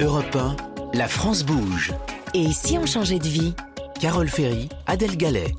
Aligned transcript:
Europe 0.00 0.36
1, 0.36 0.56
la 0.94 1.08
France 1.08 1.44
bouge. 1.44 1.92
Et 2.32 2.52
si 2.52 2.78
on 2.78 2.86
changeait 2.86 3.18
de 3.18 3.26
vie? 3.26 3.52
Carole 4.00 4.28
Ferry, 4.28 4.68
Adèle 4.86 5.16
Gallet. 5.16 5.56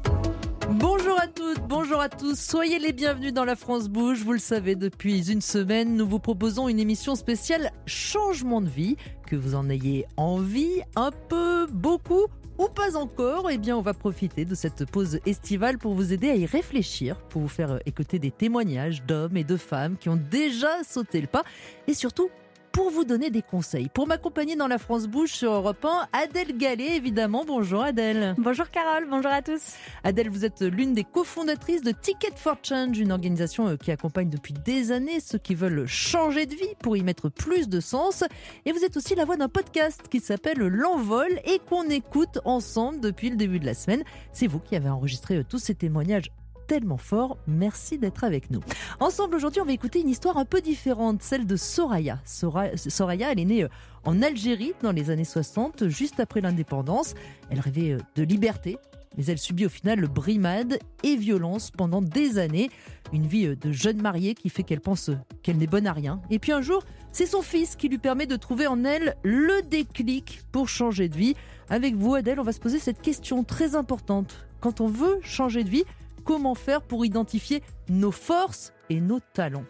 Bonjour 0.70 1.20
à 1.20 1.28
toutes, 1.28 1.60
bonjour 1.68 2.00
à 2.00 2.08
tous, 2.08 2.40
soyez 2.40 2.80
les 2.80 2.94
bienvenus 2.94 3.34
dans 3.34 3.44
la 3.44 3.58
France 3.58 3.90
Bouge. 3.90 4.24
Vous 4.24 4.32
le 4.32 4.40
savez, 4.40 4.78
depuis 4.78 5.30
une 5.30 5.42
semaine, 5.42 5.98
nous 5.98 6.08
vous 6.08 6.20
proposons 6.20 6.70
une 6.70 6.80
émission 6.80 7.16
spéciale 7.16 7.72
Changement 7.86 8.62
de 8.62 8.70
vie. 8.70 8.96
Que 9.28 9.36
vous 9.36 9.56
en 9.56 9.70
ayez 9.70 10.06
envie, 10.16 10.84
un 10.96 11.12
peu, 11.12 11.68
beaucoup 11.68 12.28
ou 12.58 12.68
pas 12.70 12.96
encore, 12.96 13.50
eh 13.50 13.58
bien 13.58 13.78
on 13.78 13.82
va 13.82 13.94
profiter 13.94 14.46
de 14.46 14.56
cette 14.56 14.90
pause 14.90 15.20
estivale 15.26 15.78
pour 15.78 15.96
vous 15.96 16.14
aider 16.14 16.30
à 16.30 16.36
y 16.36 16.46
réfléchir, 16.46 17.18
pour 17.30 17.42
vous 17.42 17.48
faire 17.50 17.80
écouter 17.86 18.20
des 18.20 18.32
témoignages 18.32 19.04
d'hommes 19.04 19.36
et 19.36 19.46
de 19.46 19.58
femmes 19.58 19.98
qui 19.98 20.08
ont 20.08 20.20
déjà 20.30 20.84
sauté 20.84 21.20
le 21.20 21.28
pas 21.28 21.44
et 21.88 21.94
surtout 21.94 22.30
pour 22.72 22.90
vous 22.90 23.04
donner 23.04 23.30
des 23.30 23.42
conseils. 23.42 23.90
Pour 23.90 24.08
m'accompagner 24.08 24.56
dans 24.56 24.68
la 24.68 24.78
France 24.78 25.08
Bouge 25.08 25.32
sur 25.32 25.52
Europe 25.52 25.84
1, 25.84 26.08
Adèle 26.14 26.58
Gallet, 26.58 26.96
évidemment. 26.96 27.44
Bonjour 27.46 27.84
Adèle. 27.84 28.36
Bonjour 28.38 28.70
Carole, 28.70 29.08
bonjour 29.10 29.32
à 29.32 29.42
tous. 29.42 29.76
Adèle, 30.04 30.30
vous 30.30 30.46
êtes 30.46 30.62
l'une 30.62 30.94
des 30.94 31.04
cofondatrices 31.04 31.82
de 31.82 31.92
Ticket 31.92 32.36
for 32.36 32.58
Change, 32.64 32.98
une 32.98 33.12
organisation 33.12 33.68
euh, 33.68 33.76
qui 33.76 33.92
accompagne 33.92 34.30
depuis 34.30 34.54
des 34.54 34.92
années 34.92 35.20
ceux 35.20 35.38
qui 35.38 35.56
veulent 35.56 35.86
changer 35.88 36.46
de 36.46 36.56
vie 36.56 36.76
pour 36.82 36.98
y 36.98 37.04
mettre 37.04 37.30
plus 37.30 37.70
de 37.70 37.80
sens. 37.80 38.24
Et 38.66 38.72
vous 38.72 38.84
êtes 38.84 38.98
aussi 38.98 39.16
la 39.16 39.26
voix 39.26 39.38
d'un 39.38 39.50
podcast 39.50 40.04
qui 40.10 40.20
s'appelle 40.20 40.60
L'Envol 40.60 41.30
et 41.46 41.60
qu'on 41.60 41.90
écoute 41.90 42.40
ensemble 42.46 43.00
depuis 43.00 43.30
le 43.30 43.36
début 43.36 43.60
de 43.60 43.66
la 43.66 43.74
semaine. 43.74 44.04
C'est 44.32 44.48
vous 44.48 44.60
qui 44.60 44.76
avez 44.76 44.90
enregistré 44.90 45.38
euh, 45.38 45.44
tous 45.48 45.60
ces 45.60 45.76
témoignages 45.76 46.32
tellement 46.70 46.98
fort. 46.98 47.40
Merci 47.48 47.98
d'être 47.98 48.24
avec 48.24 48.52
nous. 48.52 48.60
Ensemble, 49.00 49.36
aujourd'hui, 49.36 49.60
on 49.60 49.66
va 49.66 49.72
écouter 49.72 50.02
une 50.02 50.08
histoire 50.08 50.38
un 50.38 50.46
peu 50.46 50.62
différente, 50.62 51.24
celle 51.24 51.48
de 51.48 51.56
Soraya. 51.56 52.20
Soraya, 52.26 53.32
elle 53.32 53.40
est 53.40 53.46
née 53.46 53.64
euh, 53.64 53.70
en 54.06 54.22
Algérie 54.22 54.74
dans 54.84 54.92
les 54.92 55.10
années 55.10 55.26
60, 55.26 55.88
juste 55.88 56.20
après 56.20 56.42
l'indépendance. 56.42 57.16
Elle 57.50 57.60
rêvait 57.60 57.94
euh, 57.94 57.98
de 58.16 58.22
liberté, 58.22 58.78
mais 59.18 59.26
elle 59.26 59.40
subit 59.40 59.66
au 59.66 59.70
final 59.70 60.00
le 60.00 60.08
brimade 60.08 60.78
et 61.04 61.16
violence 61.16 61.72
pendant 61.72 62.04
des 62.04 62.38
années. 62.38 62.70
Une 63.14 63.26
vie 63.26 63.48
euh, 63.48 63.56
de 63.56 63.72
jeune 63.72 64.00
mariée 64.00 64.36
qui 64.36 64.50
fait 64.50 64.62
qu'elle 64.62 64.82
pense 64.82 65.10
qu'elle 65.42 65.58
n'est 65.58 65.66
bonne 65.66 65.88
à 65.88 65.94
rien. 65.94 66.22
Et 66.30 66.38
puis 66.38 66.52
un 66.52 66.62
jour, 66.62 66.84
c'est 67.12 67.26
son 67.26 67.42
fils 67.42 67.78
qui 67.78 67.90
lui 67.90 67.98
permet 67.98 68.28
de 68.28 68.36
trouver 68.36 68.68
en 68.68 68.84
elle 68.84 69.16
le 69.24 69.64
déclic 69.64 70.42
pour 70.52 70.70
changer 70.70 71.10
de 71.10 71.18
vie. 71.18 71.34
Avec 71.72 71.96
vous, 71.96 72.14
Adèle, 72.14 72.40
on 72.40 72.44
va 72.44 72.54
se 72.54 72.60
poser 72.60 72.78
cette 72.78 73.02
question 73.02 73.44
très 73.44 73.74
importante. 73.74 74.46
Quand 74.60 74.82
on 74.82 74.88
veut 74.88 75.20
changer 75.24 75.64
de 75.64 75.70
vie, 75.70 75.84
comment 76.30 76.54
faire 76.54 76.84
pour 76.84 77.08
identifier 77.08 77.64
nos 77.90 78.12
forces 78.12 78.72
et 78.92 79.02
nos 79.02 79.20
talents. 79.34 79.66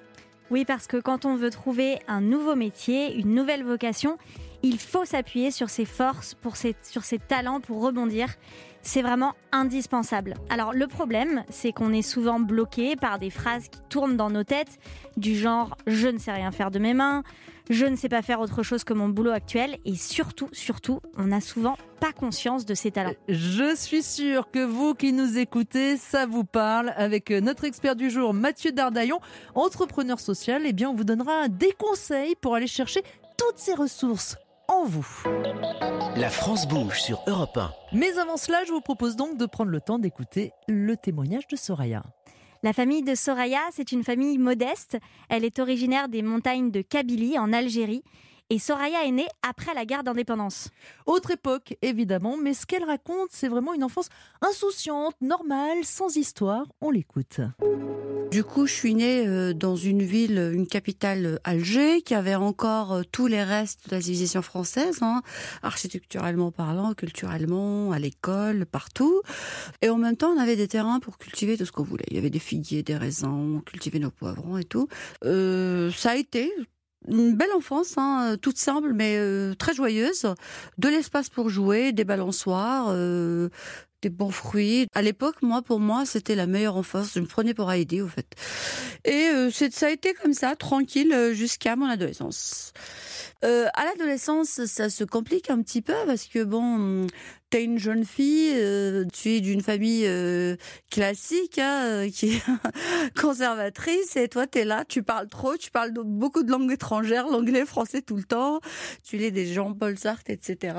Oui, 0.52 0.66
parce 0.66 0.88
que 0.88 0.98
quand 0.98 1.24
on 1.24 1.38
veut 1.38 1.52
trouver 1.52 2.00
un 2.10 2.20
nouveau 2.20 2.54
métier, 2.54 3.16
une 3.16 3.34
nouvelle 3.34 3.64
vocation, 3.64 4.18
il 4.62 4.78
faut 4.78 5.06
s'appuyer 5.06 5.52
sur 5.52 5.70
ses 5.70 5.86
forces, 5.86 6.36
sur 6.84 7.06
ses 7.06 7.18
talents 7.18 7.62
pour 7.62 7.82
rebondir. 7.82 8.28
C'est 8.82 9.02
vraiment 9.02 9.36
indispensable. 9.54 10.34
Alors 10.50 10.74
le 10.74 10.88
problème, 10.88 11.46
c'est 11.50 11.72
qu'on 11.72 11.94
est 11.94 12.02
souvent 12.02 12.42
bloqué 12.42 12.98
par 12.98 13.20
des 13.20 13.30
phrases 13.30 13.70
qui 13.70 13.80
tournent 13.88 14.18
dans 14.18 14.30
nos 14.30 14.44
têtes, 14.44 14.80
du 15.16 15.38
genre⁇ 15.38 15.70
je 15.88 16.10
ne 16.10 16.18
sais 16.18 16.34
rien 16.34 16.52
faire 16.52 16.72
de 16.72 16.80
mes 16.80 16.94
mains⁇ 16.94 17.22
je 17.70 17.86
ne 17.86 17.96
sais 17.96 18.10
pas 18.10 18.22
faire 18.22 18.40
autre 18.40 18.64
chose 18.64 18.84
que 18.84 18.94
mon 18.94 19.10
boulot 19.10 19.32
actuel 19.32 19.78
et 19.86 19.96
surtout, 19.96 20.50
surtout, 20.52 21.00
on 21.18 21.26
n'a 21.26 21.42
souvent 21.42 21.78
pas 22.00 22.12
conscience 22.12 22.66
de 22.66 22.74
ses 22.74 22.92
talents. 22.92 23.14
Je 23.28 23.76
suis 23.76 24.02
sûre 24.02 24.50
que 24.52 24.66
vous 24.66 24.96
qui 24.96 25.14
nous 25.14 25.38
écoutez, 25.38 25.98
ça 25.98 26.26
vous 26.26 26.44
parle. 26.44 26.94
Avec 26.98 27.30
notre 27.30 27.66
expert 27.66 27.96
du 27.96 28.10
jour, 28.10 28.34
Mathieu 28.34 28.72
Dardaillon, 28.72 29.20
entrepreneur 29.54 30.20
social, 30.20 30.64
eh 30.66 30.74
bien, 30.74 30.90
on 30.90 30.96
vous 30.96 31.04
donnera 31.04 31.48
des 31.48 31.72
conseils 31.78 32.36
pour 32.36 32.56
aller 32.56 32.68
chercher 32.68 33.04
toutes 33.38 33.58
ces 33.58 33.74
ressources 33.74 34.36
en 34.68 34.86
vous. 34.86 35.24
La 36.16 36.30
France 36.30 36.68
bouge 36.68 37.02
sur 37.02 37.22
Europe 37.28 37.58
1. 37.58 37.72
Mais 37.94 38.18
avant 38.18 38.38
cela, 38.38 38.64
je 38.66 38.72
vous 38.72 38.82
propose 38.82 39.16
donc 39.16 39.38
de 39.38 39.46
prendre 39.46 39.72
le 39.72 39.82
temps 39.82 40.00
d'écouter 40.00 40.52
le 40.68 40.96
témoignage 40.96 41.48
de 41.48 41.56
Soraya. 41.56 42.04
La 42.62 42.74
famille 42.74 43.04
de 43.04 43.16
Soraya, 43.16 43.62
c'est 43.72 43.94
une 43.94 44.04
famille 44.04 44.38
modeste. 44.38 44.98
Elle 45.30 45.46
est 45.46 45.60
originaire 45.60 46.10
des 46.10 46.22
montagnes 46.22 46.72
de 46.72 46.82
Kabylie, 46.82 47.40
en 47.40 47.54
Algérie. 47.54 48.04
Et 48.52 48.58
Soraya 48.58 49.06
est 49.06 49.12
née 49.12 49.28
après 49.48 49.76
la 49.76 49.86
guerre 49.86 50.04
d'indépendance. 50.04 50.70
Autre 51.06 51.30
époque, 51.30 51.78
évidemment, 51.84 52.36
mais 52.36 52.56
ce 52.56 52.66
qu'elle 52.66 52.84
raconte, 52.84 53.30
c'est 53.30 53.48
vraiment 53.48 53.76
une 53.76 53.84
enfance 53.84 54.10
insouciante, 54.42 55.14
normale, 55.22 55.84
sans 55.84 56.16
histoire. 56.16 56.66
On 56.82 56.90
l'écoute. 56.90 57.42
Du 58.32 58.44
coup, 58.44 58.66
je 58.66 58.74
suis 58.74 58.96
née 58.96 59.28
euh, 59.28 59.54
dans 59.54 59.76
une 59.76 60.02
ville, 60.02 60.52
une 60.54 60.66
capitale, 60.66 61.26
euh, 61.26 61.38
Alger, 61.44 62.02
qui 62.02 62.16
avait 62.16 62.34
encore 62.34 62.94
euh, 62.94 63.02
tous 63.12 63.28
les 63.28 63.44
restes 63.44 63.90
de 63.90 63.96
la 63.96 64.02
civilisation 64.02 64.42
française, 64.42 65.00
hein, 65.02 65.22
architecturalement 65.62 66.52
parlant, 66.52 66.96
culturellement, 66.96 67.92
à 67.92 68.00
l'école, 68.00 68.66
partout. 68.66 69.22
Et 69.84 69.90
en 69.90 69.98
même 69.98 70.16
temps, 70.16 70.30
on 70.30 70.40
avait 70.40 70.56
des 70.56 70.68
terrains 70.68 71.00
pour 71.00 71.20
cultiver 71.20 71.56
tout 71.56 71.66
ce 71.66 71.72
qu'on 71.72 71.84
voulait. 71.84 72.06
Il 72.10 72.16
y 72.16 72.20
avait 72.20 72.30
des 72.32 72.40
figuiers, 72.40 72.82
des 72.82 72.98
raisins, 72.98 73.58
on 73.58 73.62
cultivait 73.62 74.00
nos 74.00 74.12
poivrons 74.12 74.58
et 74.58 74.64
tout. 74.64 74.88
ça 75.24 76.10
a 76.12 76.16
été 76.16 76.52
une 77.08 77.36
belle 77.36 77.52
enfance, 77.56 77.98
hein, 77.98 78.36
toute 78.42 78.58
simple 78.58 78.94
mais 78.94 79.16
euh, 79.18 79.54
très 79.56 79.74
joyeuse. 79.74 80.26
De 80.78 80.90
l'espace 80.90 81.30
pour 81.30 81.50
jouer, 81.50 81.92
des 81.92 82.04
balançoires, 82.04 82.88
euh, 82.90 83.50
des 84.02 84.10
bons 84.10 84.32
fruits. 84.32 84.88
À 84.94 85.02
l'époque, 85.02 85.42
moi, 85.42 85.62
pour 85.62 85.80
moi, 85.80 86.06
c'était 86.06 86.36
la 86.36 86.48
meilleure 86.48 86.78
enfance. 86.78 87.14
Je 87.16 87.20
me 87.20 87.26
prenais 87.26 87.54
pour 87.54 87.72
Heidi, 87.72 88.02
au 88.02 88.08
fait. 88.08 88.28
Et 89.06 89.30
euh, 89.30 89.50
ça 89.52 89.88
a 89.88 89.90
été 89.90 90.14
comme 90.14 90.34
ça, 90.34 90.56
tranquille, 90.56 91.32
jusqu'à 91.34 91.76
mon 91.76 91.88
adolescence. 91.88 92.74
Euh, 93.46 93.68
à 93.74 93.86
l'adolescence, 93.86 94.66
ça 94.66 94.90
se 94.90 95.04
complique 95.04 95.50
un 95.50 95.62
petit 95.62 95.82
peu 95.82 95.94
parce 96.06 96.26
que 96.26 96.44
bon, 96.44 97.08
t'es 97.50 97.64
une 97.64 97.80
jeune 97.80 98.06
fille, 98.06 98.52
euh, 98.56 99.06
tu 99.12 99.36
es 99.36 99.42
d'une 99.42 99.62
famille 99.62 100.06
euh, 100.06 100.56
classique, 100.90 101.58
hein, 101.58 102.08
qui 102.14 102.34
est 102.34 102.42
conservatrice, 103.20 104.16
et 104.16 104.28
toi 104.28 104.48
t'es 104.48 104.66
là, 104.66 104.86
tu 104.88 105.04
parles 105.04 105.28
trop, 105.28 105.58
tu 105.58 105.72
parles 105.72 105.92
beaucoup 105.94 106.44
de 106.44 106.52
langues 106.52 106.72
étrangères, 106.72 107.28
l'anglais, 107.28 107.66
français 107.66 108.02
tout 108.02 108.16
le 108.16 108.24
temps, 108.24 108.60
tu 109.04 109.18
lis 109.18 109.32
des 109.32 109.52
Jean-Paul 109.52 109.98
Sartre, 109.98 110.30
etc. 110.30 110.76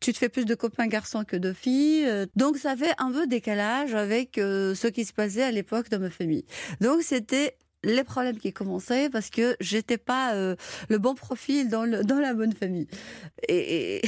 tu 0.00 0.12
te 0.12 0.18
fais 0.18 0.28
plus 0.28 0.44
de 0.44 0.54
copains 0.54 0.86
garçons 0.86 1.24
que 1.24 1.36
de 1.36 1.52
filles, 1.52 2.06
donc 2.36 2.56
ça 2.56 2.76
fait 2.76 2.94
un 2.98 3.12
peu 3.12 3.26
décalage 3.26 3.94
avec 3.94 4.32
ce 4.36 4.86
qui 4.86 5.04
se 5.04 5.12
passait 5.12 5.42
à 5.42 5.50
l'époque 5.50 5.88
dans 5.90 6.00
ma 6.00 6.10
famille. 6.10 6.44
Donc 6.80 7.02
c'était 7.02 7.56
les 7.86 8.04
problèmes 8.04 8.36
qui 8.36 8.52
commençaient 8.52 9.08
parce 9.08 9.30
que 9.30 9.56
j'étais 9.60 9.96
pas 9.96 10.34
euh, 10.34 10.56
le 10.88 10.98
bon 10.98 11.14
profil 11.14 11.68
dans, 11.68 11.84
la 11.84 12.34
bonne 12.34 12.52
famille. 12.52 12.88
Et, 13.48 14.02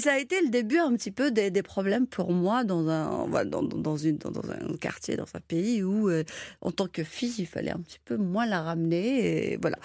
ça 0.00 0.14
a 0.14 0.18
été 0.18 0.40
le 0.42 0.48
début 0.48 0.78
un 0.78 0.92
petit 0.94 1.12
peu 1.12 1.30
des, 1.30 1.50
problèmes 1.62 2.06
pour 2.06 2.32
moi 2.32 2.64
dans 2.64 2.88
un, 2.88 3.26
dans, 3.44 3.96
une, 3.96 4.18
dans, 4.18 4.40
un 4.50 4.76
quartier, 4.76 5.16
dans 5.16 5.26
un 5.34 5.40
pays 5.40 5.82
où, 5.82 6.10
euh, 6.10 6.24
en 6.60 6.72
tant 6.72 6.88
que 6.88 7.04
fille, 7.04 7.34
il 7.38 7.46
fallait 7.46 7.70
un 7.70 7.78
petit 7.78 8.00
peu 8.04 8.16
moins 8.16 8.46
la 8.46 8.62
ramener. 8.62 9.52
Et 9.52 9.58
voilà. 9.62 9.78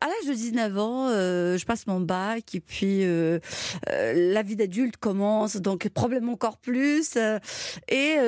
À 0.00 0.06
l'âge 0.06 0.28
de 0.28 0.34
19 0.34 0.78
ans, 0.78 1.08
euh, 1.08 1.58
je 1.58 1.66
passe 1.66 1.86
mon 1.86 2.00
bac 2.00 2.54
et 2.54 2.60
puis 2.60 3.04
la 3.88 4.42
vie 4.42 4.56
d'adulte 4.56 4.96
commence, 4.96 5.56
donc 5.56 5.88
problème 5.88 6.28
encore 6.28 6.58
plus. 6.58 7.16
et 7.88 8.18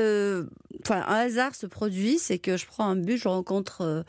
enfin, 0.83 1.05
un 1.07 1.27
hasard 1.27 1.55
se 1.55 1.67
produit, 1.67 2.19
c'est 2.19 2.39
que 2.39 2.57
je 2.57 2.67
prends 2.67 2.89
un 2.89 2.97
bus, 2.97 3.23
je 3.23 3.29
rencontre 3.29 4.05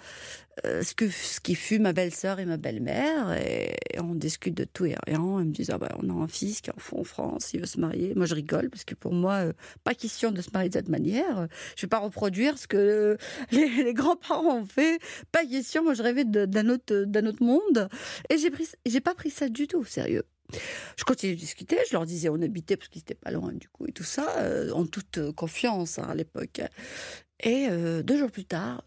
euh, 0.66 0.84
ce, 0.84 0.94
que, 0.94 1.10
ce 1.10 1.40
qui 1.40 1.56
fut 1.56 1.80
ma 1.80 1.94
belle-sœur 1.94 2.40
et 2.40 2.46
ma 2.46 2.58
belle-mère, 2.58 3.34
et, 3.34 3.76
on 4.00 4.16
discute 4.16 4.54
de 4.54 4.64
tout 4.64 4.86
et 4.86 4.96
rien. 5.08 5.20
Ils 5.40 5.46
me 5.46 5.52
disent 5.52 5.72
ah 5.72 5.78
bah, 5.78 5.90
on 6.02 6.10
a 6.10 6.24
un 6.24 6.28
fils 6.28 6.62
qui 6.62 6.70
est 6.70 6.74
en 6.74 7.04
France, 7.04 7.54
il 7.54 7.62
veut 7.62 7.66
se 7.66 7.80
marier. 7.80 8.14
Moi 8.16 8.26
je 8.26 8.36
rigole 8.36 8.70
parce 8.70 8.84
que 8.84 8.96
pour 8.96 9.14
moi, 9.14 9.46
euh, 9.46 9.54
pas 9.84 9.96
question 9.96 10.32
de 10.32 10.42
se 10.42 10.50
marier 10.52 10.70
de 10.70 10.74
cette 10.74 10.90
manière. 10.90 11.48
Je 11.76 11.86
vais 11.86 11.90
pas 11.90 12.00
reproduire 12.00 12.58
ce 12.58 12.68
que 12.68 13.18
les, 13.52 13.94
grands-parents 13.94 14.60
ont 14.60 14.66
fait. 14.66 15.00
Pas 15.32 15.46
question. 15.46 15.84
Moi 15.84 15.94
je 15.94 16.04
rêvais 16.04 16.26
d'un 16.26 16.70
autre, 16.70 17.06
d'un 17.06 17.26
autre 17.26 17.44
monde, 17.44 17.90
et 18.30 18.38
j'ai 18.38 18.52
pris, 18.52 18.68
j'ai 18.86 19.02
pas 19.02 19.16
pris 19.16 19.30
ça 19.30 19.50
du 19.50 19.68
tout 19.68 19.80
au 19.80 19.86
sérieux. 19.86 20.24
Je 20.98 21.04
continuais 21.04 21.36
de 21.36 21.40
discuter, 21.40 21.78
je 21.90 21.94
leur 21.94 22.06
disais 22.06 22.30
on 22.30 22.42
habitait 22.42 22.78
parce 22.78 22.90
qu'ils 22.90 23.02
étaient 23.02 23.16
pas 23.16 23.32
loin 23.32 23.52
du 23.54 23.70
coup 23.70 23.88
et 23.88 23.92
tout 23.92 24.04
ça, 24.04 24.38
euh, 24.38 24.72
en 24.72 24.86
toute 24.86 25.32
confiance 25.34 26.00
hein, 26.00 26.08
à 26.10 26.16
l'époque. 26.16 26.62
Et 27.44 27.68
deux 28.04 28.20
jours 28.20 28.30
plus 28.30 28.46
tard, 28.46 28.84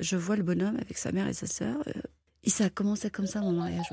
je 0.00 0.16
vois 0.16 0.36
le 0.36 0.42
bonhomme 0.42 0.76
avec 0.76 0.98
sa 0.98 1.12
mère 1.12 1.28
et 1.28 1.32
sa 1.32 1.46
sœur. 1.46 1.76
Euh, 1.88 2.00
et 2.44 2.50
ça 2.50 2.64
a 2.64 2.70
commencé 2.70 3.10
comme 3.10 3.26
ça, 3.26 3.40
mon 3.40 3.52
mariage. 3.52 3.86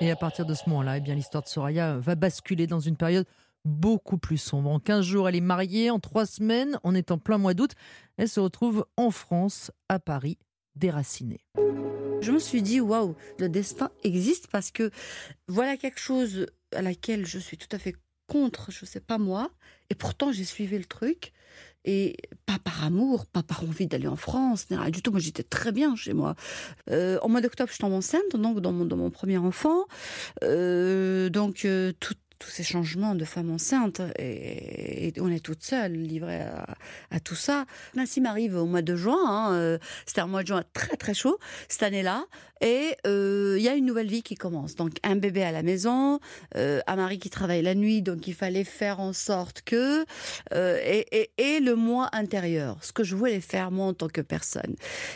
Et 0.00 0.10
à 0.10 0.16
partir 0.16 0.44
de 0.44 0.54
ce 0.54 0.68
moment-là, 0.68 0.98
eh 0.98 1.00
bien 1.00 1.14
l'histoire 1.14 1.42
de 1.42 1.48
Soraya 1.48 1.96
va 1.98 2.14
basculer 2.14 2.66
dans 2.66 2.80
une 2.80 2.96
période 2.96 3.26
beaucoup 3.64 4.18
plus 4.18 4.36
sombre. 4.36 4.70
En 4.70 4.78
15 4.78 5.04
jours, 5.04 5.28
elle 5.28 5.36
est 5.36 5.40
mariée. 5.40 5.90
En 5.90 5.98
3 5.98 6.26
semaines, 6.26 6.78
on 6.84 6.94
est 6.94 7.10
en 7.10 7.18
plein 7.18 7.38
mois 7.38 7.54
d'août, 7.54 7.72
elle 8.16 8.28
se 8.28 8.40
retrouve 8.40 8.84
en 8.96 9.10
France, 9.10 9.70
à 9.88 9.98
Paris, 9.98 10.38
déracinée. 10.76 11.40
Je 12.20 12.32
me 12.32 12.38
suis 12.38 12.62
dit, 12.62 12.80
waouh, 12.80 13.14
le 13.38 13.48
destin 13.48 13.90
existe 14.02 14.46
parce 14.48 14.70
que 14.70 14.90
voilà 15.48 15.76
quelque 15.76 16.00
chose 16.00 16.46
à 16.74 16.82
laquelle 16.82 17.26
je 17.26 17.38
suis 17.38 17.58
tout 17.58 17.68
à 17.72 17.78
fait 17.78 17.94
contre, 18.26 18.70
je 18.70 18.84
ne 18.84 18.88
sais 18.88 19.00
pas 19.00 19.18
moi, 19.18 19.50
et 19.90 19.94
pourtant 19.94 20.32
j'ai 20.32 20.44
suivi 20.44 20.78
le 20.78 20.84
truc. 20.84 21.32
Et 21.86 22.16
pas 22.46 22.58
par 22.58 22.82
amour, 22.82 23.26
pas 23.26 23.42
par 23.42 23.62
envie 23.62 23.86
d'aller 23.86 24.06
en 24.06 24.16
France, 24.16 24.66
rien 24.70 24.88
du 24.88 25.02
tout. 25.02 25.10
Moi, 25.10 25.20
j'étais 25.20 25.42
très 25.42 25.70
bien 25.70 25.94
chez 25.96 26.14
moi. 26.14 26.34
Euh, 26.90 27.18
au 27.20 27.28
mois 27.28 27.42
d'octobre, 27.42 27.70
je 27.70 27.78
tombe 27.78 27.92
enceinte, 27.92 28.34
donc 28.34 28.60
dans 28.60 28.72
mon, 28.72 28.86
dans 28.86 28.96
mon 28.96 29.10
premier 29.10 29.36
enfant. 29.36 29.84
Euh, 30.42 31.28
donc, 31.28 31.66
euh, 31.66 31.92
tout, 32.00 32.14
tous 32.38 32.50
ces 32.50 32.62
changements 32.62 33.14
de 33.14 33.24
femme 33.24 33.50
enceinte 33.50 34.00
et, 34.18 35.12
on 35.20 35.30
est 35.30 35.40
toute 35.44 35.62
seule 35.62 35.92
livrée 35.92 36.40
à, 37.10 37.20
tout 37.20 37.34
ça. 37.34 37.64
Nassim 37.94 38.26
arrive 38.26 38.56
au 38.56 38.66
mois 38.66 38.82
de 38.82 38.96
juin, 38.96 39.18
hein, 39.24 39.54
euh, 39.54 39.78
c'était 40.06 40.20
un 40.20 40.26
mois 40.26 40.42
de 40.42 40.48
juin 40.48 40.62
très 40.72 40.96
très 40.96 41.14
chaud 41.14 41.38
cette 41.68 41.82
année-là 41.82 42.24
et 42.60 42.96
euh, 43.06 43.56
il 43.58 43.62
y 43.62 43.68
a 43.68 43.74
une 43.74 43.84
nouvelle 43.84 44.08
vie 44.08 44.22
qui 44.22 44.34
commence. 44.34 44.74
Donc 44.74 44.92
un 45.02 45.16
bébé 45.16 45.42
à 45.42 45.52
la 45.52 45.62
maison, 45.62 46.18
euh, 46.56 46.80
un 46.86 46.96
mari 46.96 47.18
qui 47.18 47.30
travaille 47.30 47.62
la 47.62 47.74
nuit, 47.74 48.02
donc 48.02 48.26
il 48.26 48.34
fallait 48.34 48.64
faire 48.64 49.00
en 49.00 49.12
sorte 49.12 49.62
que 49.62 50.04
et, 50.52 51.30
et, 51.38 51.60
le 51.60 51.74
mois 51.74 52.08
intérieur, 52.12 52.78
ce 52.82 52.92
que 52.92 53.04
je 53.04 53.16
voulais 53.16 53.40
faire 53.40 53.70
moi 53.70 53.86
en 53.86 53.94
tant 53.94 54.08
que 54.08 54.20
personne. 54.20 54.74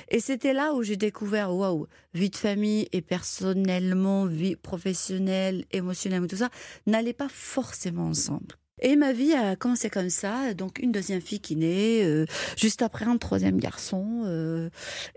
Et 0.08 0.20
c'était 0.20 0.52
là 0.52 0.72
où 0.74 0.82
j'ai 0.82 0.96
découvert 0.96 1.54
waouh, 1.54 1.86
vie 2.14 2.30
de 2.30 2.36
famille 2.36 2.88
et 2.92 3.00
personnellement, 3.00 4.26
vie 4.26 4.56
professionnelle, 4.56 5.64
émotionnelle, 5.72 6.26
tout 6.26 6.36
ça 6.36 6.48
n'allait 6.86 7.07
pas 7.12 7.28
forcément 7.28 8.06
ensemble. 8.06 8.56
Et 8.80 8.96
ma 8.96 9.12
vie 9.12 9.34
a 9.34 9.56
commencé 9.56 9.90
comme 9.90 10.10
ça, 10.10 10.54
donc 10.54 10.78
une 10.78 10.92
deuxième 10.92 11.20
fille 11.20 11.40
qui 11.40 11.56
naît, 11.56 12.04
euh, 12.04 12.26
juste 12.56 12.82
après 12.82 13.06
un 13.06 13.16
troisième 13.16 13.58
garçon, 13.58 14.22
euh, 14.24 14.70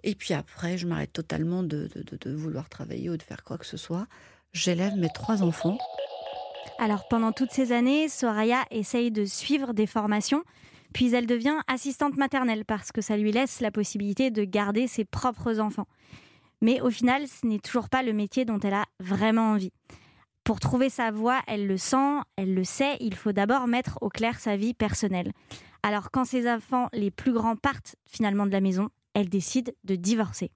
et 0.04 0.16
puis 0.16 0.34
après 0.34 0.78
je 0.78 0.88
m'arrête 0.88 1.14
totalement 1.14 1.62
de, 1.62 1.88
de, 1.96 2.34
vouloir 2.34 2.70
travailler 2.70 3.10
ou 3.10 3.18
de 3.18 3.24
faire 3.24 3.44
quoi 3.44 3.58
que 3.58 3.66
ce 3.66 3.78
soit. 3.78 4.08
J'élève 4.54 4.96
mes 4.96 5.10
trois 5.14 5.44
enfants. 5.44 5.78
Alors 6.80 7.08
pendant 7.08 7.32
toutes 7.32 7.52
ces 7.52 7.72
années, 7.72 8.10
Soraya 8.10 8.64
essaye 8.72 9.12
de 9.12 9.26
suivre 9.26 9.74
des 9.74 9.86
formations, 9.86 10.44
puis 10.92 11.14
elle 11.14 11.28
devient 11.28 11.58
assistante 11.68 12.18
maternelle 12.18 12.66
parce 12.66 12.92
que 12.92 13.02
ça 13.02 13.16
lui 13.16 13.32
laisse 13.32 13.62
la 13.62 13.70
possibilité 13.70 14.32
de 14.32 14.44
garder 14.44 14.88
ses 14.88 15.06
propres 15.06 15.60
enfants. 15.60 15.88
Mais 16.62 16.82
au 16.82 16.90
final, 16.90 17.28
ce 17.28 17.46
n'est 17.46 17.60
toujours 17.60 17.90
pas 17.90 18.04
le 18.04 18.14
métier 18.14 18.46
dont 18.46 18.60
elle 18.60 18.74
a 18.74 18.86
vraiment 19.00 19.52
envie. 19.52 19.72
Pour 20.44 20.60
trouver 20.60 20.90
sa 20.90 21.12
voie, 21.12 21.42
elle 21.48 21.68
le 21.68 21.78
sent, 21.78 22.20
elle 22.36 22.54
le 22.56 22.64
sait, 22.64 22.98
il 23.00 23.14
faut 23.14 23.32
d'abord 23.32 23.68
mettre 23.68 24.00
au 24.02 24.10
clair 24.10 24.40
sa 24.40 24.58
vie 24.58 24.74
personnelle. 24.74 25.34
Alors 25.84 26.10
quand 26.12 26.26
ses 26.26 26.50
enfants 26.50 26.90
les 26.94 27.12
plus 27.12 27.32
grands 27.32 27.56
partent 27.56 27.96
finalement 28.08 28.46
de 28.46 28.52
la 28.52 28.62
maison, 28.62 28.90
elle 29.14 29.30
décide 29.30 29.76
de 29.84 29.96
divorcer. 29.96 30.52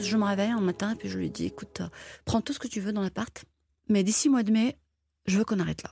Je 0.00 0.16
me 0.16 0.24
réveille 0.24 0.50
un 0.50 0.60
matin 0.60 0.92
et 0.92 0.96
puis 0.96 1.08
je 1.08 1.18
lui 1.18 1.30
dis 1.30 1.46
écoute, 1.46 1.80
euh, 1.80 1.88
prends 2.24 2.40
tout 2.40 2.52
ce 2.52 2.58
que 2.58 2.68
tu 2.68 2.80
veux 2.80 2.92
dans 2.92 3.02
l'appart, 3.02 3.44
mais 3.88 4.02
d'ici 4.02 4.28
mois 4.28 4.42
de 4.42 4.50
mai, 4.50 4.76
je 5.26 5.38
veux 5.38 5.44
qu'on 5.44 5.60
arrête 5.60 5.82
là. 5.82 5.90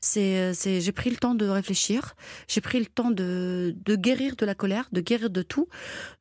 C'est, 0.00 0.52
c'est, 0.52 0.80
j'ai 0.80 0.92
pris 0.92 1.10
le 1.10 1.16
temps 1.16 1.34
de 1.34 1.46
réfléchir, 1.46 2.14
j'ai 2.48 2.60
pris 2.60 2.78
le 2.78 2.86
temps 2.86 3.10
de, 3.10 3.74
de 3.76 3.96
guérir 3.96 4.36
de 4.36 4.44
la 4.44 4.54
colère, 4.54 4.88
de 4.92 5.00
guérir 5.00 5.30
de 5.30 5.42
tout. 5.42 5.68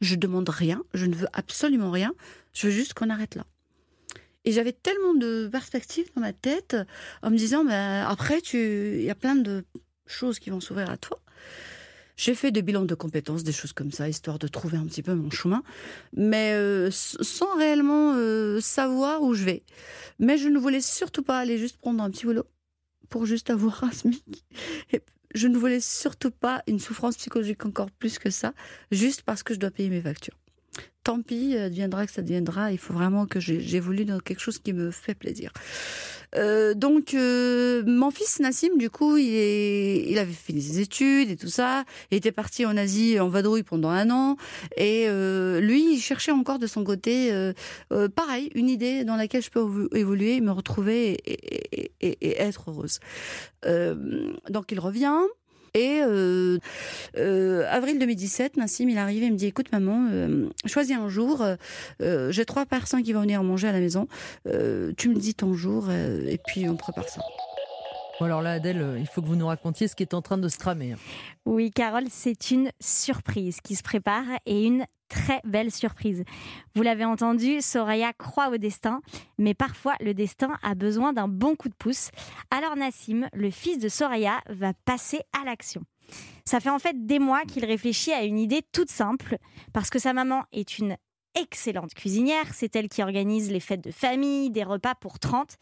Je 0.02 0.16
demande 0.16 0.48
rien, 0.50 0.82
je 0.94 1.06
ne 1.06 1.16
veux 1.16 1.28
absolument 1.34 1.92
rien, 1.92 2.14
je 2.54 2.68
veux 2.68 2.74
juste 2.74 2.94
qu'on 2.94 3.10
arrête 3.10 3.36
là. 3.36 3.46
Et 4.46 4.52
j'avais 4.52 4.74
tellement 4.74 5.14
de 5.14 5.48
perspectives 5.52 6.10
dans 6.16 6.22
ma 6.22 6.34
tête 6.34 6.76
en 7.22 7.32
me 7.32 7.38
disant, 7.38 7.64
ben, 7.64 8.06
après, 8.08 8.42
tu... 8.42 8.58
il 8.98 9.04
y 9.04 9.10
a 9.10 9.16
plein 9.16 9.36
de 9.36 9.64
choses 10.06 10.40
qui 10.40 10.50
vont 10.50 10.60
s'ouvrir 10.60 10.90
à 10.90 10.98
toi. 10.98 11.20
J'ai 12.16 12.36
fait 12.36 12.52
des 12.52 12.62
bilans 12.62 12.86
de 12.86 12.94
compétences, 12.94 13.44
des 13.44 13.52
choses 13.52 13.74
comme 13.74 13.92
ça, 13.92 14.08
histoire 14.08 14.38
de 14.38 14.48
trouver 14.48 14.78
un 14.78 14.86
petit 14.86 15.02
peu 15.02 15.16
mon 15.16 15.32
chemin, 15.32 15.64
mais 16.16 16.54
euh, 16.54 16.90
sans 16.92 17.58
réellement 17.58 18.14
euh, 18.16 18.60
savoir 18.60 19.24
où 19.24 19.34
je 19.34 19.44
vais. 19.44 19.64
Mais 20.20 20.38
je 20.38 20.48
ne 20.48 20.60
voulais 20.60 20.82
surtout 20.82 21.24
pas 21.24 21.40
aller 21.40 21.58
juste 21.58 21.78
prendre 21.78 22.04
un 22.04 22.12
petit 22.12 22.26
boulot 22.26 22.46
pour 23.10 23.26
juste 23.26 23.50
avoir 23.50 23.84
un 23.84 23.92
SMIC. 23.92 24.46
Et 24.92 25.02
je 25.34 25.48
ne 25.48 25.58
voulais 25.58 25.80
surtout 25.80 26.32
pas 26.32 26.62
une 26.68 26.80
souffrance 26.80 27.18
psychologique 27.18 27.66
encore 27.66 27.90
plus 27.90 28.20
que 28.20 28.30
ça, 28.30 28.54
juste 28.92 29.24
parce 29.24 29.42
que 29.42 29.56
je 29.56 29.60
dois 29.60 29.72
payer 29.72 29.90
mes 29.90 30.02
factures 30.02 30.38
tant 31.04 31.22
pis, 31.22 31.54
deviendra 31.54 32.06
que 32.06 32.12
ça 32.12 32.22
deviendra. 32.22 32.72
Il 32.72 32.78
faut 32.78 32.94
vraiment 32.94 33.26
que 33.26 33.40
j'évolue 33.40 34.06
dans 34.06 34.20
quelque 34.20 34.40
chose 34.40 34.60
qui 34.60 34.74
me 34.74 34.92
fait 34.92 35.16
plaisir. 35.16 35.52
Euh, 36.36 36.74
donc, 36.74 37.14
euh, 37.14 37.84
mon 37.86 38.12
fils 38.12 38.40
Nassim, 38.40 38.78
du 38.78 38.90
coup, 38.90 39.18
il, 39.18 40.18
avait 40.18 40.32
fini 40.32 40.62
ses 40.62 40.80
études 40.80 41.30
et 41.30 41.36
tout 41.36 41.48
ça. 41.48 41.84
Il 42.12 42.18
était 42.18 42.32
parti 42.32 42.66
en 42.66 42.78
Asie 42.78 43.20
en 43.20 43.30
vadrouille 43.30 43.64
pendant 43.64 43.90
un 43.90 44.10
an. 44.10 44.38
Et 44.78 45.06
euh, 45.08 45.60
lui, 45.60 45.96
il 45.96 46.00
cherchait 46.00 46.32
encore 46.32 46.60
de 46.60 46.68
son 46.68 46.84
côté, 46.84 47.32
pareil, 48.16 48.50
une 48.56 48.70
idée 48.70 49.04
dans 49.04 49.16
laquelle 49.16 49.42
je 49.42 49.50
peux 49.50 49.90
évoluer, 49.94 50.42
me 50.42 50.52
retrouver 50.52 51.18
et, 51.26 51.92
et 52.02 52.42
être 52.42 52.70
heureuse. 52.70 53.00
donc, 54.50 54.72
il 54.72 54.80
revient. 54.80 55.20
Et 55.76 56.02
euh, 56.04 56.60
euh, 57.18 57.66
avril 57.68 57.98
2017, 57.98 58.58
Nassim, 58.58 58.90
il 58.90 58.98
arrive 59.00 59.24
et 59.24 59.32
me 59.32 59.36
dit 59.36 59.48
Écoute, 59.48 59.72
maman, 59.72 60.08
euh, 60.12 60.48
choisis 60.66 60.96
un 60.96 61.10
jour. 61.10 61.44
J'ai 62.00 62.46
trois 62.46 62.66
personnes 62.66 63.02
qui 63.02 63.14
vont 63.14 63.22
venir 63.22 63.44
manger 63.44 63.70
à 63.70 63.72
la 63.72 63.80
maison. 63.80 64.08
tu 64.46 65.10
me 65.10 65.16
dis 65.16 65.34
ton 65.34 65.54
jour 65.54 65.90
et 65.92 66.40
puis 66.48 66.70
on 66.70 66.76
prépare 66.76 67.10
ça. 67.10 67.22
Bon 68.20 68.26
alors 68.28 68.44
là, 68.44 68.54
Adèle, 68.54 68.98
il 69.00 69.08
faut 69.08 69.22
que 69.22 69.28
vous 69.28 69.36
nous 69.36 69.48
racontiez 69.48 69.88
ce 69.88 69.96
qui 69.96 70.04
est 70.04 70.14
en 70.14 70.22
train 70.22 70.38
de 70.38 70.48
se 70.48 70.58
tramer. 70.58 70.96
Oui, 71.46 71.72
Carole, 71.72 72.06
c'est 72.10 72.52
une 72.52 72.70
surprise 72.80 73.60
qui 73.62 73.76
se 73.76 73.82
prépare 73.82 74.26
et 74.46 74.66
une 74.66 74.86
très 75.14 75.42
belle 75.44 75.72
surprise. 75.72 76.24
Vous 76.74 76.82
l'avez 76.82 77.06
entendu, 77.06 77.62
Soraya 77.62 78.14
croit 78.14 78.50
au 78.50 78.58
destin, 78.58 79.02
mais 79.38 79.54
parfois 79.54 79.94
le 80.00 80.16
destin 80.16 80.58
a 80.64 80.74
besoin 80.74 81.14
d'un 81.14 81.28
bon 81.28 81.56
coup 81.56 81.70
de 81.70 81.76
pouce. 81.76 82.10
Alors 82.50 82.76
Nassim, 82.76 83.28
le 83.32 83.52
fils 83.52 83.78
de 83.78 83.90
Soraya, 83.90 84.42
va 84.50 84.74
passer 84.86 85.22
à 85.40 85.46
l'action. 85.46 85.84
Ça 86.46 86.60
fait 86.60 86.72
en 86.72 86.80
fait 86.80 87.06
des 87.06 87.20
mois 87.20 87.44
qu'il 87.44 87.64
réfléchit 87.64 88.12
à 88.12 88.24
une 88.24 88.40
idée 88.40 88.64
toute 88.72 88.90
simple, 88.90 89.38
parce 89.72 89.92
que 89.92 90.00
sa 90.00 90.14
maman 90.14 90.44
est 90.52 90.80
une 90.80 90.98
excellente 91.36 91.94
cuisinière, 91.94 92.52
c'est 92.52 92.76
elle 92.76 92.90
qui 92.90 93.04
organise 93.04 93.52
les 93.52 93.60
fêtes 93.60 93.84
de 93.84 93.92
famille, 93.92 94.50
des 94.50 94.64
repas 94.64 94.96
pour 94.96 95.20
30. 95.20 95.58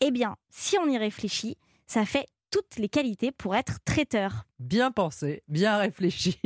Eh 0.00 0.10
bien, 0.10 0.36
si 0.50 0.78
on 0.78 0.88
y 0.88 0.96
réfléchit, 0.96 1.58
ça 1.86 2.06
fait 2.06 2.26
toutes 2.50 2.76
les 2.76 2.88
qualités 2.88 3.32
pour 3.32 3.54
être 3.54 3.78
traiteur. 3.84 4.46
Bien 4.58 4.90
pensé, 4.90 5.42
bien 5.48 5.76
réfléchi. 5.78 6.38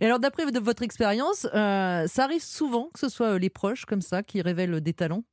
Et 0.00 0.04
alors, 0.04 0.18
d'après 0.18 0.44
votre 0.44 0.82
expérience, 0.82 1.46
euh, 1.54 2.06
ça 2.06 2.24
arrive 2.24 2.42
souvent 2.42 2.90
que 2.92 3.00
ce 3.00 3.08
soit 3.08 3.34
euh, 3.34 3.38
les 3.38 3.50
proches 3.50 3.84
comme 3.84 4.02
ça 4.02 4.22
qui 4.22 4.40
révèlent 4.42 4.80
des 4.80 4.94
talents? 4.94 5.24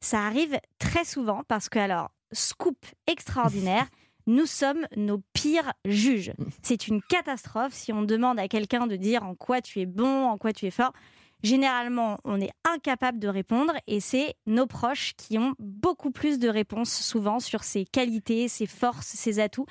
Ça 0.00 0.20
arrive 0.20 0.58
très 0.78 1.04
souvent 1.04 1.42
parce 1.46 1.68
que, 1.68 1.78
alors, 1.78 2.10
scoop 2.32 2.78
extraordinaire. 3.06 3.86
nous 4.26 4.46
sommes 4.46 4.86
nos 4.96 5.20
pires 5.32 5.72
juges. 5.84 6.32
C'est 6.62 6.88
une 6.88 7.02
catastrophe 7.02 7.72
si 7.72 7.92
on 7.92 8.02
demande 8.02 8.38
à 8.38 8.48
quelqu'un 8.48 8.86
de 8.86 8.96
dire 8.96 9.24
en 9.24 9.34
quoi 9.34 9.60
tu 9.60 9.80
es 9.80 9.86
bon, 9.86 10.26
en 10.26 10.38
quoi 10.38 10.52
tu 10.52 10.66
es 10.66 10.70
fort. 10.70 10.92
Généralement, 11.42 12.18
on 12.24 12.40
est 12.40 12.50
incapable 12.64 13.18
de 13.18 13.28
répondre 13.28 13.72
et 13.86 14.00
c'est 14.00 14.34
nos 14.46 14.66
proches 14.66 15.14
qui 15.16 15.38
ont 15.38 15.54
beaucoup 15.58 16.10
plus 16.10 16.38
de 16.38 16.48
réponses 16.48 16.92
souvent 16.92 17.40
sur 17.40 17.64
ses 17.64 17.84
qualités, 17.84 18.48
ses 18.48 18.66
forces, 18.66 19.06
ses 19.06 19.40
atouts. 19.40 19.66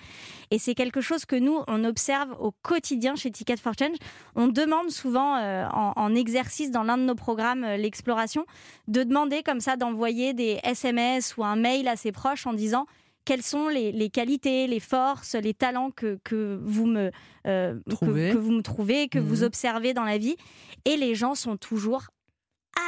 Et 0.51 0.57
c'est 0.57 0.73
quelque 0.73 1.01
chose 1.01 1.25
que 1.25 1.35
nous, 1.35 1.59
on 1.67 1.83
observe 1.83 2.35
au 2.39 2.51
quotidien 2.63 3.15
chez 3.15 3.31
Ticket 3.31 3.57
for 3.57 3.73
Change. 3.77 3.97
On 4.35 4.47
demande 4.47 4.89
souvent 4.89 5.37
euh, 5.37 5.67
en, 5.69 6.15
exercice 6.15 6.71
dans 6.71 6.83
l'un 6.83 6.97
de 6.97 7.03
nos 7.03 7.15
programmes, 7.15 7.63
euh, 7.63 7.77
l'exploration, 7.77 8.45
de 8.87 9.03
demander 9.03 9.43
comme 9.43 9.59
ça 9.59 9.75
d'envoyer 9.75 10.33
des 10.33 10.59
SMS 10.63 11.37
ou 11.37 11.43
un 11.43 11.55
mail 11.55 11.87
à 11.87 11.95
ses 11.95 12.11
proches 12.11 12.47
en 12.47 12.53
disant 12.53 12.87
quelles 13.25 13.43
sont 13.43 13.67
les, 13.67 14.09
qualités, 14.09 14.67
les 14.67 14.79
forces, 14.79 15.35
les 15.35 15.53
talents 15.53 15.91
que, 15.91 16.19
que 16.23 16.59
vous 16.63 16.85
me 16.85 17.11
euh, 17.47 17.79
que, 17.87 18.35
vous 18.37 18.51
me 18.51 18.61
trouvez, 18.61 19.07
que 19.07 19.19
vous 19.19 19.37
mhm. 19.37 19.43
observez 19.43 19.93
dans 19.93 20.03
la 20.03 20.17
vie. 20.17 20.35
Et 20.85 20.97
les 20.97 21.15
gens 21.15 21.35
sont 21.35 21.57
toujours 21.57 22.07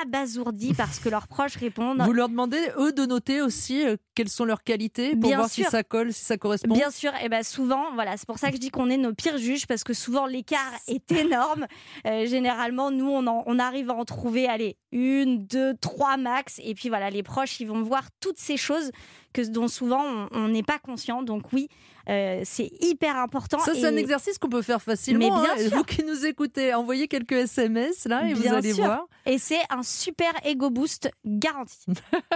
abasourdis 0.02 0.74
parce 0.78 1.00
que 1.00 1.10
leurs 1.10 1.28
proches 1.28 1.56
répondent. 1.56 2.02
Vous 2.02 2.14
leur 2.14 2.30
demandez, 2.30 2.62
eux, 2.78 2.92
de 2.92 3.06
noter 3.06 3.42
aussi 3.42 3.86
euh, 3.86 3.98
quelles 4.16 4.30
sont 4.30 4.46
leurs 4.46 4.64
qualités 4.64 5.16
pour 5.16 5.34
voir 5.34 5.50
si 5.50 5.64
ça 5.64 5.84
colle, 5.84 6.14
si 6.14 6.24
ça 6.24 6.38
correspond 6.38 6.74
Bien 6.74 6.92
sûr, 6.92 7.12
et 7.24 7.30
ben 7.30 7.44
souvent, 7.44 7.94
voilà, 7.94 8.18
c'est 8.18 8.26
pour 8.26 8.38
ça 8.38 8.50
que 8.50 8.56
je 8.56 8.62
dis 8.62 8.70
qu'on 8.70 8.90
est 8.90 8.98
nos 8.98 9.14
pires 9.14 9.38
juges 9.38 9.68
parce 9.68 9.84
que 9.84 9.94
souvent 9.94 10.26
l'écart 10.26 10.74
est 10.88 11.12
énorme. 11.12 11.68
Euh, 12.08 12.26
généralement, 12.26 12.90
nous, 12.90 13.10
on, 13.10 13.28
on, 13.28 13.60
arrive 13.60 13.90
à 13.90 13.94
en 13.94 14.06
trouver, 14.06 14.48
allez, 14.48 14.78
une, 14.92 15.46
deux, 15.46 15.76
trois 15.76 16.18
max. 16.18 16.60
Et 16.64 16.74
puis 16.74 16.90
voilà, 16.90 17.10
les 17.10 17.22
proches, 17.22 17.60
ils 17.60 17.68
vont 17.68 17.82
voir 17.84 18.06
toutes 18.20 18.40
ces 18.40 18.58
choses 18.58 18.92
que, 19.34 19.42
dont 19.48 19.68
souvent 19.68 20.28
on 20.32 20.48
n'est 20.48 20.64
pas 20.64 20.80
conscient. 20.80 21.24
Donc 21.24 21.54
oui, 21.54 21.68
euh, 22.10 22.42
c'est 22.44 22.72
hyper 22.82 23.16
important. 23.18 23.60
Ça, 23.60 23.74
c'est 23.74 23.86
un 23.86 23.96
exercice 23.96 24.38
qu'on 24.38 24.50
peut 24.50 24.62
faire 24.62 24.82
facilement. 24.82 25.42
Mais 25.42 25.56
bien 25.56 25.66
hein. 25.66 25.70
Vous 25.76 25.84
qui 25.84 26.04
nous 26.04 26.26
écoutez, 26.26 26.74
envoyez 26.74 27.08
quelques 27.08 27.34
SMS 27.34 28.06
là 28.06 28.28
et 28.28 28.34
vous 28.34 28.48
allez 28.48 28.74
voir. 28.74 29.08
Et 29.26 29.38
c'est 29.38 29.62
un 29.70 29.84
super 29.84 30.32
ego 30.46 30.70
boost 30.70 31.10
garanti. 31.26 31.86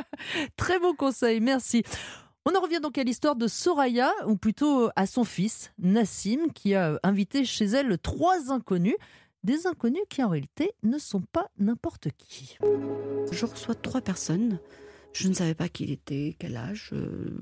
Très 0.57 0.79
bon 0.79 0.93
conseil, 0.93 1.39
merci. 1.39 1.83
On 2.45 2.55
en 2.55 2.61
revient 2.61 2.79
donc 2.79 2.97
à 2.99 3.03
l'histoire 3.03 3.35
de 3.35 3.47
Soraya, 3.47 4.11
ou 4.27 4.35
plutôt 4.35 4.89
à 4.95 5.07
son 5.07 5.23
fils, 5.23 5.71
Nassim, 5.79 6.51
qui 6.53 6.75
a 6.75 6.99
invité 7.01 7.43
chez 7.43 7.65
elle 7.65 7.97
trois 7.97 8.51
inconnus. 8.51 8.95
Des 9.43 9.67
inconnus 9.67 10.01
qui 10.09 10.23
en 10.23 10.29
réalité 10.29 10.71
ne 10.81 10.97
sont 10.97 11.21
pas 11.21 11.49
n'importe 11.59 12.07
qui. 12.17 12.57
Je 13.31 13.45
reçois 13.45 13.75
trois 13.75 14.01
personnes. 14.01 14.59
Je 15.15 15.29
ne 15.29 15.33
savais 15.33 15.55
pas 15.55 15.69
qui 15.69 15.85
il 15.85 15.91
était, 15.91 16.35
quel 16.37 16.57
âge, 16.57 16.89
euh, 16.91 17.41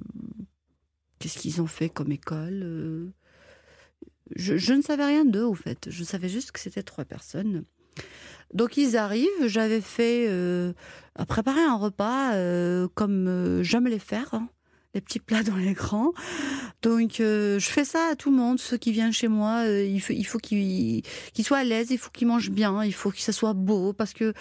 qu'est-ce 1.17 1.39
qu'ils 1.39 1.59
ont 1.59 1.67
fait 1.67 1.89
comme 1.89 2.11
école. 2.11 2.61
Euh, 2.63 3.11
je, 4.35 4.73
ne 4.73 4.81
savais 4.83 5.05
rien 5.05 5.25
d'eux, 5.25 5.43
au 5.43 5.55
fait. 5.55 5.87
Je 5.89 6.03
savais 6.03 6.29
juste 6.29 6.51
que 6.51 6.59
c'était 6.59 6.83
trois 6.83 7.03
personnes. 7.03 7.65
Donc 8.53 8.77
ils 8.77 8.95
arrivent, 8.95 9.47
j'avais 9.47 9.81
fait 9.81 10.27
euh, 10.29 10.73
préparer 11.27 11.61
un 11.61 11.75
repas 11.75 12.33
euh, 12.33 12.87
comme 12.93 13.63
j'aime 13.63 13.87
les 13.87 13.97
faire, 13.97 14.35
hein, 14.35 14.47
les 14.93 15.01
petits 15.01 15.19
plats 15.19 15.41
dans 15.41 15.55
l'écran. 15.55 16.13
Donc 16.83 17.19
euh, 17.19 17.57
je 17.57 17.69
fais 17.69 17.85
ça 17.85 18.09
à 18.11 18.15
tout 18.15 18.29
le 18.29 18.37
monde, 18.37 18.59
ceux 18.59 18.77
qui 18.77 18.91
viennent 18.91 19.13
chez 19.13 19.27
moi, 19.27 19.65
il 19.65 19.99
faut, 19.99 20.13
il 20.13 20.25
faut 20.25 20.37
qu'ils 20.37 21.01
qu'ils 21.33 21.45
soient 21.45 21.57
à 21.57 21.63
l'aise, 21.63 21.89
il 21.89 21.97
faut 21.97 22.11
qu'ils 22.11 22.27
mangent 22.27 22.51
bien, 22.51 22.83
il 22.83 22.93
faut 22.93 23.09
que 23.09 23.19
ça 23.19 23.31
soit 23.31 23.53
beau, 23.53 23.93
parce 23.93 24.13
que 24.13 24.33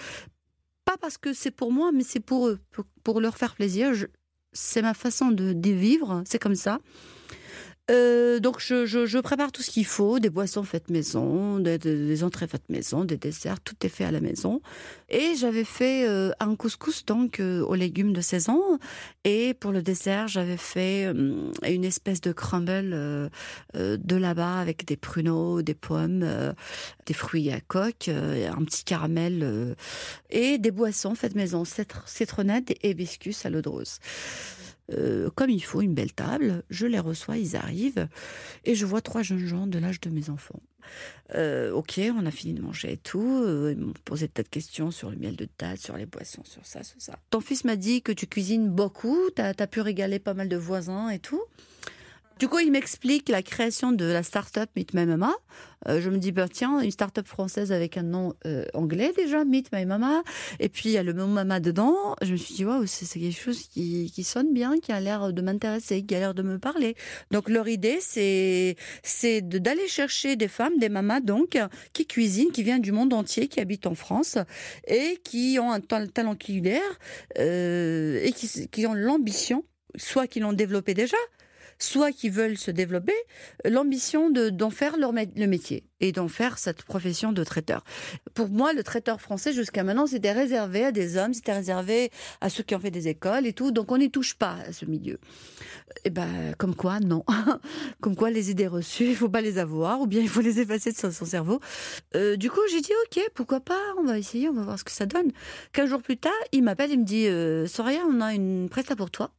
pas 0.84 0.96
parce 0.96 1.18
que 1.18 1.32
c'est 1.32 1.50
pour 1.50 1.72
moi, 1.72 1.92
mais 1.92 2.04
c'est 2.04 2.20
pour 2.20 2.48
eux, 2.48 2.58
pour, 3.04 3.20
leur 3.20 3.36
faire 3.36 3.54
plaisir. 3.54 3.92
C'est 4.52 4.82
ma 4.82 4.94
façon 4.94 5.30
de, 5.30 5.52
de 5.52 5.70
vivre, 5.70 6.22
c'est 6.26 6.38
comme 6.38 6.54
ça. 6.54 6.80
Euh, 7.92 8.40
donc 8.40 8.58
je, 8.60 9.20
prépare 9.20 9.52
tout 9.52 9.62
ce 9.62 9.70
qu'il 9.70 9.84
faut, 9.84 10.18
des 10.18 10.30
boissons 10.30 10.62
faites 10.62 10.90
maison, 10.90 11.58
des, 11.58 12.24
entrées 12.24 12.46
faites 12.46 12.68
maison, 12.68 13.04
des 13.04 13.16
desserts, 13.16 13.60
tout 13.60 13.74
est 13.82 13.88
fait 13.88 14.04
à 14.04 14.10
la 14.10 14.20
maison. 14.20 14.60
Et 15.10 15.34
j'avais 15.38 15.64
fait 15.64 16.08
euh, 16.08 16.30
un 16.40 16.56
couscous 16.56 17.04
donc 17.04 17.38
euh, 17.38 17.62
aux 17.62 17.74
légumes 17.74 18.12
de 18.12 18.20
saison. 18.20 18.78
Et 19.24 19.54
pour 19.54 19.72
le 19.72 19.82
dessert, 19.82 20.28
j'avais 20.28 20.56
fait 20.56 21.04
une 21.04 21.84
espèce 21.84 22.20
de 22.20 22.32
crumble 22.32 23.30
de 23.74 24.16
là-bas 24.16 24.58
avec 24.58 24.86
des 24.86 24.96
pruneaux, 24.96 25.62
des 25.62 25.74
pommes, 25.74 26.26
des 27.06 27.14
fruits 27.14 27.50
à 27.50 27.60
coque, 27.60 28.08
un 28.08 28.64
petit 28.64 28.84
caramel 28.84 29.76
et 30.30 30.58
des 30.58 30.70
boissons 30.70 31.14
faites 31.14 31.34
maison, 31.34 31.64
citr- 31.64 32.06
citronnade 32.06 32.70
et 32.70 32.90
hibiscus 32.90 33.44
à 33.46 33.50
l'eau 33.50 33.60
de 33.60 33.68
rose. 33.68 33.98
Euh, 34.90 35.30
comme 35.34 35.50
il 35.50 35.62
faut, 35.62 35.80
une 35.80 35.94
belle 35.94 36.12
table, 36.12 36.64
je 36.70 36.86
les 36.86 36.98
reçois, 36.98 37.36
ils 37.36 37.56
arrivent, 37.56 38.08
et 38.64 38.74
je 38.74 38.84
vois 38.84 39.00
trois 39.00 39.22
jeunes 39.22 39.46
gens 39.46 39.66
de 39.66 39.78
l'âge 39.78 40.00
de 40.00 40.10
mes 40.10 40.28
enfants. 40.28 40.60
Euh, 41.34 41.70
ok, 41.72 42.00
on 42.16 42.26
a 42.26 42.30
fini 42.30 42.54
de 42.54 42.60
manger 42.60 42.92
et 42.92 42.96
tout. 42.96 43.42
euh, 43.44 43.72
ils 43.72 43.78
m'ont 43.78 43.94
posé 44.04 44.28
tas 44.28 44.42
de 44.42 44.48
questions 44.48 44.90
sur 44.90 45.10
le 45.10 45.16
miel 45.16 45.36
de 45.36 45.48
date, 45.58 45.78
sur 45.78 45.96
les 45.96 46.06
boissons, 46.06 46.42
sur 46.44 46.66
ça, 46.66 46.82
sur 46.82 47.00
ça. 47.00 47.18
Ton 47.30 47.40
fils 47.40 47.64
m'a 47.64 47.76
dit 47.76 48.02
que 48.02 48.12
tu 48.12 48.26
cuisines 48.26 48.68
beaucoup, 48.68 49.18
t'as 49.34 49.52
as 49.56 49.66
pu 49.66 49.80
régaler 49.80 50.18
pas 50.18 50.34
mal 50.34 50.48
de 50.48 50.56
voisins 50.56 51.08
et 51.08 51.20
tout. 51.20 51.42
Du 52.38 52.48
coup, 52.48 52.58
il 52.58 52.72
m'explique 52.72 53.28
la 53.28 53.42
création 53.42 53.92
de 53.92 54.04
la 54.04 54.22
start-up 54.22 54.68
Meet 54.74 54.94
My 54.94 55.06
Mama. 55.06 55.32
Euh, 55.88 56.00
je 56.00 56.10
me 56.10 56.18
dis, 56.18 56.32
bah, 56.32 56.48
tiens, 56.48 56.80
une 56.80 56.90
start-up 56.90 57.26
française 57.26 57.72
avec 57.72 57.96
un 57.96 58.02
nom 58.02 58.34
euh, 58.46 58.64
anglais 58.74 59.12
déjà, 59.16 59.44
Meet 59.44 59.72
My 59.72 59.86
Mama. 59.86 60.22
Et 60.58 60.68
puis, 60.68 60.88
il 60.88 60.92
y 60.92 60.98
a 60.98 61.02
le 61.02 61.14
mot 61.14 61.26
mama 61.26 61.60
dedans. 61.60 62.16
Je 62.20 62.32
me 62.32 62.36
suis 62.36 62.54
dit, 62.54 62.64
waouh, 62.64 62.86
c'est 62.86 63.06
quelque 63.18 63.38
chose 63.38 63.68
qui, 63.68 64.24
sonne 64.24 64.52
bien, 64.52 64.78
qui 64.78 64.92
a 64.92 65.00
l'air 65.00 65.32
de 65.32 65.42
m'intéresser, 65.42 66.02
qui 66.04 66.14
a 66.14 66.18
l'air 66.18 66.34
de 66.34 66.42
me 66.42 66.58
parler. 66.58 66.96
Donc, 67.30 67.48
leur 67.48 67.68
idée, 67.68 67.98
c'est 68.00 68.76
d'aller 69.42 69.86
chercher 69.86 70.34
des 70.34 70.48
femmes, 70.48 70.78
des 70.78 70.88
mamas, 70.88 71.20
donc, 71.20 71.58
qui 71.92 72.06
cuisinent, 72.06 72.50
qui 72.50 72.64
viennent 72.64 72.82
du 72.82 72.92
monde 72.92 73.12
entier, 73.12 73.46
qui 73.46 73.60
habitent 73.60 73.86
en 73.86 73.94
France 73.94 74.38
et 74.88 75.20
qui 75.22 75.58
ont 75.60 75.70
un 75.70 75.80
tal- 75.80 76.10
talent 76.10 76.34
culinaire 76.34 76.80
euh, 77.38 78.20
et 78.22 78.32
qui, 78.32 78.68
qui 78.68 78.86
ont 78.86 78.94
l'ambition, 78.94 79.64
soit 79.96 80.26
qui 80.26 80.40
l'ont 80.40 80.52
développé 80.52 80.94
déjà, 80.94 81.16
soit 81.82 82.12
qui 82.12 82.28
veulent 82.30 82.56
se 82.58 82.70
développer, 82.70 83.14
l'ambition 83.64 84.30
de- 84.30 84.50
d'en 84.50 84.70
faire 84.70 84.96
leur 84.96 85.12
le 85.12 85.46
métier 85.46 85.84
et 86.00 86.12
d'en 86.12 86.28
faire 86.28 86.58
cette 86.58 86.82
profession 86.82 87.32
de 87.32 87.44
traiteur. 87.44 87.84
Pour 88.34 88.48
moi, 88.48 88.72
le 88.72 88.82
traiteur 88.82 89.20
français, 89.20 89.52
jusqu'à 89.52 89.82
maintenant, 89.84 90.06
c'était 90.06 90.32
réservé 90.32 90.84
à 90.84 90.92
des 90.92 91.16
hommes, 91.16 91.34
c'était 91.34 91.52
réservé 91.52 92.10
à 92.40 92.50
ceux 92.50 92.62
qui 92.62 92.74
ont 92.74 92.80
fait 92.80 92.90
des 92.90 93.08
écoles 93.08 93.46
et 93.46 93.52
tout, 93.52 93.72
donc 93.72 93.90
on 93.92 93.98
n'y 93.98 94.10
touche 94.10 94.34
pas 94.34 94.56
à 94.66 94.72
ce 94.72 94.84
milieu. 94.84 95.18
Et 96.04 96.10
ben, 96.10 96.54
comme 96.56 96.74
quoi, 96.74 97.00
non. 97.00 97.24
comme 98.00 98.16
quoi, 98.16 98.30
les 98.30 98.50
idées 98.50 98.66
reçues, 98.68 99.08
il 99.08 99.16
faut 99.16 99.28
pas 99.28 99.40
les 99.40 99.58
avoir, 99.58 100.00
ou 100.00 100.06
bien 100.06 100.20
il 100.20 100.28
faut 100.28 100.40
les 100.40 100.60
effacer 100.60 100.92
de 100.92 100.96
son, 100.96 101.10
cerveau. 101.10 101.60
Euh, 102.14 102.36
du 102.36 102.50
coup, 102.50 102.60
j'ai 102.70 102.80
dit, 102.80 102.92
ok, 103.06 103.22
pourquoi 103.34 103.60
pas, 103.60 103.80
on 103.98 104.04
va 104.04 104.18
essayer, 104.18 104.48
on 104.48 104.54
va 104.54 104.62
voir 104.62 104.78
ce 104.78 104.84
que 104.84 104.92
ça 104.92 105.06
donne. 105.06 105.30
Quinze 105.72 105.90
jours 105.90 106.02
plus 106.02 106.16
tard, 106.16 106.32
il 106.52 106.62
m'appelle, 106.62 106.90
il 106.90 107.00
me 107.00 107.04
dit, 107.04 107.26
euh, 107.26 107.66
Soraya, 107.66 108.02
on 108.08 108.20
a 108.20 108.34
une 108.34 108.68
presta 108.68 108.96
pour 108.96 109.10
toi. 109.10 109.32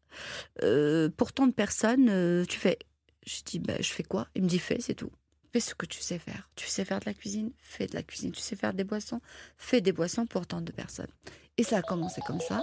Euh, 0.62 1.10
pour 1.10 1.34
tant 1.34 1.48
de 1.48 1.54
personnes, 1.54 2.10
euh, 2.10 2.46
tu 2.46 2.58
fais. 2.58 2.80
Je 3.26 3.42
dis, 3.44 3.60
bah, 3.60 3.76
je 3.80 3.90
fais 3.90 4.04
quoi? 4.04 4.28
Il 4.36 4.44
me 4.44 4.48
dit, 4.48 4.60
fais, 4.60 4.80
c'est 4.80 4.96
tout. 4.96 5.12
Fais 5.52 5.60
ce 5.60 5.76
que 5.76 5.86
tu 5.86 6.02
sais 6.02 6.20
faire. 6.20 6.50
Tu 6.56 6.68
sais 6.68 6.84
faire 6.84 7.00
de 7.00 7.06
la 7.06 7.14
cuisine? 7.14 7.52
Fais 7.60 7.88
de 7.88 7.94
la 7.94 8.04
cuisine. 8.04 8.32
Tu 8.32 8.42
sais 8.42 8.56
faire 8.56 8.74
des 8.74 8.84
boissons? 8.84 9.22
Fais 9.58 9.82
des 9.82 9.92
boissons 9.92 10.26
pour 10.26 10.48
tant 10.48 10.62
de 10.62 10.72
personnes. 10.72 11.12
Et 11.58 11.64
ça 11.64 11.78
a 11.78 11.82
commencé 11.82 12.22
comme 12.26 12.42
ça. 12.42 12.62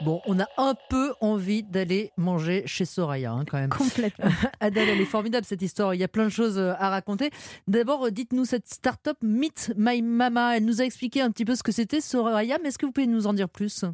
Bon, 0.00 0.20
on 0.26 0.38
a 0.38 0.46
un 0.56 0.74
peu 0.88 1.12
envie 1.20 1.64
d'aller 1.64 2.12
manger 2.16 2.62
chez 2.66 2.84
Soraya, 2.84 3.32
hein, 3.32 3.44
quand 3.44 3.58
même. 3.58 3.70
Complètement. 3.70 4.30
Adèle, 4.60 4.88
elle 4.90 5.00
est 5.00 5.04
formidable 5.04 5.44
cette 5.44 5.62
histoire. 5.62 5.94
Il 5.94 5.98
y 6.00 6.04
a 6.04 6.08
plein 6.08 6.24
de 6.24 6.30
choses 6.30 6.56
euh, 6.56 6.74
à 6.78 6.88
raconter. 6.88 7.30
D'abord, 7.66 8.06
euh, 8.06 8.10
dites-nous 8.10 8.44
cette 8.44 8.68
start-up 8.68 9.18
Meet 9.22 9.72
My 9.76 10.02
Mama. 10.02 10.56
Elle 10.56 10.64
nous 10.64 10.80
a 10.80 10.84
expliqué 10.84 11.20
un 11.20 11.30
petit 11.32 11.44
peu 11.44 11.56
ce 11.56 11.64
que 11.64 11.72
c'était 11.72 12.00
Soraya, 12.00 12.58
mais 12.62 12.68
est-ce 12.68 12.78
que 12.78 12.86
vous 12.86 12.92
pouvez 12.92 13.08
nous 13.08 13.26
en 13.26 13.32
dire 13.32 13.48
plus? 13.48 13.84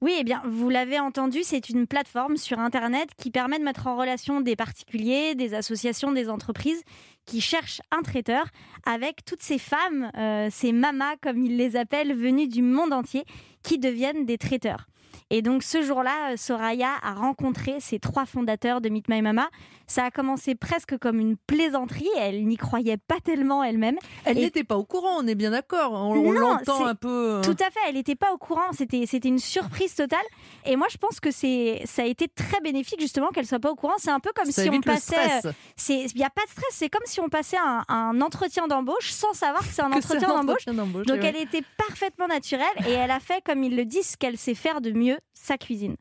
Oui, 0.00 0.14
eh 0.18 0.24
bien, 0.24 0.42
vous 0.46 0.68
l'avez 0.70 0.98
entendu, 0.98 1.40
c'est 1.42 1.68
une 1.68 1.86
plateforme 1.86 2.36
sur 2.36 2.58
Internet 2.58 3.10
qui 3.16 3.30
permet 3.30 3.58
de 3.58 3.64
mettre 3.64 3.86
en 3.86 3.96
relation 3.96 4.40
des 4.40 4.56
particuliers, 4.56 5.34
des 5.34 5.54
associations, 5.54 6.12
des 6.12 6.28
entreprises 6.28 6.82
qui 7.26 7.40
cherchent 7.40 7.80
un 7.90 8.02
traiteur 8.02 8.46
avec 8.84 9.24
toutes 9.24 9.42
ces 9.42 9.58
femmes, 9.58 10.10
euh, 10.16 10.48
ces 10.50 10.72
mamas, 10.72 11.16
comme 11.22 11.42
ils 11.42 11.56
les 11.56 11.76
appellent, 11.76 12.14
venues 12.14 12.48
du 12.48 12.62
monde 12.62 12.92
entier, 12.92 13.24
qui 13.62 13.78
deviennent 13.78 14.26
des 14.26 14.38
traiteurs. 14.38 14.86
Et 15.30 15.42
donc 15.42 15.62
ce 15.62 15.82
jour-là, 15.82 16.32
euh, 16.32 16.36
Soraya 16.36 16.90
a 17.02 17.14
rencontré 17.14 17.76
ces 17.80 17.98
trois 17.98 18.26
fondateurs 18.26 18.80
de 18.80 18.88
Meet 18.88 19.08
My 19.08 19.22
Mama. 19.22 19.48
Ça 19.86 20.04
a 20.04 20.10
commencé 20.10 20.54
presque 20.54 20.96
comme 20.98 21.20
une 21.20 21.36
plaisanterie. 21.36 22.08
Elle 22.18 22.46
n'y 22.46 22.56
croyait 22.56 22.96
pas 22.96 23.20
tellement 23.22 23.62
elle-même. 23.62 23.96
Elle 24.24 24.38
Et- 24.38 24.42
n'était 24.42 24.64
pas 24.64 24.76
au 24.76 24.84
courant, 24.84 25.18
on 25.18 25.26
est 25.26 25.34
bien 25.34 25.50
d'accord. 25.50 25.92
On, 25.92 26.32
l'entend 26.32 26.86
un 26.86 26.94
peu. 26.94 27.08
euh, 27.36 27.42
Tout 27.42 27.56
à 27.60 27.70
fait, 27.70 27.80
elle 27.88 27.94
n'était 27.96 28.14
pas 28.14 28.32
au 28.32 28.38
courant, 28.38 28.72
c'était 28.72 29.04
une 29.28 29.38
surprise 29.38 29.94
totale. 29.94 30.18
Et 30.64 30.76
moi, 30.76 30.86
je 30.90 30.96
pense 30.96 31.20
que 31.20 31.30
ça 31.30 32.02
a 32.02 32.06
été 32.06 32.28
très 32.28 32.60
bénéfique 32.60 33.00
justement 33.00 33.28
qu'elle 33.28 33.46
soit 33.46 33.58
pas 33.58 33.70
au 33.70 33.74
courant. 33.74 33.94
C'est 33.98 34.10
un 34.10 34.20
peu 34.20 34.30
comme 34.34 34.50
ça 34.50 34.62
si 34.62 34.70
on 34.70 34.80
passait. 34.80 35.16
euh, 35.44 35.52
Il 35.88 36.16
n'y 36.16 36.24
a 36.24 36.30
pas 36.30 36.44
de 36.44 36.50
stress, 36.50 36.68
c'est 36.70 36.88
comme 36.88 37.02
si 37.04 37.20
on 37.20 37.28
passait 37.28 37.58
un, 37.58 37.84
un 37.88 38.20
entretien 38.20 38.66
d'embauche 38.66 39.10
sans 39.10 39.32
savoir 39.34 39.60
que 39.62 39.72
c'est 39.72 39.82
un 39.82 39.90
Que 39.94 39.96
entretien 39.98 40.28
d'embauche. 40.28 40.64
Donc 41.06 41.18
elle 41.22 41.36
était 41.36 41.62
parfaitement 41.76 42.26
naturelle 42.26 42.66
et 42.88 42.92
elle 42.92 43.10
a 43.10 43.20
fait, 43.20 43.42
comme 43.44 43.62
ils 43.62 43.76
le 43.76 43.84
disent, 43.84 44.10
ce 44.12 44.16
qu'elle 44.16 44.38
sait 44.38 44.54
faire 44.54 44.80
de 44.80 44.90
mieux, 44.92 45.03
sa 45.34 45.58
cuisine. 45.58 45.96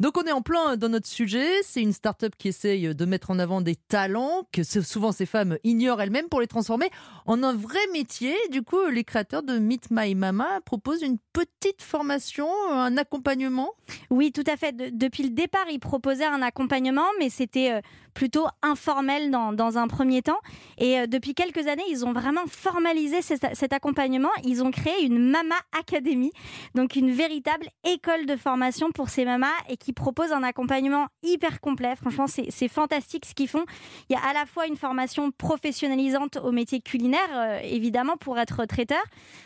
Donc 0.00 0.16
on 0.16 0.22
est 0.22 0.32
en 0.32 0.40
plein 0.40 0.78
dans 0.78 0.88
notre 0.88 1.06
sujet. 1.06 1.46
C'est 1.62 1.82
une 1.82 1.92
start-up 1.92 2.32
qui 2.38 2.48
essaye 2.48 2.94
de 2.94 3.04
mettre 3.04 3.30
en 3.30 3.38
avant 3.38 3.60
des 3.60 3.76
talents 3.76 4.44
que 4.50 4.62
souvent 4.62 5.12
ces 5.12 5.26
femmes 5.26 5.58
ignorent 5.62 6.00
elles-mêmes 6.00 6.28
pour 6.30 6.40
les 6.40 6.46
transformer 6.46 6.88
en 7.26 7.42
un 7.42 7.54
vrai 7.54 7.78
métier. 7.92 8.34
Du 8.50 8.62
coup, 8.62 8.86
les 8.90 9.04
créateurs 9.04 9.42
de 9.42 9.58
Meet 9.58 9.88
My 9.90 10.14
Mama 10.14 10.60
proposent 10.64 11.02
une 11.02 11.18
petite 11.34 11.82
formation, 11.82 12.48
un 12.70 12.96
accompagnement. 12.96 13.72
Oui, 14.08 14.32
tout 14.32 14.44
à 14.46 14.56
fait. 14.56 14.74
De- 14.74 14.88
depuis 14.90 15.22
le 15.22 15.30
départ, 15.30 15.66
ils 15.70 15.78
proposaient 15.78 16.24
un 16.24 16.40
accompagnement, 16.40 17.06
mais 17.18 17.28
c'était 17.28 17.72
euh, 17.72 17.80
plutôt 18.14 18.46
informel 18.62 19.30
dans, 19.30 19.52
dans 19.52 19.76
un 19.76 19.86
premier 19.86 20.22
temps. 20.22 20.40
Et 20.78 20.98
euh, 21.00 21.06
depuis 21.06 21.34
quelques 21.34 21.66
années, 21.66 21.84
ils 21.90 22.06
ont 22.06 22.14
vraiment 22.14 22.46
formalisé 22.46 23.20
cet, 23.20 23.46
cet 23.54 23.74
accompagnement. 23.74 24.30
Ils 24.44 24.62
ont 24.64 24.70
créé 24.70 25.04
une 25.04 25.30
Mama 25.30 25.56
Academy, 25.78 26.32
donc 26.74 26.96
une 26.96 27.10
véritable 27.12 27.66
école 27.84 28.24
de 28.24 28.36
formation 28.36 28.90
pour 28.92 29.10
ces 29.10 29.26
mamas 29.26 29.48
et 29.68 29.76
qui 29.76 29.89
propose 29.92 30.32
un 30.32 30.42
accompagnement 30.42 31.06
hyper 31.22 31.60
complet. 31.60 31.94
Franchement, 31.96 32.26
c'est 32.26 32.68
fantastique 32.68 33.26
ce 33.26 33.34
qu'ils 33.34 33.48
font. 33.48 33.64
Il 34.08 34.14
y 34.14 34.16
a 34.16 34.22
à 34.24 34.32
la 34.32 34.46
fois 34.46 34.66
une 34.66 34.76
formation 34.76 35.30
professionnalisante 35.30 36.36
au 36.36 36.52
métier 36.52 36.80
culinaire, 36.80 37.28
euh, 37.32 37.60
évidemment, 37.62 38.16
pour 38.16 38.38
être 38.38 38.64
traiteur, 38.64 39.02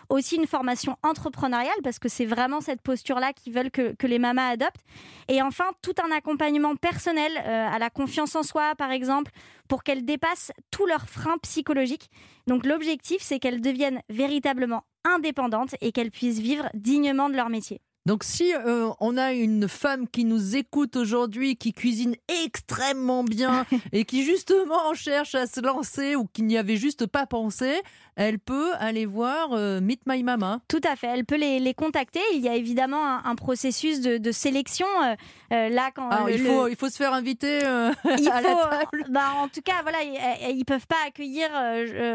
aussi 0.08 0.36
une 0.36 0.46
formation 0.46 0.96
entrepreneuriale, 1.02 1.74
parce 1.82 1.98
que 1.98 2.08
c'est 2.08 2.26
vraiment 2.26 2.60
cette 2.60 2.82
posture-là 2.82 3.32
qu'ils 3.32 3.52
veulent 3.52 3.70
que, 3.70 3.94
que 3.94 4.06
les 4.06 4.18
mamas 4.18 4.48
adoptent. 4.48 4.84
Et 5.28 5.42
enfin, 5.42 5.66
tout 5.82 5.94
un 6.02 6.10
accompagnement 6.10 6.76
personnel 6.76 7.32
euh, 7.36 7.68
à 7.68 7.78
la 7.78 7.90
confiance 7.90 8.34
en 8.36 8.42
soi, 8.42 8.74
par 8.76 8.90
exemple, 8.90 9.30
pour 9.68 9.82
qu'elles 9.82 10.04
dépassent 10.04 10.52
tous 10.70 10.86
leurs 10.86 11.08
freins 11.08 11.38
psychologiques. 11.42 12.10
Donc 12.46 12.66
l'objectif, 12.66 13.22
c'est 13.22 13.38
qu'elles 13.38 13.60
deviennent 13.60 14.02
véritablement 14.08 14.84
indépendantes 15.04 15.74
et 15.80 15.92
qu'elles 15.92 16.10
puissent 16.10 16.40
vivre 16.40 16.68
dignement 16.74 17.28
de 17.28 17.36
leur 17.36 17.48
métier. 17.48 17.80
Donc 18.06 18.22
si 18.22 18.52
euh, 18.54 18.90
on 19.00 19.16
a 19.16 19.32
une 19.32 19.66
femme 19.66 20.06
qui 20.08 20.26
nous 20.26 20.56
écoute 20.56 20.94
aujourd'hui, 20.94 21.56
qui 21.56 21.72
cuisine 21.72 22.14
extrêmement 22.44 23.24
bien 23.24 23.64
et 23.92 24.04
qui 24.04 24.24
justement 24.24 24.92
cherche 24.92 25.34
à 25.34 25.46
se 25.46 25.60
lancer 25.60 26.14
ou 26.14 26.26
qui 26.26 26.42
n'y 26.42 26.58
avait 26.58 26.76
juste 26.76 27.06
pas 27.06 27.24
pensé, 27.24 27.80
elle 28.16 28.38
peut 28.38 28.72
aller 28.78 29.06
voir 29.06 29.54
euh, 29.54 29.80
Meet 29.80 30.02
My 30.06 30.22
Mama. 30.22 30.60
Tout 30.68 30.82
à 30.86 30.96
fait, 30.96 31.06
elle 31.06 31.24
peut 31.24 31.36
les, 31.38 31.58
les 31.60 31.72
contacter. 31.72 32.20
Il 32.34 32.40
y 32.42 32.48
a 32.48 32.54
évidemment 32.54 33.04
un, 33.06 33.22
un 33.24 33.34
processus 33.36 34.00
de, 34.02 34.18
de 34.18 34.32
sélection. 34.32 34.86
euh, 35.52 35.68
là, 35.70 35.90
quand 35.96 36.10
Alors, 36.10 36.26
le- 36.26 36.34
il, 36.34 36.42
le- 36.44 36.50
faut, 36.50 36.68
il 36.68 36.76
faut 36.76 36.90
se 36.90 36.96
faire 36.96 37.14
inviter 37.14 37.58
il 38.18 38.28
à 38.28 38.40
la 38.42 38.54
table. 38.54 39.04
bah, 39.08 39.32
en 39.38 39.48
tout 39.48 39.62
cas, 39.62 39.80
voilà, 39.82 39.98
ils, 40.02 40.58
ils 40.58 40.64
peuvent 40.66 40.86
pas 40.86 40.96
accueillir 41.06 41.48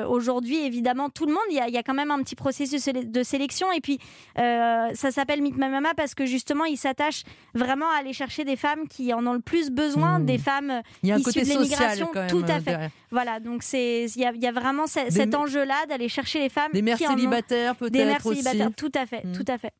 aujourd'hui 0.07 0.63
évidemment 0.63 1.09
tout 1.09 1.25
le 1.25 1.33
monde. 1.33 1.41
Il 1.49 1.55
y, 1.55 1.59
a, 1.59 1.67
il 1.67 1.73
y 1.73 1.77
a 1.77 1.83
quand 1.83 1.95
même 1.95 2.11
un 2.11 2.21
petit 2.21 2.35
processus 2.35 2.71
de 2.71 2.77
séle- 2.91 3.11
de 3.11 3.23
sélection 3.23 3.71
et 3.71 3.81
puis 3.81 3.97
ça 4.35 5.09
s'appelle 5.11 5.41
Meet 5.41 5.55
My 5.57 5.67
Mama 5.67 5.78
Mama 5.79 5.93
parce 5.95 6.13
que 6.15 6.25
justement, 6.25 6.65
il 6.65 6.77
s'attache 6.77 7.23
vraiment 7.53 7.89
à 7.89 7.99
aller 7.99 8.13
chercher 8.13 8.43
des 8.45 8.55
femmes 8.55 8.87
qui 8.87 9.13
en 9.13 9.25
ont 9.25 9.33
le 9.33 9.39
plus 9.39 9.69
besoin, 9.71 10.19
Mmh. 10.19 10.25
des 10.25 10.37
femmes 10.37 10.81
Il 11.03 11.09
y 11.09 11.11
a 11.11 11.15
un 11.15 11.17
issues 11.19 11.25
côté 11.25 11.41
de 11.43 11.49
l'immigration. 11.49 12.07
Tout 12.27 12.43
à 12.47 12.51
euh, 12.55 12.59
fait. 12.59 12.61
derrière. 12.71 12.89
Voilà, 13.11 13.39
donc 13.39 13.63
c'est 13.63 14.05
il 14.05 14.17
y 14.17 14.39
y 14.39 14.47
a 14.47 14.51
vraiment 14.51 14.85
Des 14.85 15.09
cet 15.11 15.35
enjeu-là 15.35 15.85
d'aller 15.87 16.09
chercher 16.09 16.39
les 16.39 16.49
femmes 16.49 16.71
Des 16.73 16.81
mères 16.81 16.97
qui 16.97 17.05
célibataires 17.05 17.75
peut-être 17.75 17.93
des 17.93 18.05
mères 18.05 18.25
aussi. 18.25 18.41
célibataires. 18.43 18.75
Tout 18.75 18.91
à 18.95 19.05
fait, 19.05 19.23
Mm. 19.25 19.31
tout 19.33 19.45
à 19.47 19.57
fait. 19.57 19.71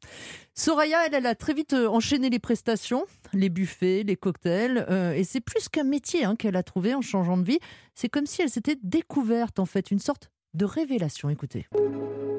Soraya, 0.55 1.05
elle, 1.07 1.13
elle 1.15 1.25
a 1.25 1.35
très 1.35 1.53
vite 1.53 1.73
euh, 1.73 1.87
enchaîné 1.87 2.29
les 2.29 2.39
prestations, 2.39 3.05
les 3.33 3.49
buffets, 3.49 4.03
les 4.05 4.15
cocktails, 4.15 4.85
euh, 4.89 5.13
et 5.13 5.23
c'est 5.23 5.39
plus 5.41 5.69
qu'un 5.69 5.83
métier 5.83 6.25
hein, 6.25 6.35
qu'elle 6.35 6.55
a 6.55 6.63
trouvé 6.63 6.93
en 6.95 7.01
changeant 7.01 7.37
de 7.37 7.43
vie. 7.43 7.59
C'est 7.95 8.09
comme 8.09 8.25
si 8.25 8.41
elle 8.41 8.49
s'était 8.49 8.77
découverte 8.83 9.59
en 9.59 9.65
fait, 9.65 9.91
une 9.91 9.99
sorte 9.99 10.29
de 10.53 10.65
révélation. 10.65 11.29
Écoutez. 11.29 11.67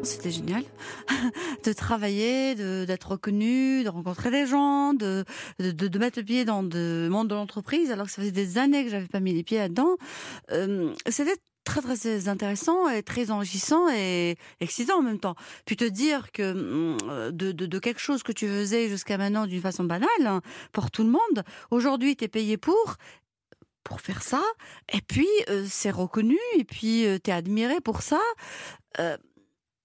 C'était 0.02 0.30
génial 0.30 0.64
de 1.64 1.72
travailler, 1.72 2.54
d'être 2.54 3.12
reconnue, 3.12 3.84
de 3.84 3.88
rencontrer 3.88 4.30
des 4.30 4.46
gens, 4.46 4.94
de, 4.94 5.24
de, 5.58 5.98
mettre 5.98 6.18
le 6.18 6.24
pied 6.24 6.44
dans 6.44 6.62
le 6.62 7.08
monde 7.10 7.28
de 7.28 7.34
l'entreprise, 7.34 7.90
alors 7.90 8.06
que 8.06 8.12
ça 8.12 8.22
faisait 8.22 8.32
des 8.32 8.56
années 8.56 8.84
que 8.84 8.90
j'avais 8.90 9.08
pas 9.08 9.20
mis 9.20 9.34
les 9.34 9.42
pieds 9.42 9.58
là-dedans. 9.58 9.96
Euh, 10.52 10.94
C'était 11.08 11.36
très 11.64 11.82
très 11.82 12.28
intéressant 12.28 12.88
et 12.88 13.02
très 13.02 13.30
enrichissant 13.30 13.88
et 13.90 14.36
excitant 14.60 15.00
en 15.00 15.02
même 15.02 15.20
temps. 15.20 15.34
Puis 15.66 15.76
te 15.76 15.84
dire 15.84 16.32
que 16.32 17.30
de, 17.30 17.52
de, 17.52 17.66
de 17.66 17.78
quelque 17.78 18.00
chose 18.00 18.22
que 18.22 18.32
tu 18.32 18.48
faisais 18.48 18.88
jusqu'à 18.88 19.18
maintenant 19.18 19.46
d'une 19.46 19.60
façon 19.60 19.84
banale 19.84 20.08
hein, 20.26 20.40
pour 20.72 20.90
tout 20.90 21.04
le 21.04 21.10
monde, 21.10 21.44
aujourd'hui 21.70 22.16
tu 22.16 22.24
es 22.24 22.28
payé 22.28 22.56
pour 22.56 22.96
pour 23.84 24.00
faire 24.00 24.22
ça 24.22 24.42
et 24.92 25.00
puis 25.00 25.28
euh, 25.48 25.66
c'est 25.68 25.90
reconnu 25.90 26.38
et 26.56 26.64
puis 26.64 27.06
tu 27.22 27.30
es 27.30 27.32
admiré 27.32 27.80
pour 27.80 28.02
ça. 28.02 28.20
Euh, 28.98 29.16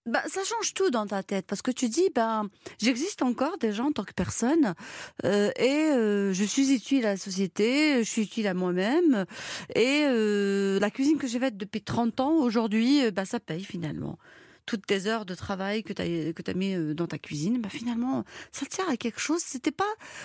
bah, 0.05 0.21
ça 0.27 0.43
change 0.43 0.75
tout 0.75 0.91
dans 0.91 1.07
ta 1.07 1.23
tête 1.23 1.47
parce 1.47 1.63
que 1.63 1.71
tu 1.71 1.89
dis 1.89 2.09
ben 2.13 2.47
j'existe 2.79 3.23
encore 3.23 3.57
déjà 3.57 3.83
en 3.83 3.91
tant 3.91 4.03
que 4.03 4.13
personne 4.13 4.75
euh, 5.23 5.49
et 5.57 5.89
euh, 5.93 6.31
je 6.31 6.43
suis 6.43 6.73
utile 6.73 7.07
à 7.07 7.11
la 7.11 7.17
société, 7.17 8.03
je 8.03 8.09
suis 8.09 8.21
utile 8.21 8.45
à 8.45 8.53
moi-même 8.53 9.25
et 9.73 10.03
euh, 10.05 10.79
la 10.79 10.91
cuisine 10.91 11.17
que 11.17 11.25
j'ai 11.25 11.39
faite 11.39 11.57
depuis 11.57 11.81
30 11.81 12.19
ans 12.19 12.33
aujourd'hui 12.33 13.03
euh, 13.03 13.11
bah, 13.11 13.25
ça 13.25 13.39
paye 13.39 13.63
finalement. 13.63 14.19
Toutes 14.67 14.85
tes 14.85 15.07
heures 15.07 15.25
de 15.25 15.33
travail 15.33 15.83
que 15.83 15.93
tu 15.93 16.01
as, 16.03 16.53
mis 16.53 16.75
euh, 16.75 16.93
dans 16.93 17.07
ta 17.07 17.19
cuisine, 17.19 17.59
bah, 17.61 17.69
finalement, 17.69 18.23
ça 18.51 18.65
te 18.65 18.73
sert 18.73 18.89
à 18.89 18.97
quelque 18.97 19.19
chose. 19.19 19.41
C'était 19.45 19.69
pas 19.69 19.83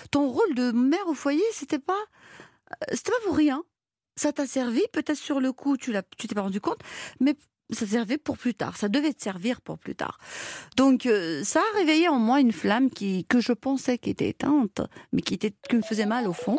ton 0.09 0.27
rôle 0.27 0.55
de 0.55 0.71
mère 0.71 1.07
au 1.07 1.13
foyer, 1.13 1.43
c'était 1.53 1.77
pas, 1.77 1.93
euh, 1.93 2.50
c'était 2.91 3.11
pas 3.11 3.25
pour 3.25 3.35
rien. 3.35 3.63
Ça 4.15 4.33
t'a 4.33 4.45
servi, 4.45 4.81
peut-être 4.91 5.17
sur 5.17 5.39
le 5.39 5.53
coup, 5.53 5.77
tu 5.77 5.91
l'as, 5.91 6.03
tu 6.17 6.27
t'es 6.27 6.35
pas 6.35 6.41
rendu 6.41 6.59
compte, 6.59 6.79
mais 7.19 7.35
ça 7.71 7.87
servait 7.87 8.17
pour 8.17 8.37
plus 8.37 8.53
tard, 8.53 8.75
ça 8.75 8.89
devait 8.89 9.13
te 9.13 9.21
servir 9.21 9.61
pour 9.61 9.77
plus 9.77 9.95
tard. 9.95 10.19
Donc 10.75 11.05
euh, 11.05 11.43
ça 11.43 11.59
a 11.59 11.77
réveillé 11.77 12.07
en 12.09 12.19
moi 12.19 12.41
une 12.41 12.51
flamme 12.51 12.89
qui 12.89 13.25
que 13.25 13.39
je 13.39 13.53
pensais 13.53 13.97
qui 13.97 14.09
était 14.09 14.29
éteinte, 14.29 14.81
mais 15.13 15.21
qui 15.21 15.33
était 15.33 15.53
qui 15.69 15.75
me 15.75 15.81
faisait 15.81 16.05
mal 16.05 16.27
au 16.27 16.33
fond. 16.33 16.57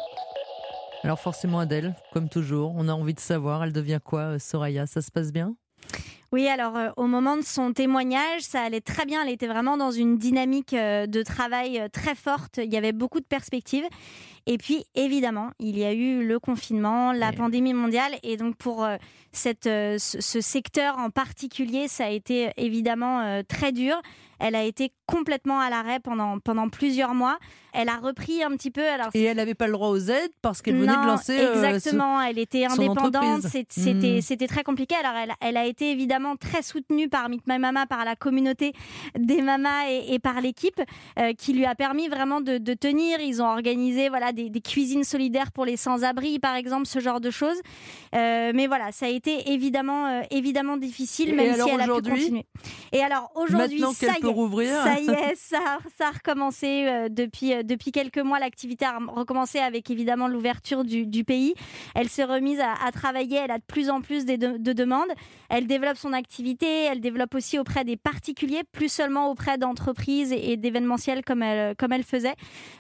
Alors 1.05 1.21
forcément 1.21 1.59
Adèle, 1.59 1.95
comme 2.13 2.29
toujours, 2.29 2.73
on 2.77 2.89
a 2.89 2.93
envie 2.93 3.15
de 3.15 3.21
savoir, 3.21 3.65
elle 3.65 3.73
devient 3.73 4.01
quoi 4.03 4.21
euh, 4.21 4.39
Soraya? 4.39 4.87
Ça 4.87 5.03
se 5.03 5.11
passe 5.11 5.33
bien? 5.33 5.55
Oui, 6.33 6.49
alors 6.49 6.77
euh, 6.77 6.89
au 6.97 7.07
moment 7.07 7.37
de 7.37 7.43
son 7.43 7.73
témoignage, 7.75 8.41
ça 8.41 8.63
allait 8.63 8.81
très 8.81 9.05
bien. 9.05 9.23
Elle 9.23 9.33
était 9.33 9.47
vraiment 9.47 9.77
dans 9.77 9.91
une 9.91 10.17
dynamique 10.17 10.73
euh, 10.73 11.07
de 11.07 11.23
travail 11.23 11.79
euh, 11.79 11.89
très 11.93 12.15
forte. 12.15 12.59
Il 12.59 12.73
y 12.73 12.77
avait 12.79 12.93
beaucoup 12.93 13.21
de 13.21 13.27
perspectives. 13.27 13.85
Et 14.47 14.59
puis, 14.59 14.85
évidemment, 14.97 15.51
il 15.61 15.79
y 15.79 15.85
a 15.85 15.93
eu 15.93 16.27
le 16.27 16.41
confinement, 16.41 17.13
la 17.13 17.31
pandémie 17.33 17.75
mondiale. 17.75 18.13
Et 18.25 18.37
donc, 18.37 18.57
pour 18.57 18.85
cette, 19.31 19.67
ce, 19.67 19.97
ce 19.99 20.41
secteur 20.41 20.99
en 20.99 21.11
particulier, 21.11 21.87
ça 21.87 22.07
a 22.07 22.09
été 22.11 22.51
évidemment 22.57 23.41
très 23.47 23.71
dur. 23.71 23.95
Elle 24.41 24.57
a 24.57 24.65
été 24.65 24.93
complètement 25.07 25.61
à 25.61 25.71
l'arrêt 25.71 26.01
pendant, 26.01 26.41
pendant 26.41 26.69
plusieurs 26.69 27.15
mois. 27.15 27.39
Elle 27.73 27.89
a 27.89 27.97
repris 27.99 28.43
un 28.43 28.51
petit 28.57 28.73
peu. 28.73 28.85
Alors, 28.85 29.11
Et 29.15 29.23
elle 29.23 29.37
n'avait 29.37 29.55
pas 29.55 29.69
le 29.69 29.75
droit 29.75 29.91
aux 29.91 30.01
aides 30.11 30.33
parce 30.43 30.61
qu'elle 30.61 30.77
venait 30.77 30.93
non, 30.93 31.03
de 31.03 31.07
lancer 31.07 31.39
ce- 31.39 31.55
exactement. 31.65 32.21
Elle 32.21 32.41
était 32.41 32.65
indépendante. 32.65 33.43
C'est- 33.69 34.21
C'était 34.21 34.49
très 34.49 34.65
compliqué. 34.65 34.97
Alors, 34.97 35.17
elle, 35.17 35.33
elle 35.41 35.57
a 35.57 35.67
été 35.67 35.93
évidemment 35.93 36.22
très 36.37 36.63
soutenue 36.63 37.09
par 37.09 37.29
Meet 37.29 37.47
My 37.47 37.59
Mama, 37.59 37.87
par 37.87 38.05
la 38.05 38.17
communauté 38.17 38.73
des 39.19 39.43
mamas 39.43 39.89
et, 39.89 40.15
et 40.15 40.19
par 40.19 40.41
l'équipe, 40.41 40.81
euh, 41.19 41.33
qui 41.35 41.53
lui 41.53 41.67
a 41.67 41.75
permis 41.75 42.09
vraiment 42.09 42.41
de, 42.41 42.59
de 42.59 42.75
tenir. 42.75 43.21
Ils 43.21 43.43
ont 43.43 43.47
organisé 43.47 44.09
voilà 44.09 44.33
des, 44.33 44.51
des 44.51 44.61
cuisines 44.61 45.05
solidaires 45.05 45.53
pour 45.53 45.65
les 45.65 45.77
sans-abri, 45.77 46.39
par 46.39 46.55
exemple, 46.55 46.87
ce 46.87 46.99
genre 47.01 47.21
de 47.21 47.31
choses. 47.31 47.61
Euh, 48.15 48.53
mais 48.55 48.67
voilà, 48.67 48.93
ça 48.93 49.07
a 49.07 49.09
été 49.09 49.53
évidemment 49.53 50.07
euh, 50.07 50.23
évidemment 50.31 50.77
difficile, 50.77 51.35
même 51.35 51.55
si 51.55 51.69
elle 51.69 51.81
a 51.81 51.85
pu 51.85 52.03
continuer. 52.03 52.47
Et 52.93 53.01
alors 53.03 53.31
aujourd'hui, 53.35 53.81
ça 53.81 54.15
y 54.21 54.27
est, 54.27 54.67
ça 54.67 55.01
y 55.01 55.11
est, 55.11 55.35
ça, 55.37 55.79
ça 55.99 56.09
a 56.09 56.11
recommencé 56.11 57.09
depuis, 57.11 57.65
depuis 57.65 57.93
quelques 57.93 58.19
mois. 58.19 58.39
L'activité 58.39 58.85
a 58.85 58.99
recommencé 58.99 59.59
avec 59.59 59.91
évidemment 59.91 60.29
l'ouverture 60.29 60.85
du, 60.85 61.07
du 61.07 61.25
pays. 61.25 61.55
Elle 61.95 62.09
s'est 62.09 62.25
remise 62.25 62.61
à, 62.61 62.75
à 62.85 62.93
travailler. 62.93 63.39
Elle 63.39 63.51
a 63.51 63.59
de 63.59 63.65
plus 63.67 63.91
en 63.91 64.01
plus 64.01 64.25
de 64.27 64.73
demandes. 64.73 65.11
Elle 65.49 65.67
développe 65.67 65.97
son 65.97 66.12
activité. 66.13 66.85
Elle 66.85 67.01
développe 67.01 67.35
aussi 67.35 67.59
auprès 67.59 67.85
des 67.85 67.97
particuliers, 67.97 68.63
plus 68.73 68.91
seulement 68.91 69.31
auprès 69.31 69.59
d'entreprises 69.59 70.33
et, 70.33 70.57
d'événementiels 70.57 71.25
comme 71.25 71.43
elle, 71.43 71.75
comme 71.77 71.93
elle 71.93 72.05
faisait. 72.05 72.35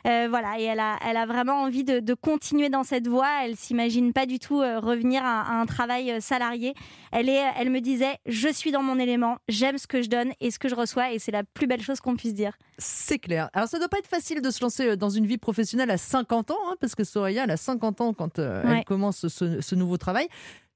Euh, 0.06 0.26
voilà. 0.30 0.58
Et 0.58 0.64
elle 0.64 0.80
a, 0.80 0.98
elle 1.06 1.16
a 1.16 1.26
vraiment 1.26 1.62
envie 1.62 1.84
de, 1.84 2.00
de 2.00 2.14
continuer 2.14 2.68
dans 2.68 2.82
cette 2.84 3.08
voie. 3.08 3.28
Elle 3.44 3.56
s'imagine 3.56 4.12
pas 4.12 4.26
du 4.26 4.38
tout 4.38 4.60
euh, 4.60 4.78
revenir 4.80 5.24
à, 5.24 5.42
à 5.42 5.54
un 5.60 5.66
travail 5.66 6.10
euh, 6.10 6.20
salarié. 6.20 6.74
Elle, 7.12 7.28
est, 7.28 7.42
elle 7.58 7.70
me 7.70 7.80
disait, 7.80 8.16
je 8.26 8.48
suis 8.48 8.72
dans 8.72 8.82
mon 8.82 8.98
élément, 8.98 9.36
j'aime 9.48 9.78
ce 9.78 9.86
que 9.86 10.02
je 10.02 10.08
donne 10.08 10.32
et 10.40 10.50
ce 10.50 10.58
que 10.58 10.68
je 10.68 10.74
reçois, 10.74 11.12
et 11.12 11.18
c'est 11.18 11.32
la 11.32 11.44
plus 11.44 11.66
belle 11.66 11.82
chose 11.82 12.00
qu'on 12.00 12.16
puisse 12.16 12.34
dire. 12.34 12.56
C'est 12.78 13.18
clair. 13.18 13.50
Alors 13.52 13.68
ça 13.68 13.78
doit 13.78 13.88
pas 13.88 13.98
être 13.98 14.06
facile 14.08 14.40
de 14.40 14.50
se 14.50 14.62
lancer 14.62 14.96
dans 14.96 15.10
une 15.10 15.26
vie 15.26 15.38
professionnelle 15.38 15.90
à 15.90 15.98
50 15.98 16.50
ans, 16.52 16.56
hein, 16.70 16.76
parce 16.80 16.94
que 16.94 17.04
Soraya, 17.04 17.44
elle 17.44 17.50
a 17.50 17.56
50 17.56 18.00
ans 18.00 18.12
quand 18.14 18.38
euh, 18.38 18.62
Ouais. 18.62 18.78
elle 18.78 18.84
commence 18.84 19.26
ce, 19.28 19.60
ce 19.60 19.74
nouveau 19.74 19.96
travail. 19.98 20.26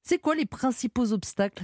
C'est 0.03 0.17
quoi 0.19 0.35
les 0.35 0.45
principaux 0.45 1.11
obstacles? 1.11 1.63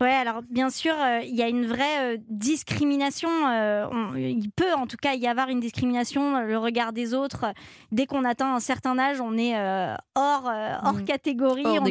Ouais, 0.00 0.10
alors 0.12 0.42
bien 0.50 0.70
sûr, 0.70 0.94
euh, 0.98 1.20
il 1.22 1.34
y 1.34 1.42
a 1.42 1.48
une 1.48 1.66
vraie 1.66 2.14
euh, 2.14 2.16
discrimination. 2.28 3.28
euh, 3.48 3.86
on- 3.90 4.14
il 4.16 4.50
peut 4.50 4.72
en 4.76 4.86
tout 4.86 4.96
cas 5.00 5.14
y 5.14 5.26
avoir 5.26 5.48
une 5.48 5.60
discrimination, 5.60 6.40
le 6.40 6.58
regard 6.58 6.92
des 6.92 7.14
autres. 7.14 7.46
Dès 7.92 8.06
qu'on 8.06 8.24
atteint 8.24 8.54
un 8.54 8.60
certain 8.60 8.98
âge, 8.98 9.20
on 9.20 9.36
est 9.38 9.54
hors, 10.14 10.50
hors 10.84 10.92
Mhm. 10.94 11.04
catégorie, 11.04 11.64
Hors 11.66 11.82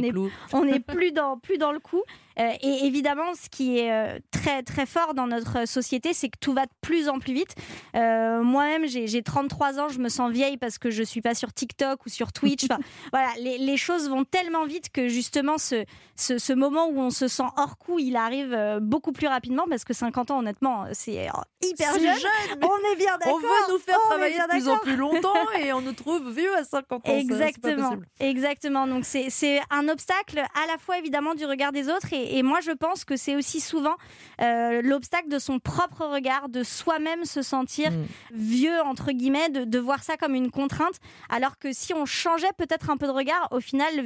on 0.54 0.66
n'est 0.66 0.80
plus 0.80 1.12
dans, 1.12 1.38
plus 1.38 1.58
dans 1.58 1.72
le 1.72 1.80
coup. 1.80 2.02
Euh, 2.40 2.52
et 2.62 2.86
évidemment, 2.86 3.34
ce 3.34 3.50
qui 3.50 3.78
est 3.80 3.92
euh, 3.92 4.20
très, 4.32 4.64
très 4.64 4.86
fort 4.86 5.14
dans 5.14 5.28
notre 5.28 5.68
société, 5.68 6.14
c'est 6.14 6.30
que 6.30 6.38
tout 6.40 6.54
va 6.54 6.66
de 6.66 6.72
plus 6.82 7.10
en 7.10 7.20
plus 7.20 7.34
vite. 7.34 7.56
Euh, 7.96 8.42
Moi-même, 8.44 8.88
j'ai 8.88 9.08
j'ai 9.08 9.22
33 9.22 9.80
ans, 9.80 9.90
je 9.90 10.00
me 10.00 10.10
sens 10.10 10.32
vieille 10.32 10.58
parce 10.58 10.78
que 10.78 10.90
je 10.90 11.04
suis 11.04 11.22
pas 11.22 11.36
sur 11.36 11.54
TikTok 11.54 12.06
ou 12.06 12.10
sur 12.10 12.32
Twitch. 12.32 12.62
Enfin, 12.72 12.80
voilà, 13.12 13.30
les, 13.40 13.58
les 13.58 13.76
choses 13.76 14.08
vont 14.08 14.24
tellement 14.24 14.66
vite 14.66 14.92
que 14.94 15.08
justement, 15.10 15.58
ce, 15.58 15.84
ce, 16.16 16.38
ce 16.38 16.54
moment 16.54 16.88
où 16.88 17.00
on 17.00 17.10
se 17.10 17.28
sent 17.28 17.44
hors 17.58 17.78
coup, 17.78 18.00
il 18.00 18.16
arrive 18.16 18.80
beaucoup 18.82 19.12
plus 19.12 19.28
rapidement 19.28 19.66
parce 19.70 19.84
que 19.84 19.94
50 19.94 20.32
ans, 20.32 20.40
honnêtement, 20.40 20.86
c'est 20.94 21.28
hyper 21.62 21.94
jeune. 21.96 22.04
jeune, 22.04 22.60
On 22.62 22.94
est 22.94 22.96
bien 22.96 23.18
d'accord. 23.18 23.34
on 23.36 23.40
veut 23.40 23.74
nous 23.74 23.80
faire 23.80 23.98
on 24.06 24.10
travailler 24.10 24.38
de 24.38 24.48
plus 24.50 24.70
en 24.70 24.78
plus 24.78 24.96
longtemps 24.96 25.34
et 25.60 25.74
on 25.74 25.82
nous 25.82 25.94
trouve 25.94 26.32
vieux 26.34 26.56
à 26.56 26.64
50 26.64 26.92
ans. 26.92 27.12
ça, 27.12 27.20
c'est 27.20 27.28
pas 27.28 27.34
Exactement, 27.36 27.90
possible. 27.90 28.08
exactement. 28.20 28.88
Donc 28.88 29.06
c'est 29.06 29.30
c'est 29.30 29.60
un 29.70 29.88
obstacle 29.90 30.40
à 30.40 30.68
la 30.68 30.78
fois 30.78 30.98
évidemment 30.98 31.34
du 31.36 31.46
regard 31.46 31.72
des 31.72 31.90
autres 31.90 32.14
et, 32.14 32.21
et 32.38 32.44
moi 32.44 32.60
je 32.62 32.72
pense 32.72 33.06
que 33.06 33.16
c'est 33.16 33.36
aussi 33.36 33.60
souvent 33.60 33.96
euh, 34.42 34.82
l'obstacle 34.82 35.30
de 35.30 35.40
son 35.40 35.60
propre 35.60 36.06
regard, 36.06 36.50
de 36.50 36.64
soi-même 36.64 37.26
se 37.26 37.42
sentir 37.42 37.92
Mm. 37.92 38.06
vieux 38.34 38.82
entre 38.86 39.12
guillemets, 39.12 39.50
de, 39.50 39.64
de 39.66 39.80
voir 39.80 40.04
ça 40.04 40.18
comme 40.18 40.36
une 40.36 40.52
contrainte. 40.52 40.96
Alors 41.30 41.58
que 41.58 41.74
si 41.74 41.94
on 41.94 42.06
changeait 42.06 42.52
peut-être 42.58 42.90
un 42.90 42.98
peu 42.98 43.08
de 43.08 43.12
regard, 43.12 43.48
au 43.52 43.60
final, 43.60 44.06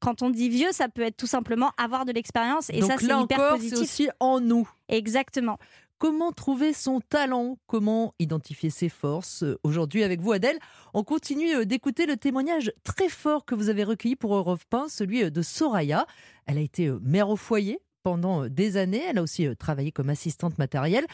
quand 0.00 0.22
on 0.22 0.30
dit 0.30 0.48
vieux, 0.48 0.72
ça 0.72 0.88
peut 0.88 1.02
être 1.02 1.16
tout 1.16 1.26
simplement 1.26 1.72
avoir 1.76 2.04
de 2.04 2.12
l'expérience 2.12 2.70
et 2.70 2.80
Donc 2.80 2.90
ça 2.90 2.96
c'est 2.98 3.04
hyper 3.06 3.18
encore, 3.18 3.52
c'est 3.60 3.70
positif. 3.70 3.80
aussi 3.80 4.08
en 4.20 4.40
nous. 4.40 4.68
Exactement. 4.88 5.58
Comment 5.98 6.30
trouver 6.30 6.74
son 6.74 7.00
talent? 7.00 7.56
Comment 7.66 8.12
identifier 8.18 8.68
ses 8.68 8.90
forces? 8.90 9.44
Aujourd'hui, 9.62 10.02
avec 10.02 10.20
vous, 10.20 10.32
Adèle, 10.32 10.58
on 10.92 11.02
continue 11.04 11.54
euh, 11.54 11.64
d'écouter 11.64 12.04
le 12.04 12.18
témoignage 12.18 12.70
très 12.84 13.08
fort 13.08 13.46
que 13.46 13.54
vous 13.54 13.70
avez 13.70 13.82
recueilli 13.82 14.14
pour 14.14 14.34
Europe 14.34 14.60
1, 14.70 14.88
celui 14.88 15.24
euh, 15.24 15.30
de 15.30 15.40
Soraya. 15.40 16.06
Elle 16.44 16.58
a 16.58 16.60
été 16.60 16.88
euh, 16.88 16.98
mère 17.02 17.30
au 17.30 17.36
foyer 17.36 17.78
pendant 18.02 18.46
des 18.46 18.76
années. 18.76 19.02
Elle 19.08 19.16
a 19.16 19.22
aussi 19.22 19.48
travaillé 19.56 19.90
comme 19.90 20.10
assistante 20.10 20.58
matérielle. 20.58 21.06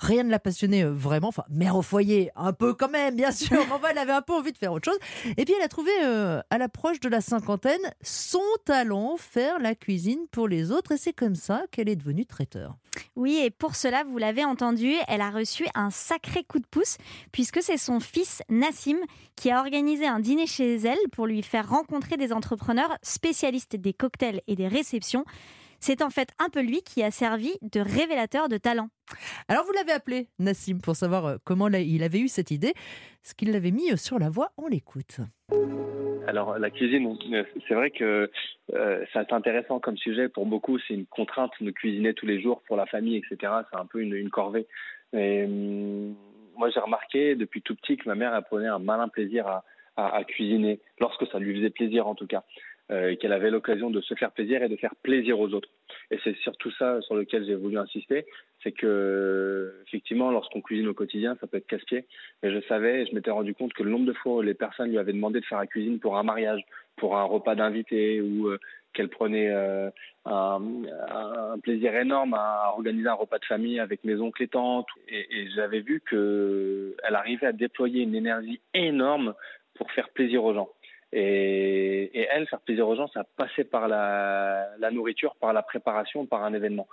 Rien 0.00 0.22
ne 0.22 0.30
l'a 0.30 0.38
passionnée 0.38 0.82
euh, 0.82 0.90
vraiment. 0.90 1.28
Enfin, 1.28 1.44
mère 1.50 1.76
au 1.76 1.82
foyer, 1.82 2.30
un 2.34 2.52
peu 2.52 2.72
quand 2.72 2.88
même, 2.88 3.14
bien 3.14 3.32
sûr. 3.32 3.50
Mais 3.68 3.72
enfin, 3.72 3.88
elle 3.90 3.98
avait 3.98 4.12
un 4.12 4.22
peu 4.22 4.32
envie 4.32 4.52
de 4.52 4.58
faire 4.58 4.72
autre 4.72 4.90
chose. 4.90 4.98
Et 5.36 5.44
puis, 5.44 5.54
elle 5.56 5.62
a 5.62 5.68
trouvé, 5.68 5.90
euh, 6.04 6.40
à 6.48 6.58
l'approche 6.58 7.00
de 7.00 7.08
la 7.08 7.20
cinquantaine, 7.20 7.80
son 8.02 8.40
talent, 8.64 9.16
faire 9.18 9.58
la 9.58 9.74
cuisine 9.74 10.20
pour 10.30 10.48
les 10.48 10.72
autres. 10.72 10.92
Et 10.92 10.96
c'est 10.96 11.12
comme 11.12 11.34
ça 11.34 11.64
qu'elle 11.70 11.88
est 11.88 11.96
devenue 11.96 12.24
traiteur. 12.24 12.76
Oui, 13.14 13.40
et 13.44 13.50
pour 13.50 13.76
cela, 13.76 14.02
vous 14.04 14.18
l'avez 14.18 14.44
entendu, 14.44 14.94
elle 15.06 15.20
a 15.20 15.30
reçu 15.30 15.66
un 15.74 15.90
sacré 15.90 16.44
coup 16.44 16.58
de 16.58 16.66
pouce, 16.66 16.96
puisque 17.30 17.62
c'est 17.62 17.76
son 17.76 18.00
fils 18.00 18.42
Nassim 18.48 18.98
qui 19.36 19.50
a 19.50 19.60
organisé 19.60 20.06
un 20.06 20.20
dîner 20.20 20.46
chez 20.46 20.76
elle 20.76 20.98
pour 21.12 21.26
lui 21.26 21.42
faire 21.42 21.68
rencontrer 21.68 22.16
des 22.16 22.32
entrepreneurs 22.32 22.96
spécialistes 23.02 23.76
des 23.76 23.92
cocktails 23.92 24.40
et 24.46 24.56
des 24.56 24.68
réceptions. 24.68 25.24
C'est 25.80 26.02
en 26.02 26.10
fait 26.10 26.28
un 26.38 26.50
peu 26.50 26.60
lui 26.60 26.82
qui 26.82 27.02
a 27.02 27.10
servi 27.10 27.52
de 27.62 27.80
révélateur 27.80 28.48
de 28.48 28.58
talent. 28.58 28.88
Alors 29.48 29.64
vous 29.64 29.72
l'avez 29.72 29.92
appelé 29.92 30.28
Nassim 30.38 30.80
pour 30.82 30.94
savoir 30.94 31.26
euh, 31.26 31.36
comment 31.44 31.68
il 31.68 32.02
avait 32.02 32.20
eu 32.20 32.28
cette 32.28 32.50
idée. 32.50 32.74
Ce 33.22 33.34
qu'il 33.34 33.52
l'avait 33.52 33.70
mis 33.70 33.90
euh, 33.90 33.96
sur 33.96 34.18
la 34.18 34.28
voie, 34.28 34.50
on 34.58 34.68
l'écoute. 34.68 35.20
Alors 36.26 36.58
la 36.58 36.70
cuisine, 36.70 37.16
c'est 37.66 37.74
vrai 37.74 37.90
que 37.90 38.30
euh, 38.74 39.04
c'est 39.12 39.32
intéressant 39.32 39.80
comme 39.80 39.96
sujet. 39.96 40.28
Pour 40.28 40.44
beaucoup, 40.44 40.78
c'est 40.78 40.94
une 40.94 41.06
contrainte 41.06 41.52
de 41.60 41.70
cuisiner 41.70 42.12
tous 42.12 42.26
les 42.26 42.42
jours 42.42 42.62
pour 42.66 42.76
la 42.76 42.86
famille, 42.86 43.16
etc. 43.16 43.52
C'est 43.70 43.78
un 43.78 43.86
peu 43.86 44.00
une, 44.00 44.30
corvée. 44.30 44.66
Et, 45.14 45.44
hum, 45.44 46.14
moi, 46.56 46.68
j'ai 46.68 46.80
remarqué 46.80 47.36
depuis 47.36 47.62
tout 47.62 47.74
petit 47.74 47.96
que 47.96 48.06
ma 48.06 48.14
mère 48.14 48.38
prenait 48.44 48.68
un 48.68 48.78
malin 48.78 49.08
plaisir 49.08 49.46
à, 49.46 49.64
à, 49.96 50.24
cuisiner, 50.24 50.80
lorsque 50.98 51.26
ça 51.28 51.38
lui 51.38 51.56
faisait 51.56 51.70
plaisir 51.70 52.06
en 52.06 52.14
tout 52.14 52.26
cas, 52.26 52.44
euh, 52.90 53.14
qu'elle 53.16 53.32
avait 53.32 53.50
l'occasion 53.50 53.90
de 53.90 54.00
se 54.00 54.14
faire 54.14 54.32
plaisir 54.32 54.62
et 54.62 54.68
de 54.68 54.76
faire 54.76 54.94
plaisir 55.02 55.38
aux 55.38 55.52
autres. 55.54 55.68
Et 56.10 56.18
c'est 56.24 56.36
surtout 56.38 56.72
ça 56.72 57.00
sur 57.02 57.14
lequel 57.14 57.46
j'ai 57.46 57.54
voulu 57.54 57.78
insister, 57.78 58.26
c'est 58.62 58.72
que 58.72 59.72
effectivement, 59.86 60.30
lorsqu'on 60.30 60.60
cuisine 60.60 60.88
au 60.88 60.94
quotidien, 60.94 61.36
ça 61.40 61.46
peut 61.46 61.58
être 61.58 61.66
casse-pied. 61.66 62.04
Mais 62.42 62.52
je 62.52 62.60
savais, 62.66 63.06
je 63.06 63.14
m'étais 63.14 63.30
rendu 63.30 63.54
compte 63.54 63.72
que 63.74 63.82
le 63.82 63.90
nombre 63.90 64.06
de 64.06 64.12
fois 64.12 64.36
où 64.36 64.42
les 64.42 64.54
personnes 64.54 64.90
lui 64.90 64.98
avaient 64.98 65.12
demandé 65.12 65.40
de 65.40 65.44
faire 65.44 65.58
la 65.58 65.66
cuisine 65.66 66.00
pour 66.00 66.18
un 66.18 66.24
mariage, 66.24 66.62
pour 66.96 67.16
un 67.16 67.22
repas 67.22 67.54
d'invité 67.54 68.20
ou 68.20 68.48
euh, 68.48 68.58
qu'elle 68.92 69.08
prenait 69.08 69.50
euh, 69.50 69.88
un, 70.24 70.60
plaisir 71.62 71.94
énorme 71.94 72.34
à 72.34 72.72
organiser 72.76 73.08
un 73.08 73.14
repas 73.14 73.38
de 73.38 73.44
famille 73.44 73.78
avec 73.78 74.02
mes 74.04 74.16
oncles 74.16 74.42
et 74.42 74.48
tantes. 74.48 74.88
Et 75.08 75.48
j'avais 75.54 75.80
vu 75.80 76.02
qu'elle 76.08 77.14
arrivait 77.14 77.46
à 77.46 77.52
déployer 77.52 78.02
une 78.02 78.16
énergie 78.16 78.60
énorme 78.74 79.34
pour 79.74 79.90
faire 79.92 80.08
plaisir 80.10 80.44
aux 80.44 80.54
gens. 80.54 80.70
Et, 81.12 82.26
elle, 82.30 82.46
faire 82.46 82.60
plaisir 82.60 82.86
aux 82.88 82.94
gens, 82.94 83.08
ça 83.08 83.24
passait 83.36 83.64
par 83.64 83.88
la, 83.88 84.68
la 84.78 84.90
nourriture, 84.90 85.34
par 85.36 85.52
la 85.52 85.62
préparation, 85.62 86.26
par 86.26 86.44
un 86.44 86.54
événement. 86.54 86.86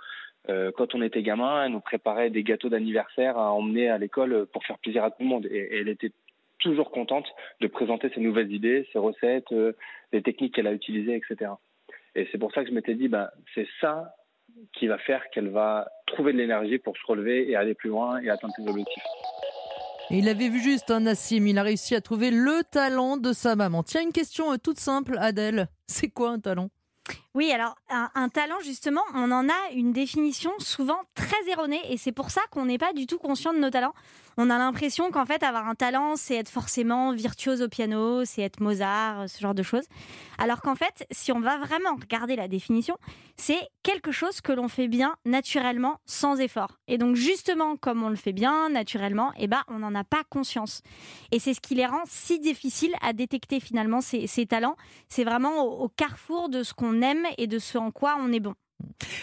Euh, 0.48 0.72
quand 0.76 0.94
on 0.94 1.02
était 1.02 1.22
gamin, 1.22 1.64
elle 1.64 1.72
nous 1.72 1.80
préparait 1.80 2.30
des 2.30 2.42
gâteaux 2.42 2.68
d'anniversaire 2.68 3.38
à 3.38 3.52
emmener 3.52 3.88
à 3.88 3.98
l'école 3.98 4.46
pour 4.46 4.64
faire 4.64 4.78
plaisir 4.78 5.04
à 5.04 5.10
tout 5.10 5.22
le 5.22 5.26
monde. 5.26 5.46
Et, 5.46 5.78
elle 5.78 5.88
était 5.88 6.12
toujours 6.58 6.90
contente 6.90 7.26
de 7.60 7.68
présenter 7.68 8.10
ses 8.14 8.20
nouvelles 8.20 8.52
idées, 8.52 8.88
ses 8.92 8.98
recettes, 8.98 9.52
euh, 9.52 9.72
les 10.12 10.22
techniques 10.22 10.54
qu'elle 10.54 10.66
a 10.66 10.72
utilisées, 10.72 11.14
etc. 11.14 11.52
Et 12.16 12.26
c'est 12.32 12.38
pour 12.38 12.52
ça 12.52 12.64
que 12.64 12.70
je 12.70 12.74
m'étais 12.74 12.94
dit, 12.94 13.08
bah, 13.08 13.30
c'est 13.54 13.68
ça 13.80 14.14
qui 14.72 14.88
va 14.88 14.98
faire 14.98 15.30
qu'elle 15.30 15.50
va 15.50 15.88
trouver 16.06 16.32
de 16.32 16.38
l'énergie 16.38 16.78
pour 16.78 16.96
se 16.96 17.06
relever 17.06 17.48
et 17.48 17.54
aller 17.54 17.74
plus 17.74 17.90
loin 17.90 18.20
et 18.20 18.28
atteindre 18.28 18.54
ses 18.56 18.68
objectifs 18.68 19.04
il 20.10 20.28
avait 20.28 20.48
vu 20.48 20.62
juste 20.62 20.90
un 20.90 21.00
Nassim, 21.00 21.46
il 21.46 21.58
a 21.58 21.62
réussi 21.62 21.94
à 21.94 22.00
trouver 22.00 22.30
le 22.30 22.62
talent 22.70 23.16
de 23.16 23.32
sa 23.32 23.56
maman. 23.56 23.82
Tiens, 23.82 24.02
une 24.02 24.12
question 24.12 24.52
euh, 24.52 24.56
toute 24.56 24.80
simple, 24.80 25.16
Adèle. 25.20 25.68
C'est 25.86 26.08
quoi 26.08 26.30
un 26.30 26.40
talent? 26.40 26.70
Oui, 27.38 27.52
alors 27.52 27.76
un, 27.88 28.28
talent, 28.28 28.58
justement, 28.64 29.02
on 29.14 29.30
en 29.30 29.48
a 29.48 29.70
une 29.72 29.92
définition 29.92 30.50
souvent 30.58 30.98
très 31.14 31.48
erronée 31.48 31.80
et 31.88 31.96
c'est 31.96 32.10
pour 32.10 32.32
ça 32.32 32.40
qu'on 32.50 32.64
n'est 32.64 32.78
pas 32.78 32.92
du 32.92 33.06
tout 33.06 33.18
conscient 33.18 33.54
de 33.54 33.60
nos 33.60 33.70
talents. 33.70 33.94
On 34.40 34.50
a 34.50 34.58
l'impression 34.58 35.10
qu'en 35.12 35.24
fait, 35.24 35.42
avoir 35.44 35.68
un 35.68 35.74
talent, 35.76 36.14
c'est 36.16 36.36
être 36.36 36.48
forcément 36.48 37.12
virtuose 37.12 37.60
au 37.62 37.68
piano, 37.68 38.24
c'est 38.24 38.42
être 38.42 38.60
Mozart, 38.60 39.28
ce 39.28 39.40
genre 39.40 39.54
de 39.54 39.64
choses. 39.64 39.84
Alors 40.38 40.62
qu'en 40.62 40.76
fait, 40.76 41.06
si 41.10 41.32
on 41.32 41.40
va 41.40 41.58
vraiment 41.58 41.96
regarder 42.00 42.36
la 42.36 42.46
définition, 42.46 42.96
c'est 43.36 43.68
quelque 43.82 44.12
chose 44.12 44.40
que 44.40 44.52
l'on 44.52 44.68
fait 44.68 44.86
bien 44.86 45.16
naturellement, 45.24 45.98
sans 46.06 46.38
effort. 46.38 46.78
Et 46.86 46.98
donc, 46.98 47.16
justement, 47.16 47.76
comme 47.76 48.04
on 48.04 48.10
le 48.10 48.16
fait 48.16 48.32
bien 48.32 48.68
naturellement, 48.68 49.32
eh 49.38 49.48
ben, 49.48 49.62
on 49.66 49.80
n'en 49.80 49.94
a 49.96 50.04
pas 50.04 50.22
conscience. 50.30 50.82
Et 51.32 51.40
c'est 51.40 51.54
ce 51.54 51.60
qui 51.60 51.74
les 51.74 51.86
rend 51.86 52.02
si 52.06 52.38
difficiles 52.38 52.94
à 53.02 53.12
détecter 53.12 53.58
finalement 53.58 54.00
ces, 54.00 54.28
talents. 54.46 54.76
C'est 55.08 55.24
vraiment 55.24 55.64
au 55.64 55.88
carrefour 55.88 56.48
de 56.48 56.62
ce 56.62 56.74
qu'on 56.74 57.02
aime 57.02 57.26
et 57.36 57.46
de 57.46 57.58
ce 57.58 57.78
en 57.78 57.90
quoi 57.90 58.16
on 58.20 58.32
est 58.32 58.40
bon. 58.40 58.54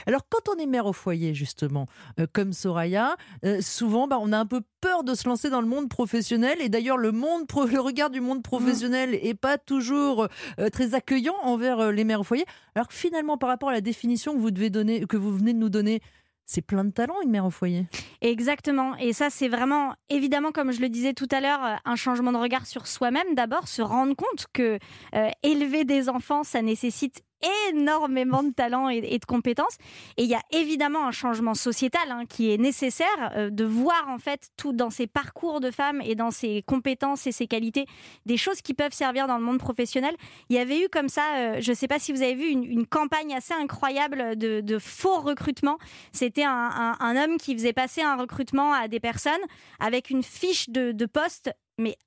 Alors, 0.05 0.21
quand 0.29 0.53
on 0.53 0.59
est 0.59 0.65
mère 0.65 0.85
au 0.85 0.93
foyer, 0.93 1.33
justement, 1.33 1.87
euh, 2.19 2.27
comme 2.31 2.53
Soraya, 2.53 3.15
euh, 3.45 3.61
souvent, 3.61 4.07
bah, 4.07 4.17
on 4.21 4.31
a 4.31 4.37
un 4.37 4.45
peu 4.45 4.61
peur 4.81 5.03
de 5.03 5.13
se 5.15 5.27
lancer 5.27 5.49
dans 5.49 5.61
le 5.61 5.67
monde 5.67 5.89
professionnel. 5.89 6.57
Et 6.61 6.69
d'ailleurs, 6.69 6.97
le, 6.97 7.11
monde 7.11 7.45
le 7.71 7.79
regard 7.79 8.09
du 8.09 8.21
monde 8.21 8.43
professionnel 8.43 9.11
n'est 9.11 9.33
pas 9.33 9.57
toujours 9.57 10.27
euh, 10.59 10.69
très 10.69 10.93
accueillant 10.93 11.35
envers 11.43 11.91
les 11.91 12.03
mères 12.03 12.21
au 12.21 12.23
foyer. 12.23 12.45
Alors, 12.75 12.91
finalement, 12.91 13.37
par 13.37 13.49
rapport 13.49 13.69
à 13.69 13.73
la 13.73 13.81
définition 13.81 14.33
que 14.33 14.39
vous, 14.39 14.51
devez 14.51 14.69
donner, 14.69 15.05
que 15.05 15.17
vous 15.17 15.35
venez 15.35 15.53
de 15.53 15.59
nous 15.59 15.69
donner, 15.69 16.01
c'est 16.47 16.61
plein 16.61 16.83
de 16.83 16.91
talent, 16.91 17.15
une 17.23 17.31
mère 17.31 17.45
au 17.45 17.49
foyer. 17.49 17.87
Exactement. 18.21 18.95
Et 18.97 19.13
ça, 19.13 19.31
c'est 19.31 19.47
vraiment, 19.47 19.95
évidemment, 20.09 20.51
comme 20.51 20.71
je 20.71 20.79
le 20.79 20.89
disais 20.89 21.13
tout 21.13 21.27
à 21.31 21.41
l'heure, 21.41 21.79
un 21.83 21.95
changement 21.95 22.31
de 22.31 22.37
regard 22.37 22.67
sur 22.67 22.85
soi-même. 22.85 23.33
D'abord, 23.33 23.67
se 23.67 23.81
rendre 23.81 24.15
compte 24.15 24.45
que 24.53 24.77
élever 25.41 25.85
des 25.85 26.07
enfants, 26.07 26.43
ça 26.43 26.61
nécessite 26.61 27.23
énormément 27.69 28.43
de 28.43 28.51
talent 28.51 28.89
et, 28.89 29.01
de 29.01 29.25
compétences. 29.25 29.77
Et 30.17 30.23
il 30.23 30.29
y 30.29 30.35
a 30.35 30.41
évidemment 30.51 31.07
un 31.07 31.11
changement 31.11 31.53
sociétal 31.53 32.11
hein, 32.11 32.23
qui 32.27 32.51
est 32.51 32.57
nécessaire 32.57 33.07
euh, 33.35 33.49
de 33.49 33.63
voir 33.63 34.07
en 34.09 34.17
fait 34.17 34.49
tout 34.57 34.73
dans 34.73 34.89
ces 34.89 35.07
parcours 35.07 35.59
de 35.59 35.71
femmes 35.71 36.01
et 36.03 36.15
dans 36.15 36.31
ses 36.31 36.63
compétences 36.63 37.27
et 37.27 37.31
ses 37.31 37.47
qualités 37.47 37.85
des 38.25 38.37
choses 38.37 38.61
qui 38.61 38.73
peuvent 38.73 38.93
servir 38.93 39.27
dans 39.27 39.37
le 39.37 39.43
monde 39.43 39.59
professionnel. 39.59 40.15
Il 40.49 40.55
y 40.55 40.59
avait 40.59 40.81
eu 40.83 40.89
comme 40.89 41.09
ça, 41.09 41.23
euh, 41.37 41.61
je 41.61 41.71
ne 41.71 41.75
sais 41.75 41.87
pas 41.87 41.99
si 41.99 42.11
vous 42.11 42.21
avez 42.21 42.35
vu, 42.35 42.47
une, 42.47 42.85
campagne 42.85 43.33
assez 43.33 43.53
incroyable 43.53 44.37
de, 44.37 44.77
faux 44.79 45.19
recrutement. 45.19 45.77
C'était 46.11 46.43
un, 46.45 47.15
homme 47.15 47.37
qui 47.37 47.53
faisait 47.53 47.73
passer 47.73 48.01
un 48.01 48.15
recrutement 48.15 48.73
à 48.73 48.87
des 48.87 48.99
personnes 48.99 49.33
avec 49.79 50.09
une 50.09 50.23
fiche 50.23 50.69
de 50.69 51.05
poste 51.05 51.51
mais 51.77 51.97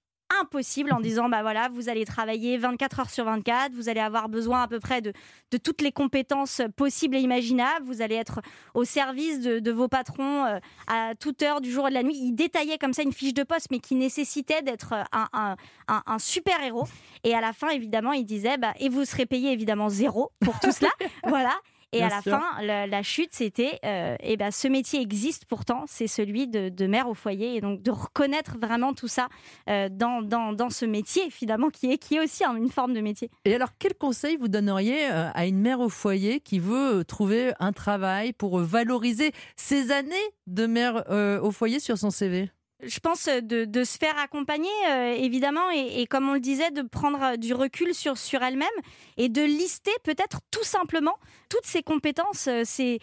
impossible 0.40 0.92
en 0.92 1.00
disant 1.00 1.28
bah 1.28 1.42
voilà 1.42 1.68
vous 1.68 1.88
allez 1.88 2.04
travailler 2.04 2.58
24 2.58 3.00
heures 3.00 3.10
sur 3.10 3.24
24 3.24 3.72
vous 3.72 3.88
allez 3.88 4.00
avoir 4.00 4.28
besoin 4.28 4.62
à 4.62 4.68
peu 4.68 4.80
près 4.80 5.00
de, 5.00 5.12
de 5.50 5.56
toutes 5.58 5.80
les 5.80 5.92
compétences 5.92 6.60
possibles 6.76 7.16
et 7.16 7.20
imaginables 7.20 7.84
vous 7.84 8.02
allez 8.02 8.14
être 8.14 8.40
au 8.74 8.84
service 8.84 9.40
de, 9.40 9.70
vos 9.70 9.88
patrons 9.88 10.44
euh, 10.44 10.58
à 10.86 11.14
toute 11.14 11.42
heure 11.42 11.60
du 11.60 11.70
jour 11.70 11.86
et 11.86 11.90
de 11.90 11.94
la 11.94 12.02
nuit. 12.02 12.16
Il 12.16 12.32
détaillait 12.32 12.78
comme 12.78 12.92
ça 12.92 13.02
une 13.02 13.12
fiche 13.12 13.34
de 13.34 13.42
poste 13.42 13.68
mais 13.70 13.78
qui 13.78 13.94
nécessitait 13.94 14.62
d'être 14.62 14.94
un, 15.12 15.28
un, 15.32 15.56
un, 15.88 16.18
super 16.18 16.62
héros. 16.62 16.86
Et 17.24 17.34
à 17.34 17.40
la 17.40 17.52
fin 17.52 17.68
évidemment 17.70 18.12
il 18.12 18.24
disait 18.24 18.56
bah, 18.56 18.74
et 18.78 18.88
vous 18.88 19.04
serez 19.04 19.26
payé 19.26 19.52
évidemment 19.52 19.88
zéro 19.88 20.32
pour 20.40 20.58
tout 20.60 20.72
cela. 20.72 20.90
Voilà 21.24 21.52
et 21.92 22.02
à 22.02 22.08
la 22.08 22.22
fin, 22.22 22.42
la, 22.62 23.02
chute, 23.02 23.30
c'était, 23.32 23.78
euh, 23.84 24.16
eh 24.20 24.36
ben, 24.36 24.50
ce 24.50 24.68
métier 24.68 25.00
existe 25.00 25.46
pourtant, 25.46 25.84
c'est 25.86 26.06
celui 26.06 26.46
de, 26.46 26.86
mère 26.86 27.08
au 27.08 27.14
foyer. 27.14 27.56
Et 27.56 27.60
donc 27.60 27.82
de 27.82 27.90
reconnaître 27.90 28.58
vraiment 28.58 28.92
tout 28.92 29.08
ça 29.08 29.28
euh, 29.68 29.88
dans, 29.90 30.22
dans, 30.22 30.52
dans, 30.52 30.70
ce 30.70 30.84
métier, 30.84 31.30
finalement, 31.30 31.70
qui 31.70 31.92
est, 31.92 31.98
qui 31.98 32.16
est 32.16 32.20
aussi 32.20 32.44
une 32.44 32.70
forme 32.70 32.92
de 32.92 33.00
métier. 33.00 33.30
Et 33.44 33.54
alors, 33.54 33.70
quel 33.78 33.94
conseil 33.94 34.36
vous 34.36 34.48
donneriez 34.48 35.10
euh, 35.10 35.30
à 35.32 35.46
une 35.46 35.60
mère 35.60 35.80
au 35.80 35.88
foyer 35.88 36.40
qui 36.40 36.58
veut 36.58 37.04
trouver 37.04 37.52
un 37.58 37.72
travail 37.72 38.32
pour 38.32 38.58
valoriser 38.58 39.32
ses 39.56 39.90
années 39.90 40.14
de 40.46 40.66
mère 40.66 41.04
au 41.42 41.50
foyer 41.50 41.80
sur 41.80 41.98
son 41.98 42.10
CV 42.10 42.50
je 42.84 43.00
pense 43.00 43.26
euh, 43.26 43.40
de, 43.40 43.64
de, 43.64 43.84
se 43.84 43.98
faire 43.98 44.16
accompagner, 44.18 44.68
euh, 44.88 45.14
évidemment, 45.18 45.70
et, 45.74 46.00
et, 46.00 46.06
comme 46.06 46.28
on 46.28 46.34
le 46.34 46.40
disait, 46.40 46.70
de 46.70 46.82
prendre 46.82 47.20
euh, 47.22 47.36
du 47.36 47.52
recul 47.52 47.92
sur, 47.92 48.16
sur 48.16 48.42
elle-même 48.42 48.68
et 49.16 49.28
de 49.28 49.42
lister 49.42 49.90
peut-être 50.04 50.40
tout 50.50 50.62
simplement 50.62 51.16
toutes 51.48 51.66
ses 51.66 51.82
compétences. 51.82 52.48
C'est 52.64 52.98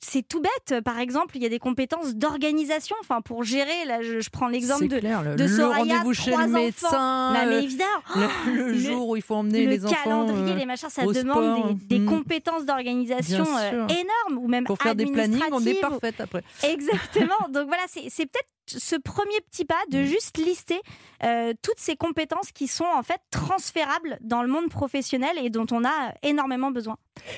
c'est 0.00 0.26
tout 0.26 0.40
bête. 0.40 0.80
Par 0.82 0.98
exemple, 0.98 1.36
il 1.36 1.42
y 1.42 1.46
a 1.46 1.48
des 1.48 1.58
compétences 1.58 2.14
d'organisation, 2.14 2.96
enfin 3.00 3.20
pour 3.20 3.44
gérer. 3.44 3.84
Là, 3.86 4.00
je, 4.00 4.28
prends 4.30 4.48
l'exemple 4.48 4.88
de, 4.88 4.96
le, 4.96 5.36
de 5.36 5.46
Soraya, 5.46 5.76
rendez-vous 5.78 6.14
chez 6.14 6.30
le 6.34 6.46
médecin, 6.46 7.32
mais 7.46 7.62
évidemment, 7.62 7.90
le, 8.46 8.74
jour 8.74 9.08
où 9.08 9.16
il 9.16 9.22
faut 9.22 9.34
emmener 9.34 9.66
les 9.66 9.84
enfants, 9.84 9.94
le 9.94 10.04
calendrier, 10.04 10.54
les 10.56 10.66
machins, 10.66 10.88
ça 10.88 11.04
demande 11.04 11.78
des, 11.78 11.98
des 11.98 11.98
mm. 11.98 12.06
compétences 12.06 12.64
d'organisation 12.64 13.44
énormes 13.44 14.38
ou 14.42 14.48
même 14.48 14.64
pour 14.64 14.78
faire 14.78 14.94
des 14.94 15.06
plannings, 15.06 15.42
on 15.52 15.64
est 15.64 15.80
parfaite 15.80 16.20
après. 16.20 16.42
Exactement. 16.62 17.48
Donc 17.50 17.66
voilà, 17.66 17.84
c'est 17.88 18.26
peut-être 18.26 18.48
ce 18.66 18.96
premier 18.96 19.40
petit 19.50 19.64
pas 19.64 19.82
de 19.90 19.98
mm. 19.98 20.04
juste 20.04 20.38
lister 20.38 20.80
euh, 21.24 21.52
toutes 21.62 21.78
ces 21.78 21.96
compétences 21.96 22.52
qui 22.52 22.66
sont 22.66 22.84
en 22.84 23.02
fait 23.02 23.20
transférables 23.30 24.18
dans 24.20 24.42
le 24.42 24.48
monde 24.48 24.68
professionnel 24.68 25.32
et 25.42 25.50
dont 25.50 25.66
on 25.70 25.84
a 25.84 26.14
énormément 26.22 26.70
besoin. 26.70 26.96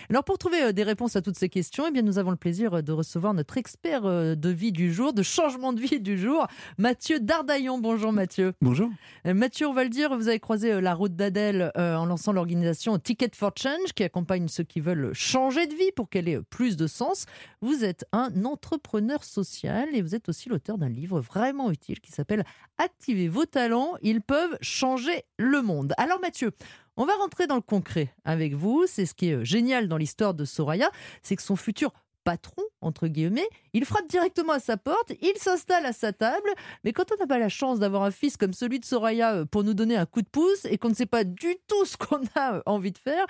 Alors 0.08 0.24
pour 0.24 0.38
trouver 0.38 0.62
euh, 0.62 0.72
des 0.72 0.82
réponses 0.82 1.16
à 1.16 1.22
toutes 1.22 1.36
ces 1.36 1.48
questions, 1.48 1.84
eh 1.88 1.90
bien 1.90 2.02
nous 2.02 2.18
avons 2.18 2.30
le 2.30 2.36
plaisir 2.36 2.74
euh, 2.74 2.82
de 2.82 2.92
recevoir 2.92 3.34
notre 3.34 3.56
expert 3.58 4.02
de 4.02 4.48
vie 4.48 4.72
du 4.72 4.92
jour, 4.92 5.12
de 5.12 5.22
changement 5.22 5.72
de 5.72 5.80
vie 5.80 6.00
du 6.00 6.18
jour, 6.18 6.46
Mathieu 6.78 7.20
Dardaillon. 7.20 7.78
Bonjour 7.78 8.12
Mathieu. 8.12 8.52
Bonjour. 8.60 8.90
Mathieu, 9.24 9.66
on 9.66 9.72
va 9.72 9.84
le 9.84 9.90
dire, 9.90 10.16
vous 10.16 10.28
avez 10.28 10.40
croisé 10.40 10.80
la 10.80 10.94
route 10.94 11.16
d'Adèle 11.16 11.70
en 11.76 12.06
lançant 12.06 12.32
l'organisation 12.32 12.98
Ticket 12.98 13.30
for 13.34 13.52
Change 13.56 13.92
qui 13.94 14.02
accompagne 14.02 14.48
ceux 14.48 14.64
qui 14.64 14.80
veulent 14.80 15.12
changer 15.14 15.66
de 15.66 15.74
vie 15.74 15.92
pour 15.94 16.08
qu'elle 16.08 16.28
ait 16.28 16.40
plus 16.42 16.76
de 16.76 16.86
sens. 16.86 17.26
Vous 17.60 17.84
êtes 17.84 18.04
un 18.12 18.44
entrepreneur 18.44 19.24
social 19.24 19.88
et 19.94 20.02
vous 20.02 20.14
êtes 20.14 20.28
aussi 20.28 20.48
l'auteur 20.48 20.78
d'un 20.78 20.88
livre 20.88 21.20
vraiment 21.24 21.70
utile 21.70 22.00
qui 22.00 22.12
s'appelle 22.12 22.44
Activez 22.78 23.28
vos 23.28 23.46
talents, 23.46 23.94
ils 24.02 24.20
peuvent 24.20 24.56
changer 24.60 25.24
le 25.38 25.62
monde. 25.62 25.94
Alors 25.96 26.20
Mathieu, 26.20 26.52
on 26.96 27.06
va 27.06 27.14
rentrer 27.14 27.46
dans 27.46 27.56
le 27.56 27.60
concret 27.60 28.14
avec 28.24 28.54
vous. 28.54 28.84
C'est 28.86 29.06
ce 29.06 29.14
qui 29.14 29.30
est 29.30 29.44
génial 29.44 29.88
dans 29.88 29.96
l'histoire 29.96 30.34
de 30.34 30.44
Soraya, 30.44 30.90
c'est 31.22 31.36
que 31.36 31.42
son 31.42 31.56
futur 31.56 31.92
patron, 32.24 32.62
entre 32.80 33.06
guillemets, 33.06 33.48
il 33.72 33.84
frappe 33.84 34.08
directement 34.08 34.54
à 34.54 34.58
sa 34.58 34.76
porte, 34.76 35.12
il 35.20 35.34
s'installe 35.36 35.86
à 35.86 35.92
sa 35.92 36.12
table, 36.12 36.48
mais 36.82 36.92
quand 36.92 37.12
on 37.12 37.18
n'a 37.18 37.26
pas 37.26 37.38
la 37.38 37.48
chance 37.48 37.78
d'avoir 37.78 38.02
un 38.02 38.10
fils 38.10 38.36
comme 38.36 38.52
celui 38.52 38.80
de 38.80 38.84
Soraya 38.84 39.34
euh, 39.34 39.44
pour 39.44 39.62
nous 39.62 39.74
donner 39.74 39.96
un 39.96 40.06
coup 40.06 40.22
de 40.22 40.28
pouce 40.28 40.64
et 40.64 40.78
qu'on 40.78 40.88
ne 40.88 40.94
sait 40.94 41.06
pas 41.06 41.24
du 41.24 41.54
tout 41.68 41.84
ce 41.84 41.96
qu'on 41.96 42.22
a 42.34 42.56
euh, 42.56 42.62
envie 42.66 42.92
de 42.92 42.98
faire, 42.98 43.26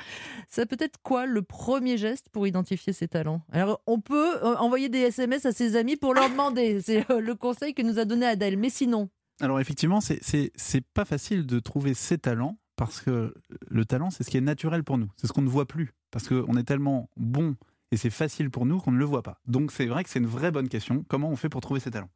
ça 0.49 0.65
peut 0.65 0.77
être 0.79 0.99
quoi 1.03 1.27
le 1.27 1.43
premier 1.43 1.99
geste 1.99 2.29
pour 2.31 2.47
identifier 2.47 2.93
ses 2.93 3.09
talents? 3.09 3.43
Alors 3.53 3.83
on 3.87 4.01
peut 4.01 4.37
euh, 4.37 4.57
envoyer 4.57 4.89
des 4.89 5.01
SMS 5.01 5.45
à 5.45 5.53
ses 5.53 5.77
amis 5.77 5.97
pour 5.97 6.15
leur 6.15 6.31
demander, 6.31 6.81
c'est 6.85 7.07
le 7.09 7.35
conseil 7.35 7.75
que 7.75 7.83
nous 7.83 7.99
a 7.99 8.05
donné 8.05 8.27
Adèle, 8.27 8.57
mais 8.57 8.71
sinon 8.71 9.11
Alors 9.41 9.61
effectivement, 9.61 10.01
c'est 10.01 10.85
pas 10.95 11.05
facile 11.05 11.47
de 11.47 11.59
trouver 11.59 11.95
ses 11.95 12.19
talents 12.19 12.57
parce 12.77 13.01
que 13.01 13.35
le 13.69 13.85
talent, 13.85 14.11
c'est 14.11 14.25
ce 14.25 14.31
qui 14.31 14.37
est 14.37 14.41
naturel 14.43 14.83
pour 14.85 14.99
nous, 14.99 15.09
c'est 15.17 15.27
ce 15.27 15.33
qu'on 15.33 15.43
ne 15.43 15.49
voit 15.49 15.67
plus, 15.67 15.95
parce 16.11 16.29
qu'on 16.29 16.57
est 16.57 16.65
tellement 16.65 17.09
bon 17.17 17.57
et 17.95 17.97
c'est 17.97 18.11
facile 18.11 18.51
pour 18.51 18.67
nous 18.67 18.81
qu'on 18.81 18.91
ne 18.91 18.99
le 18.99 19.05
voit 19.05 19.23
pas. 19.23 19.41
Donc 19.47 19.71
c'est 19.71 19.87
vrai 19.87 20.03
que 20.03 20.11
c'est 20.11 20.19
une 20.19 20.27
vraie 20.27 20.51
bonne 20.51 20.69
question. 20.69 21.05
Comment 21.07 21.31
on 21.31 21.37
fait 21.37 21.49
pour 21.49 21.61
trouver 21.61 21.79
ses 21.79 21.93
talents? 21.93 22.11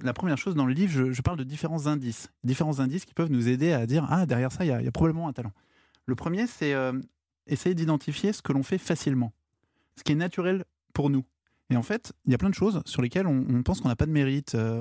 La 0.00 0.14
première 0.14 0.38
chose 0.38 0.54
dans 0.54 0.64
le 0.64 0.72
livre, 0.72 1.12
je, 1.12 1.20
parle 1.20 1.36
de 1.36 1.44
différents 1.44 1.86
indices. 1.86 2.30
Différents 2.44 2.80
indices 2.80 3.04
qui 3.04 3.12
peuvent 3.12 3.30
nous 3.30 3.46
aider 3.46 3.72
à 3.72 3.84
dire 3.84 4.06
Ah, 4.08 4.24
derrière 4.24 4.50
ça, 4.50 4.64
il 4.64 4.68
y, 4.68 4.72
a 4.72 4.90
probablement 4.90 5.28
un 5.28 5.34
talent. 5.34 5.52
Le 6.06 6.14
premier, 6.14 6.46
c'est 6.46 6.72
euh, 6.72 6.98
essayer 7.46 7.74
d'identifier 7.74 8.32
ce 8.32 8.40
que 8.40 8.54
l'on 8.54 8.62
fait 8.62 8.78
facilement, 8.78 9.34
ce 9.96 10.02
qui 10.02 10.12
est 10.12 10.14
naturel 10.14 10.64
pour 10.94 11.10
nous. 11.10 11.26
Et 11.68 11.76
en 11.76 11.82
fait, 11.82 12.14
il 12.24 12.32
y 12.32 12.34
a 12.34 12.38
plein 12.38 12.48
de 12.48 12.54
choses 12.54 12.80
sur 12.86 13.02
lesquelles 13.02 13.26
on, 13.26 13.62
pense 13.62 13.82
qu'on 13.82 13.88
n'a 13.88 13.96
pas 13.96 14.06
de 14.06 14.12
mérite, 14.12 14.54
euh, 14.54 14.80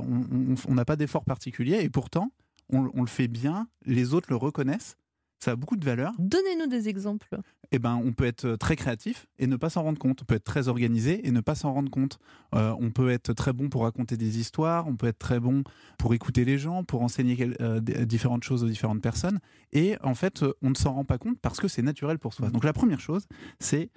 on 0.66 0.74
n'a 0.74 0.86
pas 0.86 0.96
d'effort 0.96 1.26
particulier, 1.26 1.80
et 1.82 1.90
pourtant, 1.90 2.32
on, 2.72 2.90
on, 2.94 3.02
le 3.02 3.08
fait 3.08 3.28
bien, 3.28 3.68
les 3.86 4.14
autres 4.14 4.30
le 4.30 4.38
reconnaissent, 4.38 4.96
ça 5.39 5.52
a 5.52 5.56
beaucoup 5.56 5.76
de 5.76 5.86
valeur. 5.86 6.13
Donnez-nous 6.17 6.67
des 6.67 6.89
exemples. 6.89 7.28
Eh 7.71 7.80
ben, 7.80 8.02
on 8.04 8.13
peut 8.13 8.26
être 8.26 8.45
euh, 8.45 8.58
très 8.58 8.76
créatif 8.76 9.28
et 9.39 9.47
ne 9.47 9.56
pas 9.56 9.69
s'en 9.69 9.84
rendre 9.84 10.00
compte. 10.00 10.21
On 10.21 10.26
peut 10.26 10.36
être 10.36 10.43
très 10.43 10.67
organisé 10.67 11.28
et 11.28 11.32
ne 11.32 11.41
pas 11.41 11.54
s'en 11.54 11.73
rendre 11.73 11.91
compte. 11.91 12.17
Euh, 12.56 12.73
on 12.80 12.91
peut 12.91 13.10
être 13.12 13.34
très 13.34 13.54
bon 13.54 13.69
pour 13.69 13.84
raconter 13.84 14.17
des 14.17 14.39
histoires. 14.39 14.88
On 14.88 14.95
peut 14.95 15.08
être 15.08 15.19
très 15.19 15.39
bon 15.39 15.63
pour 15.97 16.13
écouter 16.13 16.45
les 16.45 16.58
gens, 16.58 16.84
pour 16.84 17.02
enseigner 17.02 17.38
euh, 17.62 17.80
différentes 17.80 18.43
choses 18.43 18.63
aux 18.63 18.69
différentes 18.69 19.02
personnes. 19.02 19.39
Et 19.73 19.95
en 20.02 20.15
fait, 20.15 20.43
on 20.62 20.69
ne 20.69 20.76
s'en 20.76 20.93
rend 20.93 21.06
pas 21.06 21.17
compte 21.17 21.39
parce 21.41 21.60
que 21.60 21.67
c'est 21.67 21.82
naturel 21.82 22.19
pour 22.19 22.34
soi. 22.34 22.50
Donc 22.50 22.63
la 22.63 22.73
première 22.73 23.00
chose, 23.00 23.26
c'est 23.60 23.89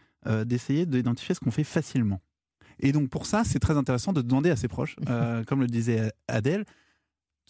d'essayer 0.44 0.85
d'identifier 0.85 1.35
ce 1.35 1.40
qu'on 1.40 1.50
fait 1.50 1.64
facilement. 1.64 2.20
Et 2.79 2.92
donc 2.92 3.09
pour 3.09 3.24
ça, 3.24 3.42
c'est 3.42 3.59
très 3.59 3.79
intéressant 3.79 4.12
de 4.12 4.20
demander 4.20 4.50
à 4.50 4.57
ses 4.57 4.68
proches, 4.68 4.96
comme 5.46 5.62
le 5.62 5.66
disait 5.66 6.12
Adèle, 6.29 6.66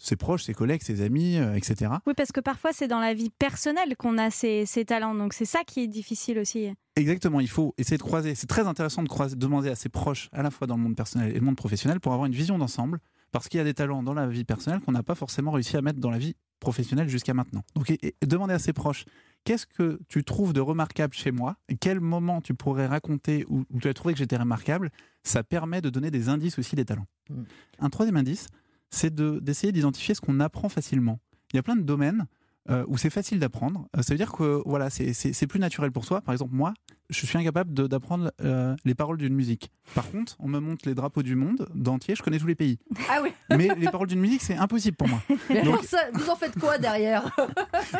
ses 0.01 0.15
proches, 0.15 0.43
ses 0.43 0.53
collègues, 0.53 0.81
ses 0.81 1.01
amis, 1.01 1.37
euh, 1.37 1.53
etc. 1.53 1.91
Oui, 2.07 2.13
parce 2.17 2.31
que 2.31 2.39
parfois 2.39 2.71
c'est 2.73 2.87
dans 2.87 2.99
la 2.99 3.13
vie 3.13 3.29
personnelle 3.29 3.95
qu'on 3.95 4.17
a 4.17 4.31
ces, 4.31 4.65
talents, 4.85 5.13
donc 5.13 5.33
c'est 5.33 5.45
ça 5.45 5.59
qui 5.65 5.81
est 5.81 5.87
difficile 5.87 6.39
aussi. 6.39 6.73
Exactement, 6.95 7.39
il 7.39 7.49
faut 7.49 7.75
essayer 7.77 7.97
de 7.97 8.03
croiser. 8.03 8.33
C'est 8.33 8.47
très 8.47 8.67
intéressant 8.67 9.03
de 9.03 9.07
croiser, 9.07 9.35
demander 9.35 9.69
à 9.69 9.75
ses 9.75 9.89
proches, 9.89 10.29
à 10.31 10.41
la 10.41 10.49
fois 10.49 10.65
dans 10.65 10.75
le 10.75 10.81
monde 10.81 10.95
personnel 10.95 11.29
et 11.29 11.35
le 11.35 11.41
monde 11.41 11.55
professionnel, 11.55 11.99
pour 11.99 12.13
avoir 12.13 12.25
une 12.25 12.33
vision 12.33 12.57
d'ensemble, 12.57 12.99
parce 13.31 13.47
qu'il 13.47 13.59
y 13.59 13.61
a 13.61 13.63
des 13.63 13.75
talents 13.75 14.01
dans 14.01 14.13
la 14.13 14.27
vie 14.27 14.43
personnelle 14.43 14.81
qu'on 14.81 14.91
n'a 14.91 15.03
pas 15.03 15.15
forcément 15.15 15.51
réussi 15.51 15.77
à 15.77 15.81
mettre 15.81 15.99
dans 15.99 16.09
la 16.09 16.17
vie 16.17 16.35
professionnelle 16.59 17.07
jusqu'à 17.07 17.33
maintenant. 17.33 17.63
Donc, 17.75 17.93
demander 18.25 18.53
à 18.55 18.59
ses 18.59 18.73
proches, 18.73 19.05
qu'est-ce 19.45 19.65
que 19.67 19.99
tu 20.07 20.23
trouves 20.23 20.53
de 20.53 20.61
remarquable 20.61 21.13
chez 21.13 21.31
moi? 21.31 21.57
Quel 21.79 21.99
moment 21.99 22.41
tu 22.41 22.53
pourrais 22.55 22.87
raconter 22.87 23.45
où, 23.49 23.65
tu 23.79 23.87
as 23.87 23.93
trouvé 23.93 24.13
que 24.13 24.19
j'étais 24.19 24.37
remarquable 24.37 24.89
Ça 25.23 25.43
permet 25.43 25.81
de 25.81 25.89
donner 25.89 26.11
des 26.11 26.27
indices 26.27 26.59
aussi 26.59 26.75
des 26.75 26.85
talents. 26.85 27.07
Mmh. 27.29 27.43
Un 27.79 27.89
troisième 27.89 28.17
indice, 28.17 28.47
c'est 28.91 29.13
d'essayer 29.15 29.71
d'identifier 29.71 30.13
ce 30.15 30.21
qu'on 30.21 30.39
apprend 30.39 30.69
facilement. 30.69 31.19
Il 31.53 31.55
y 31.57 31.59
a 31.59 31.63
plein 31.63 31.75
de 31.75 31.81
domaines 31.81 32.27
euh, 32.69 32.85
où 32.87 32.95
c'est 32.95 33.09
facile 33.09 33.39
d'apprendre. 33.39 33.87
Euh, 33.97 34.03
ça 34.03 34.13
veut 34.13 34.17
dire 34.17 34.31
que 34.31 34.61
voilà, 34.67 34.91
c'est 34.91 35.47
plus 35.47 35.59
naturel 35.59 35.91
pour 35.91 36.05
soi. 36.05 36.21
Par 36.21 36.31
exemple, 36.31 36.53
moi, 36.53 36.75
je 37.09 37.25
suis 37.25 37.37
incapable 37.37 37.73
d'apprendre 37.87 38.31
euh, 38.43 38.75
les 38.85 38.93
paroles 38.93 39.17
d'une 39.17 39.33
musique. 39.33 39.71
Par 39.95 40.09
contre, 40.11 40.35
on 40.37 40.47
me 40.47 40.59
montre 40.59 40.87
les 40.87 40.93
drapeaux 40.93 41.23
du 41.23 41.35
monde 41.35 41.67
d'entier, 41.73 42.13
je 42.15 42.21
connais 42.21 42.37
tous 42.37 42.45
les 42.45 42.53
pays. 42.53 42.77
Ah 43.09 43.19
oui. 43.23 43.31
Mais 43.57 43.69
les 43.75 43.87
paroles 43.87 44.07
d'une 44.07 44.19
musique, 44.19 44.43
c'est 44.43 44.55
impossible 44.55 44.95
pour 44.95 45.07
moi. 45.07 45.23
Donc, 45.65 45.83
ça, 45.85 45.97
vous 46.13 46.29
en 46.29 46.35
faites 46.35 46.57
quoi 46.59 46.77
derrière? 46.77 47.35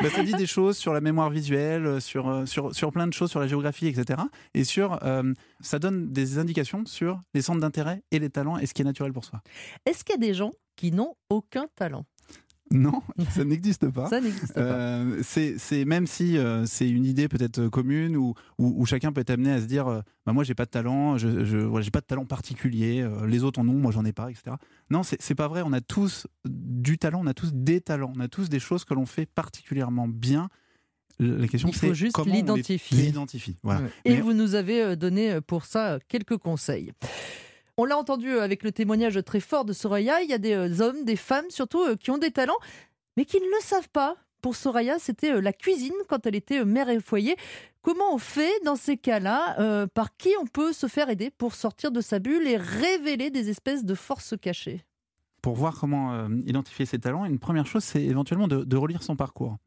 Bah, 0.01 0.09
Ça 0.15 0.23
dit 0.23 0.33
des 0.33 0.45
choses 0.45 0.77
sur 0.77 0.93
la 0.93 1.01
mémoire 1.01 1.31
visuelle, 1.31 1.99
sur, 1.99 2.47
sur, 2.47 2.73
sur 2.73 2.91
plein 2.91 3.07
de 3.07 3.13
choses, 3.13 3.31
sur 3.31 3.39
la 3.39 3.47
géographie, 3.47 3.87
etc. 3.87 4.21
Et 4.53 4.63
sur, 4.63 4.99
ça 5.59 5.79
donne 5.79 6.13
des 6.13 6.37
indications 6.37 6.85
sur 6.85 7.21
les 7.33 7.41
centres 7.41 7.59
d'intérêt 7.59 8.03
et 8.11 8.19
les 8.19 8.29
talents 8.29 8.57
et 8.57 8.65
ce 8.67 8.73
qui 8.73 8.83
est 8.83 8.85
naturel 8.85 9.11
pour 9.11 9.25
soi. 9.25 9.41
Est-ce 9.85 10.03
qu'il 10.03 10.13
y 10.13 10.17
a 10.17 10.27
des 10.27 10.33
gens 10.33 10.51
qui 10.81 10.91
n'ont 10.91 11.13
aucun 11.29 11.67
talent. 11.75 12.05
Non, 12.71 13.03
ça 13.35 13.43
n'existe 13.43 13.87
pas. 13.91 14.07
ça 14.07 14.19
n'existe 14.19 14.55
pas. 14.55 14.61
Euh, 14.61 15.21
c'est 15.21 15.85
même 15.85 16.07
si 16.07 16.39
euh, 16.39 16.65
c'est 16.65 16.89
une 16.89 17.05
idée 17.05 17.27
peut-être 17.27 17.67
commune 17.67 18.17
où, 18.17 18.33
où, 18.57 18.83
chacun 18.87 19.11
peut 19.11 19.21
être 19.21 19.29
amené 19.29 19.51
à 19.51 19.61
se 19.61 19.65
dire, 19.65 19.87
euh, 19.87 20.01
bah 20.25 20.33
moi 20.33 20.43
j'ai 20.43 20.55
pas 20.55 20.65
de 20.65 20.71
talent, 20.71 21.19
je, 21.19 21.45
je 21.45 21.81
j'ai 21.81 21.91
pas 21.91 21.99
de 21.99 22.05
talent 22.05 22.25
particulier, 22.25 23.07
les 23.27 23.43
autres 23.43 23.59
en 23.59 23.67
ont, 23.67 23.77
moi 23.77 23.91
j'en 23.91 24.05
ai 24.05 24.11
pas, 24.11 24.31
etc. 24.31 24.55
Non, 24.89 25.03
c'est 25.03 25.35
pas 25.35 25.47
vrai. 25.47 25.61
On 25.63 25.71
a 25.71 25.81
tous 25.81 26.25
du 26.45 26.97
talent, 26.97 27.21
on 27.21 27.27
a 27.27 27.35
tous 27.35 27.53
des 27.53 27.79
talents, 27.79 28.11
on 28.15 28.19
a 28.19 28.27
tous 28.27 28.49
des 28.49 28.59
choses 28.59 28.85
que 28.85 28.95
l'on 28.95 29.05
fait 29.05 29.27
particulièrement 29.27 30.07
bien. 30.07 30.49
La 31.19 31.47
question 31.47 31.71
c'est 31.71 32.11
comment 32.11 32.33
l'identifier. 32.33 32.97
on 32.97 33.01
l'identifie. 33.01 33.57
Voilà. 33.61 33.81
Et 34.03 34.19
vous 34.19 34.33
nous 34.33 34.55
avez 34.55 34.95
donné 34.95 35.41
pour 35.41 35.65
ça 35.65 35.99
quelques 36.07 36.37
conseils. 36.37 36.91
On 37.77 37.85
l'a 37.85 37.97
entendu 37.97 38.29
euh, 38.29 38.41
avec 38.41 38.63
le 38.63 38.71
témoignage 38.71 39.19
très 39.23 39.39
fort 39.39 39.65
de 39.65 39.73
Soraya, 39.73 40.21
il 40.21 40.29
y 40.29 40.33
a 40.33 40.37
des 40.37 40.53
euh, 40.53 40.81
hommes, 40.81 41.03
des 41.05 41.15
femmes 41.15 41.49
surtout, 41.49 41.81
euh, 41.81 41.95
qui 41.95 42.11
ont 42.11 42.17
des 42.17 42.31
talents, 42.31 42.57
mais 43.17 43.25
qui 43.25 43.37
ne 43.37 43.45
le 43.45 43.61
savent 43.61 43.89
pas. 43.89 44.15
Pour 44.41 44.55
Soraya, 44.55 44.97
c'était 44.97 45.39
la 45.39 45.53
cuisine 45.53 45.93
quand 46.09 46.25
elle 46.25 46.35
était 46.35 46.65
mère 46.65 46.89
et 46.89 46.99
foyer. 46.99 47.35
Comment 47.83 48.13
on 48.13 48.17
fait 48.17 48.51
dans 48.65 48.75
ces 48.75 48.97
cas-là 48.97 49.85
Par 49.93 50.17
qui 50.17 50.29
on 50.41 50.47
peut 50.47 50.73
se 50.73 50.87
faire 50.87 51.09
aider 51.09 51.29
pour 51.29 51.53
sortir 51.53 51.91
de 51.91 52.01
sa 52.01 52.17
bulle 52.17 52.47
et 52.47 52.57
révéler 52.57 53.29
des 53.29 53.51
espèces 53.51 53.85
de 53.85 53.93
forces 53.93 54.33
cachées? 54.41 54.83
Pour 55.43 55.53
voir 55.53 55.79
comment 55.79 56.27
identifier 56.43 56.87
ses 56.87 56.97
talents, 56.97 57.25
une 57.25 57.37
première 57.37 57.67
chose, 57.67 57.83
c'est 57.83 58.01
éventuellement 58.01 58.47
de, 58.47 58.77
relire 58.77 59.03
son 59.03 59.15
parcours. 59.15 59.57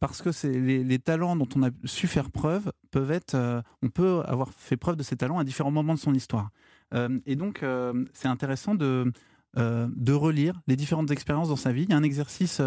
parce 0.00 0.20
que 0.20 0.28
les, 0.48 0.84
les, 0.84 0.98
talents 0.98 1.34
dont 1.34 1.48
on 1.56 1.62
a 1.62 1.70
su 1.86 2.06
faire 2.06 2.30
preuve 2.30 2.72
peuvent 2.90 3.10
être, 3.10 3.62
on 3.82 3.88
peut 3.88 4.20
avoir 4.26 4.52
fait 4.52 4.76
preuve 4.76 4.96
de 4.96 5.02
ses 5.02 5.16
talents 5.16 5.38
à 5.38 5.44
différents 5.44 5.70
moments 5.70 5.94
de 5.94 5.98
son 5.98 6.12
histoire. 6.12 6.50
Euh, 6.92 7.18
et 7.26 7.36
donc, 7.36 7.62
euh, 7.62 8.04
c'est 8.12 8.28
intéressant 8.28 8.74
de, 8.74 9.12
euh, 9.56 9.88
de 9.94 10.12
relire 10.12 10.60
les 10.66 10.76
différentes 10.76 11.10
expériences 11.10 11.48
dans 11.48 11.56
sa 11.56 11.72
vie. 11.72 11.84
Il 11.84 11.90
y 11.90 11.92
a 11.92 11.96
un 11.96 12.02
exercice 12.02 12.60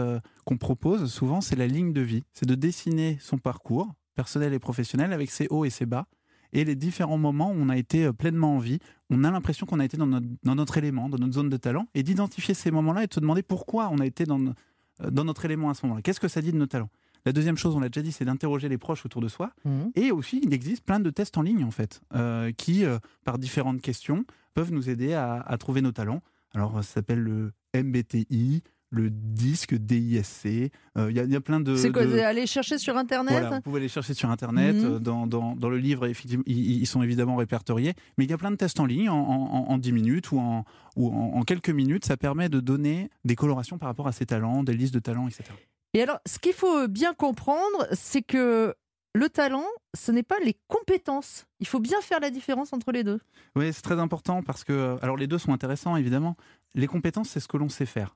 qu'on 0.45 0.57
propose 0.57 1.11
souvent, 1.11 1.41
c'est 1.41 1.55
la 1.55 1.67
ligne 1.67 1.93
de 1.93 2.01
vie. 2.01 2.23
C'est 2.33 2.47
de 2.47 2.55
dessiner 2.55 3.17
son 3.21 3.37
parcours 3.37 3.93
personnel 4.15 4.53
et 4.53 4.59
professionnel 4.59 5.13
avec 5.13 5.29
ses 5.29 5.47
hauts 5.49 5.65
et 5.65 5.69
ses 5.69 5.85
bas 5.85 6.07
et 6.53 6.63
les 6.63 6.75
différents 6.75 7.17
moments 7.17 7.51
où 7.51 7.55
on 7.57 7.69
a 7.69 7.77
été 7.77 8.11
pleinement 8.13 8.55
en 8.55 8.59
vie. 8.59 8.79
On 9.09 9.23
a 9.23 9.31
l'impression 9.31 9.65
qu'on 9.65 9.79
a 9.79 9.85
été 9.85 9.97
dans 9.97 10.07
notre, 10.07 10.77
élément, 10.77 11.09
dans 11.09 11.17
notre 11.17 11.33
zone 11.33 11.49
de 11.49 11.57
talent, 11.57 11.87
et 11.93 12.03
d'identifier 12.03 12.53
ces 12.53 12.71
moments-là 12.71 13.03
et 13.03 13.07
de 13.07 13.13
se 13.13 13.19
demander 13.19 13.43
pourquoi 13.43 13.89
on 13.91 13.97
a 13.97 14.05
été 14.05 14.23
dans, 14.23 14.39
dans 14.99 15.23
notre 15.25 15.43
élément 15.43 15.69
à 15.69 15.73
ce 15.73 15.85
moment-là. 15.85 16.01
Qu'est-ce 16.01 16.21
que 16.21 16.29
ça 16.29 16.41
dit 16.41 16.53
de 16.53 16.57
nos 16.57 16.65
talents? 16.65 16.89
La 17.27 17.33
deuxième 17.33 17.57
chose, 17.57 17.75
on 17.75 17.81
l'a 17.81 17.89
déjà 17.89 18.01
dit, 18.01 18.13
c'est 18.13 18.23
d'interroger 18.23 18.69
les 18.69 18.77
proches 18.77 19.05
autour 19.05 19.21
de 19.21 19.27
soi. 19.27 19.51
Mhm. 19.65 19.91
Et 19.95 20.11
aussi, 20.11 20.39
il 20.41 20.53
existe 20.53 20.85
plein 20.85 21.01
de 21.01 21.09
tests 21.09 21.37
en 21.37 21.41
ligne, 21.41 21.65
en 21.65 21.71
fait, 21.71 21.99
euh, 22.15 22.53
qui, 22.55 22.85
euh, 22.85 22.99
par 23.25 23.37
différentes 23.37 23.81
questions, 23.81 24.23
peuvent 24.53 24.71
nous 24.71 24.89
aider 24.89 25.13
à, 25.13 25.43
trouver 25.59 25.81
nos 25.81 25.91
talents. 25.91 26.21
Alors, 26.55 26.75
ça 26.75 26.83
s'appelle 26.83 27.19
le 27.19 27.51
MBTI, 27.75 28.63
le 28.91 29.09
disque 29.09 29.75
DISC. 29.75 30.45
Il 30.45 30.71
euh, 30.97 31.11
y, 31.11 31.35
a 31.35 31.41
plein 31.41 31.59
de. 31.59 31.75
C'est 31.75 31.91
quoi 31.91 32.03
Aller 32.03 32.47
chercher 32.47 32.77
sur 32.77 32.95
Internet 32.95 33.43
Vous 33.55 33.61
pouvez 33.61 33.81
aller 33.81 33.89
chercher 33.89 34.13
sur 34.13 34.29
Internet. 34.29 34.77
Mhm. 34.77 34.99
Dans, 34.99 35.27
dans, 35.27 35.69
le 35.69 35.77
livre, 35.77 36.05
effectivement, 36.05 36.45
ils, 36.47 36.87
sont 36.87 37.03
évidemment 37.03 37.35
répertoriés. 37.35 37.93
Mais 38.17 38.23
il 38.23 38.29
y 38.29 38.33
a 38.33 38.37
plein 38.37 38.51
de 38.51 38.55
tests 38.55 38.79
en 38.79 38.85
ligne 38.85 39.09
en, 39.09 39.17
en, 39.17 39.77
10 39.77 39.91
minutes 39.91 40.31
ou, 40.31 40.39
en, 40.39 40.63
ou 40.95 41.09
en, 41.09 41.41
quelques 41.41 41.71
minutes. 41.71 42.05
Ça 42.05 42.15
permet 42.15 42.47
de 42.47 42.61
donner 42.61 43.09
des 43.25 43.35
colorations 43.35 43.77
par 43.77 43.89
rapport 43.89 44.07
à 44.07 44.13
ses 44.13 44.25
talents, 44.25 44.63
des 44.63 44.73
listes 44.73 44.93
de 44.93 44.99
talents, 44.99 45.27
etc. 45.27 45.43
Et 45.97 46.03
alors, 46.03 46.19
ce 46.27 46.37
qu'il 46.37 46.53
faut 46.53 46.87
bien 46.87 47.15
comprendre, 47.15 47.87
c'est 47.91 48.21
que 48.21 48.75
le 49.15 49.29
talent, 49.29 49.65
ce 49.97 50.11
n'est 50.11 50.21
pas 50.21 50.37
les 50.45 50.55
compétences. 50.67 51.47
Il 51.59 51.65
faut 51.65 51.79
bien 51.79 51.99
faire 52.01 52.19
la 52.19 52.29
différence 52.29 52.71
entre 52.71 52.91
les 52.91 53.03
deux. 53.03 53.19
Oui, 53.55 53.73
c'est 53.73 53.81
très 53.81 53.99
important 53.99 54.43
parce 54.43 54.63
que, 54.63 54.73
euh, 54.73 54.97
alors 55.01 55.17
les 55.17 55.25
deux 55.25 55.39
sont 55.39 55.53
intéressants 55.53 55.95
évidemment. 55.95 56.35
Les 56.75 56.85
compétences, 56.85 57.29
c'est 57.29 57.39
ce 57.39 57.47
que 57.47 57.57
l'on 57.57 57.67
sait 57.67 57.87
faire. 57.87 58.15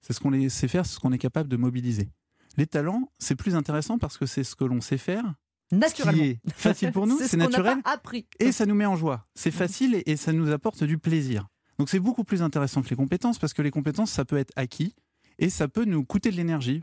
C'est 0.00 0.12
ce 0.12 0.18
qu'on 0.18 0.32
sait 0.48 0.66
faire, 0.66 0.84
c'est 0.84 0.94
ce 0.94 0.98
qu'on 0.98 1.12
est 1.12 1.18
capable 1.18 1.48
de 1.48 1.56
mobiliser. 1.56 2.10
Les 2.56 2.66
talents, 2.66 3.12
c'est 3.20 3.36
plus 3.36 3.54
intéressant 3.54 3.96
parce 3.96 4.18
que 4.18 4.26
c'est 4.26 4.42
ce 4.42 4.56
que 4.56 4.64
l'on 4.64 4.80
sait 4.80 4.98
faire. 4.98 5.22
Naturellement. 5.70 6.18
Ce 6.18 6.26
qui 6.26 6.30
est 6.30 6.40
facile 6.52 6.90
pour 6.90 7.06
nous, 7.06 7.20
c'est 7.20 7.36
naturel. 7.36 7.78
appris. 7.84 8.26
Et 8.40 8.50
ça 8.50 8.66
nous 8.66 8.74
met 8.74 8.86
en 8.86 8.96
joie. 8.96 9.28
C'est 9.36 9.52
facile 9.52 10.02
et 10.04 10.16
ça 10.16 10.32
nous 10.32 10.50
apporte 10.50 10.82
du 10.82 10.98
plaisir. 10.98 11.46
Donc 11.78 11.90
c'est 11.90 12.00
beaucoup 12.00 12.24
plus 12.24 12.42
intéressant 12.42 12.82
que 12.82 12.90
les 12.90 12.96
compétences 12.96 13.38
parce 13.38 13.54
que 13.54 13.62
les 13.62 13.70
compétences, 13.70 14.10
ça 14.10 14.24
peut 14.24 14.36
être 14.36 14.52
acquis 14.56 14.96
et 15.38 15.48
ça 15.48 15.68
peut 15.68 15.84
nous 15.84 16.04
coûter 16.04 16.32
de 16.32 16.36
l'énergie 16.36 16.82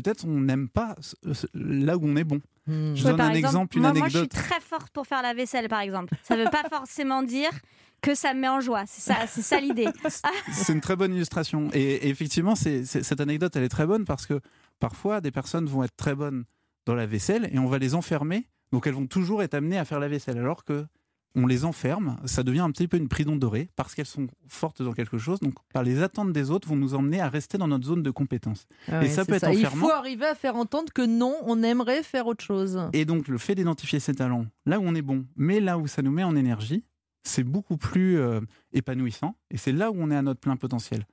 peut-être 0.00 0.24
on 0.26 0.40
n'aime 0.40 0.68
pas 0.68 0.94
là 1.54 1.96
où 1.96 2.00
on 2.04 2.16
est 2.16 2.24
bon. 2.24 2.40
Hmm. 2.66 2.94
Je 2.94 3.04
donne 3.04 3.20
un 3.20 3.32
exemple, 3.32 3.76
une 3.76 3.82
moi, 3.82 3.90
anecdote. 3.90 4.12
Moi, 4.12 4.22
je 4.22 4.36
suis 4.36 4.50
très 4.50 4.60
forte 4.60 4.90
pour 4.90 5.06
faire 5.06 5.22
la 5.22 5.34
vaisselle, 5.34 5.68
par 5.68 5.80
exemple. 5.80 6.14
Ça 6.22 6.36
ne 6.36 6.44
veut 6.44 6.50
pas 6.50 6.64
forcément 6.70 7.22
dire 7.22 7.50
que 8.02 8.14
ça 8.14 8.34
me 8.34 8.40
met 8.40 8.48
en 8.48 8.60
joie. 8.60 8.84
C'est 8.86 9.00
ça, 9.00 9.26
c'est 9.26 9.42
ça 9.42 9.60
l'idée. 9.60 9.86
c'est 10.52 10.72
une 10.72 10.80
très 10.80 10.96
bonne 10.96 11.14
illustration. 11.14 11.68
Et, 11.72 12.08
effectivement, 12.08 12.54
cette 12.54 13.20
anecdote, 13.20 13.54
elle 13.56 13.64
est 13.64 13.68
très 13.68 13.86
bonne 13.86 14.04
parce 14.04 14.26
que 14.26 14.40
parfois, 14.80 15.20
des 15.20 15.30
personnes 15.30 15.66
vont 15.66 15.84
être 15.84 15.96
très 15.96 16.14
bonnes 16.14 16.44
dans 16.84 16.94
la 16.94 17.06
vaisselle 17.06 17.48
et 17.52 17.58
on 17.58 17.66
va 17.66 17.78
les 17.78 17.94
enfermer. 17.94 18.48
Donc, 18.72 18.86
elles 18.86 18.94
vont 18.94 19.06
toujours 19.06 19.42
être 19.42 19.54
amenées 19.54 19.78
à 19.78 19.84
faire 19.84 20.00
la 20.00 20.08
vaisselle. 20.08 20.38
Alors 20.38 20.64
que 20.64 20.84
on 21.36 21.46
les 21.46 21.64
enferme, 21.64 22.16
ça 22.24 22.42
devient 22.42 22.60
un 22.60 22.70
petit 22.70 22.88
peu 22.88 22.96
une 22.96 23.08
prison 23.08 23.36
dorée 23.36 23.68
parce 23.76 23.94
qu'elles 23.94 24.06
sont 24.06 24.26
fortes 24.48 24.82
dans 24.82 24.94
quelque 24.94 25.18
chose. 25.18 25.38
Donc, 25.40 25.54
par 25.72 25.82
les 25.82 26.02
attentes 26.02 26.32
des 26.32 26.50
autres, 26.50 26.66
vont 26.66 26.76
nous 26.76 26.94
emmener 26.94 27.20
à 27.20 27.28
rester 27.28 27.58
dans 27.58 27.68
notre 27.68 27.86
zone 27.86 28.02
de 28.02 28.10
compétence. 28.10 28.66
Ah 28.90 29.04
et 29.04 29.08
ça 29.08 29.24
peut 29.24 29.34
être 29.34 29.46
enfermant. 29.46 29.68
Il 29.74 29.78
faut 29.78 29.90
arriver 29.90 30.26
à 30.26 30.34
faire 30.34 30.56
entendre 30.56 30.92
que 30.92 31.02
non, 31.02 31.36
on 31.42 31.62
aimerait 31.62 32.02
faire 32.02 32.26
autre 32.26 32.42
chose. 32.42 32.80
Et 32.94 33.04
donc, 33.04 33.28
le 33.28 33.36
fait 33.38 33.54
d'identifier 33.54 34.00
ses 34.00 34.14
talents, 34.14 34.46
là 34.64 34.80
où 34.80 34.82
on 34.84 34.94
est 34.94 35.02
bon, 35.02 35.26
mais 35.36 35.60
là 35.60 35.78
où 35.78 35.86
ça 35.86 36.00
nous 36.00 36.10
met 36.10 36.24
en 36.24 36.34
énergie, 36.34 36.84
c'est 37.22 37.44
beaucoup 37.44 37.76
plus 37.76 38.18
euh, 38.18 38.40
épanouissant. 38.72 39.36
Et 39.50 39.58
c'est 39.58 39.72
là 39.72 39.90
où 39.90 39.96
on 39.98 40.10
est 40.10 40.16
à 40.16 40.22
notre 40.22 40.40
plein 40.40 40.56
potentiel. 40.56 41.06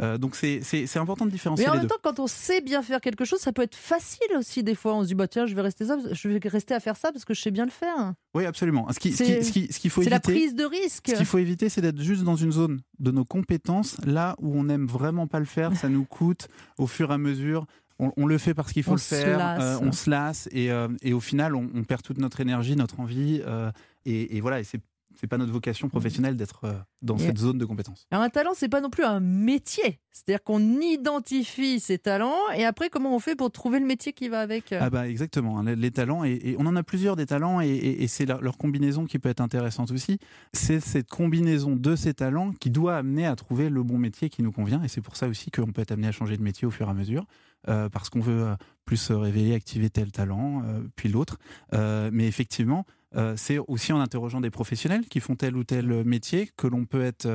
Euh, 0.00 0.18
donc 0.18 0.36
c'est 0.36 0.62
important 0.96 1.26
de 1.26 1.30
différencier 1.30 1.64
Mais 1.64 1.70
en 1.70 1.74
les 1.74 1.78
même 1.80 1.86
deux. 1.88 1.94
temps, 1.94 2.00
quand 2.02 2.20
on 2.20 2.26
sait 2.26 2.60
bien 2.60 2.82
faire 2.82 3.00
quelque 3.00 3.24
chose, 3.24 3.40
ça 3.40 3.52
peut 3.52 3.62
être 3.62 3.74
facile 3.74 4.26
aussi. 4.38 4.62
Des 4.62 4.74
fois, 4.74 4.94
on 4.94 5.02
se 5.02 5.08
dit 5.08 5.14
bah 5.14 5.28
tiens, 5.28 5.46
je 5.46 5.54
vais 5.54 5.62
rester 5.62 5.86
ça, 5.86 5.96
je 6.10 6.28
vais 6.28 6.38
rester 6.48 6.74
à 6.74 6.80
faire 6.80 6.96
ça 6.96 7.10
parce 7.12 7.24
que 7.24 7.34
je 7.34 7.40
sais 7.40 7.50
bien 7.50 7.64
le 7.64 7.70
faire. 7.70 8.12
Oui, 8.34 8.44
absolument. 8.44 8.86
Ce 8.92 8.98
qu'il 8.98 9.14
C'est- 9.14 9.42
ce 9.42 9.52
qui, 9.52 9.72
ce 9.72 9.78
qu'il 9.78 9.90
faut 9.90 10.02
la 10.02 10.20
prise 10.20 10.54
de 10.54 10.64
risque. 10.64 11.08
ce 11.08 11.14
qu'il 11.14 11.26
faut 11.26 11.38
éviter, 11.38 11.68
c'est 11.68 11.80
d'être 11.80 12.00
juste 12.00 12.22
dans 12.22 12.36
une 12.36 12.52
zone 12.52 12.80
de 12.98 13.10
nos 13.10 13.24
compétences, 13.24 13.96
là 14.06 14.36
où 14.40 14.54
on 14.58 14.64
n'aime 14.64 14.86
vraiment 14.86 15.26
pas 15.26 15.38
le 15.40 15.46
faire, 15.46 15.74
ça 15.76 15.88
nous 15.88 16.04
coûte 16.04 16.48
au 16.78 16.86
fur 16.86 17.10
et 17.10 17.14
à 17.14 17.18
mesure. 17.18 17.66
On, 17.98 18.12
on 18.16 18.26
le 18.26 18.38
fait 18.38 18.54
parce 18.54 18.72
qu'il 18.72 18.84
faut 18.84 18.92
On 18.92 18.94
le 18.94 19.00
faire, 19.00 19.60
euh, 19.60 19.78
on 19.82 19.90
se 19.90 20.08
lasse 20.08 20.48
et, 20.52 20.70
euh, 20.70 20.86
et 21.02 21.12
au 21.12 21.20
final, 21.20 21.56
on, 21.56 21.68
on 21.74 21.82
perd 21.82 22.02
toute 22.02 22.18
notre 22.18 22.40
énergie, 22.40 22.76
notre 22.76 23.00
envie. 23.00 23.42
euh, 23.44 23.72
et, 24.04 24.36
et 24.36 24.40
voilà, 24.40 24.60
et 24.60 24.64
c'est 24.64 24.80
c'est 25.20 25.26
pas 25.26 25.36
notre 25.38 25.52
vocation 25.52 25.88
professionnelle 25.88 26.36
d'être 26.36 26.60
euh, 26.64 26.74
dans 27.02 27.16
Et- 27.16 27.26
cette 27.26 27.38
zone 27.38 27.58
de 27.58 27.64
compétence. 27.64 28.06
Alors, 28.10 28.22
un 28.24 28.28
talent, 28.30 28.52
c'est 28.54 28.68
pas 28.68 28.80
non 28.80 28.90
plus 28.90 29.04
un 29.04 29.20
métier. 29.20 30.00
C'est-à-dire 30.12 30.42
qu'on 30.42 30.80
identifie 30.80 31.80
ses 31.80 31.98
talents 31.98 32.48
et 32.56 32.64
après, 32.64 32.88
comment 32.90 33.14
on 33.14 33.18
fait 33.18 33.36
pour 33.36 33.50
trouver 33.50 33.78
le 33.80 33.86
métier 33.86 34.12
qui 34.12 34.28
va 34.28 34.40
avec 34.40 34.72
Ah 34.72 34.90
bah 34.90 35.08
exactement, 35.08 35.62
les, 35.62 35.76
les 35.76 35.90
talents, 35.90 36.24
et, 36.24 36.32
et 36.42 36.56
on 36.58 36.66
en 36.66 36.74
a 36.76 36.82
plusieurs 36.82 37.16
des 37.16 37.26
talents, 37.26 37.60
et, 37.60 37.68
et- 37.68 38.02
et 38.02 38.08
c'est 38.08 38.26
leur, 38.26 38.56
combinaison 38.58 39.04
qui 39.06 39.18
peut 39.18 39.28
être 39.28 39.40
intéressante 39.40 39.90
aussi. 39.92 40.18
C'est 40.52 40.80
cette 40.80 41.08
combinaison 41.08 41.76
de 41.76 41.94
ces 41.96 42.14
talents 42.14 42.52
qui 42.52 42.70
doit 42.70 42.96
amener 42.96 43.26
à 43.26 43.36
trouver 43.36 43.68
le 43.68 43.82
bon 43.82 43.98
métier 43.98 44.28
qui 44.28 44.42
nous 44.42 44.52
convient, 44.52 44.82
et 44.82 44.88
c'est 44.88 45.00
pour 45.00 45.16
ça 45.16 45.28
aussi 45.28 45.50
qu'on 45.50 45.72
peut 45.72 45.82
être 45.82 45.92
amené 45.92 46.08
à 46.08 46.12
changer 46.12 46.36
de 46.36 46.42
métier 46.42 46.66
au 46.66 46.70
fur 46.70 46.86
et 46.88 46.90
à 46.90 46.94
mesure, 46.94 47.24
euh, 47.68 47.88
parce 47.88 48.08
qu'on 48.10 48.20
veut 48.20 48.42
euh, 48.48 48.54
plus 48.84 48.96
se 48.96 49.12
révéler, 49.12 49.54
activer 49.54 49.90
tel 49.90 50.10
talent, 50.10 50.62
euh, 50.64 50.80
puis 50.96 51.08
l'autre. 51.08 51.38
Euh, 51.74 52.10
mais 52.12 52.26
effectivement, 52.26 52.84
euh, 53.16 53.34
c'est 53.36 53.58
aussi 53.58 53.92
en 53.92 54.00
interrogeant 54.00 54.40
des 54.40 54.50
professionnels 54.50 55.06
qui 55.06 55.20
font 55.20 55.34
tel 55.34 55.56
ou 55.56 55.64
tel 55.64 56.04
métier 56.04 56.50
que 56.56 56.66
l'on 56.66 56.84
peut 56.84 57.02
être 57.02 57.26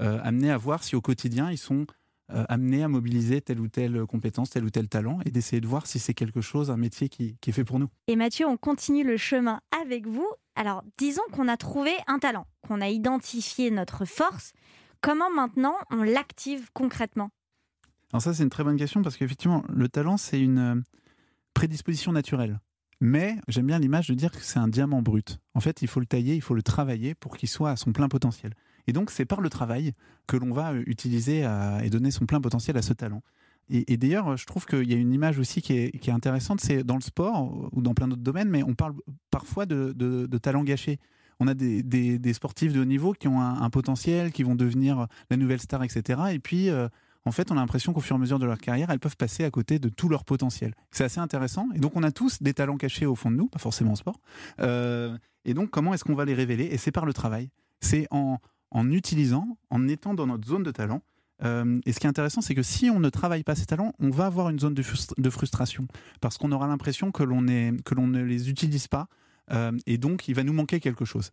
euh, 0.00 0.20
amené 0.22 0.50
à 0.50 0.56
voir 0.56 0.84
si 0.84 0.96
au 0.96 1.00
quotidien 1.00 1.50
ils 1.50 1.58
sont 1.58 1.86
euh, 2.32 2.44
amenés 2.48 2.82
à 2.82 2.88
mobiliser 2.88 3.40
telle 3.40 3.60
ou 3.60 3.68
telle 3.68 4.06
compétence, 4.06 4.50
tel 4.50 4.64
ou 4.64 4.70
tel 4.70 4.88
talent, 4.88 5.20
et 5.24 5.30
d'essayer 5.30 5.60
de 5.60 5.66
voir 5.66 5.86
si 5.86 5.98
c'est 5.98 6.14
quelque 6.14 6.40
chose, 6.40 6.70
un 6.70 6.76
métier 6.76 7.08
qui, 7.08 7.36
qui 7.40 7.50
est 7.50 7.52
fait 7.52 7.64
pour 7.64 7.78
nous. 7.78 7.88
Et 8.06 8.16
Mathieu, 8.16 8.46
on 8.46 8.56
continue 8.56 9.04
le 9.04 9.16
chemin 9.16 9.60
avec 9.82 10.06
vous. 10.06 10.28
Alors, 10.56 10.82
disons 10.98 11.22
qu'on 11.32 11.48
a 11.48 11.56
trouvé 11.56 11.92
un 12.06 12.18
talent, 12.18 12.46
qu'on 12.66 12.80
a 12.80 12.88
identifié 12.88 13.70
notre 13.70 14.04
force. 14.04 14.52
Comment 15.00 15.30
maintenant 15.30 15.76
on 15.90 16.02
l'active 16.02 16.70
concrètement? 16.72 17.30
Alors 18.12 18.22
ça, 18.22 18.32
c'est 18.32 18.42
une 18.42 18.50
très 18.50 18.64
bonne 18.64 18.76
question 18.76 19.02
parce 19.02 19.16
qu'effectivement, 19.16 19.64
le 19.68 19.88
talent, 19.88 20.16
c'est 20.16 20.40
une 20.40 20.82
prédisposition 21.52 22.12
naturelle. 22.12 22.58
Mais 23.06 23.36
j'aime 23.48 23.66
bien 23.66 23.78
l'image 23.78 24.08
de 24.08 24.14
dire 24.14 24.32
que 24.32 24.40
c'est 24.40 24.58
un 24.58 24.66
diamant 24.66 25.02
brut. 25.02 25.38
En 25.52 25.60
fait, 25.60 25.82
il 25.82 25.88
faut 25.88 26.00
le 26.00 26.06
tailler, 26.06 26.36
il 26.36 26.40
faut 26.40 26.54
le 26.54 26.62
travailler 26.62 27.14
pour 27.14 27.36
qu'il 27.36 27.50
soit 27.50 27.72
à 27.72 27.76
son 27.76 27.92
plein 27.92 28.08
potentiel. 28.08 28.54
Et 28.86 28.94
donc, 28.94 29.10
c'est 29.10 29.26
par 29.26 29.42
le 29.42 29.50
travail 29.50 29.92
que 30.26 30.38
l'on 30.38 30.52
va 30.54 30.72
euh, 30.72 30.82
utiliser 30.86 31.44
à- 31.44 31.84
et 31.84 31.90
donner 31.90 32.10
son 32.10 32.24
plein 32.24 32.40
potentiel 32.40 32.78
à 32.78 32.82
ce 32.82 32.94
talent. 32.94 33.22
Et, 33.68 33.98
d'ailleurs, 33.98 34.38
je 34.38 34.46
trouve 34.46 34.64
qu'il 34.64 34.90
y 34.90 34.94
a 34.94 34.96
une 34.96 35.12
image 35.12 35.38
aussi 35.38 35.60
qui 35.60 35.74
est, 35.74 36.08
intéressante, 36.08 36.62
c'est 36.62 36.82
dans 36.82 36.96
le 36.96 37.02
sport 37.02 37.70
ou 37.72 37.82
dans 37.82 37.92
plein 37.92 38.08
d'autres 38.08 38.22
domaines, 38.22 38.48
mais 38.48 38.62
on 38.62 38.74
parle 38.74 38.94
parfois 39.30 39.66
de, 39.66 40.26
talent 40.38 40.64
gâché. 40.64 40.98
On 41.40 41.46
a 41.46 41.52
des, 41.54 42.32
sportifs 42.32 42.72
de 42.72 42.80
haut 42.80 42.86
niveau 42.86 43.12
qui 43.12 43.28
ont 43.28 43.40
un, 43.40 43.60
un 43.60 43.70
potentiel, 43.70 44.32
qui 44.32 44.44
vont 44.44 44.54
devenir 44.54 45.08
la 45.28 45.36
nouvelle 45.36 45.60
star, 45.60 45.82
etc. 45.82 46.20
Et 46.32 46.38
puis, 46.38 46.70
euh, 46.70 46.88
en 47.26 47.30
fait, 47.30 47.50
on 47.50 47.56
a 47.56 47.60
l'impression 47.60 47.92
qu'au 47.92 48.00
fur 48.00 48.16
et 48.16 48.18
à 48.18 48.20
mesure 48.20 48.38
de 48.38 48.46
leur 48.46 48.58
carrière, 48.58 48.90
elles 48.90 49.00
peuvent 49.00 49.16
passer 49.16 49.44
à 49.44 49.50
côté 49.50 49.78
de 49.78 49.88
tout 49.88 50.08
leur 50.08 50.24
potentiel. 50.24 50.74
C'est 50.90 51.04
assez 51.04 51.20
intéressant. 51.20 51.68
Et 51.74 51.78
donc, 51.78 51.96
on 51.96 52.02
a 52.02 52.12
tous 52.12 52.42
des 52.42 52.52
talents 52.52 52.76
cachés 52.76 53.06
au 53.06 53.14
fond 53.14 53.30
de 53.30 53.36
nous, 53.36 53.48
pas 53.48 53.58
forcément 53.58 53.92
en 53.92 53.96
sport. 53.96 54.20
Euh, 54.60 55.16
et 55.44 55.54
donc, 55.54 55.70
comment 55.70 55.94
est-ce 55.94 56.04
qu'on 56.04 56.14
va 56.14 56.24
les 56.24 56.34
révéler? 56.34 56.64
Et 56.64 56.76
c'est 56.76 56.92
par 56.92 57.06
le 57.06 57.12
travail. 57.12 57.50
C'est 57.80 58.06
en, 58.10 58.38
en 58.70 58.90
utilisant, 58.90 59.56
en 59.70 59.88
étant 59.88 60.14
dans 60.14 60.26
notre 60.26 60.46
zone 60.46 60.62
de 60.62 60.70
talent. 60.70 61.02
Euh, 61.42 61.80
et 61.86 61.92
ce 61.92 62.00
qui 62.00 62.06
est 62.06 62.10
intéressant, 62.10 62.40
c'est 62.42 62.54
que 62.54 62.62
si 62.62 62.90
on 62.90 63.00
ne 63.00 63.08
travaille 63.08 63.42
pas 63.42 63.54
ces 63.54 63.66
talents, 63.66 63.92
on 64.00 64.10
va 64.10 64.26
avoir 64.26 64.50
une 64.50 64.58
zone 64.58 64.74
de, 64.74 64.84
de 65.16 65.30
frustration. 65.30 65.86
Parce 66.20 66.38
qu'on 66.38 66.52
aura 66.52 66.66
l'impression 66.66 67.10
que 67.10 67.22
l'on 67.22 67.40
ne 67.42 68.22
les 68.22 68.50
utilise 68.50 68.86
pas. 68.86 69.08
Euh, 69.50 69.72
et 69.86 69.98
donc, 69.98 70.28
il 70.28 70.34
va 70.34 70.42
nous 70.42 70.52
manquer 70.52 70.78
quelque 70.78 71.04
chose. 71.04 71.30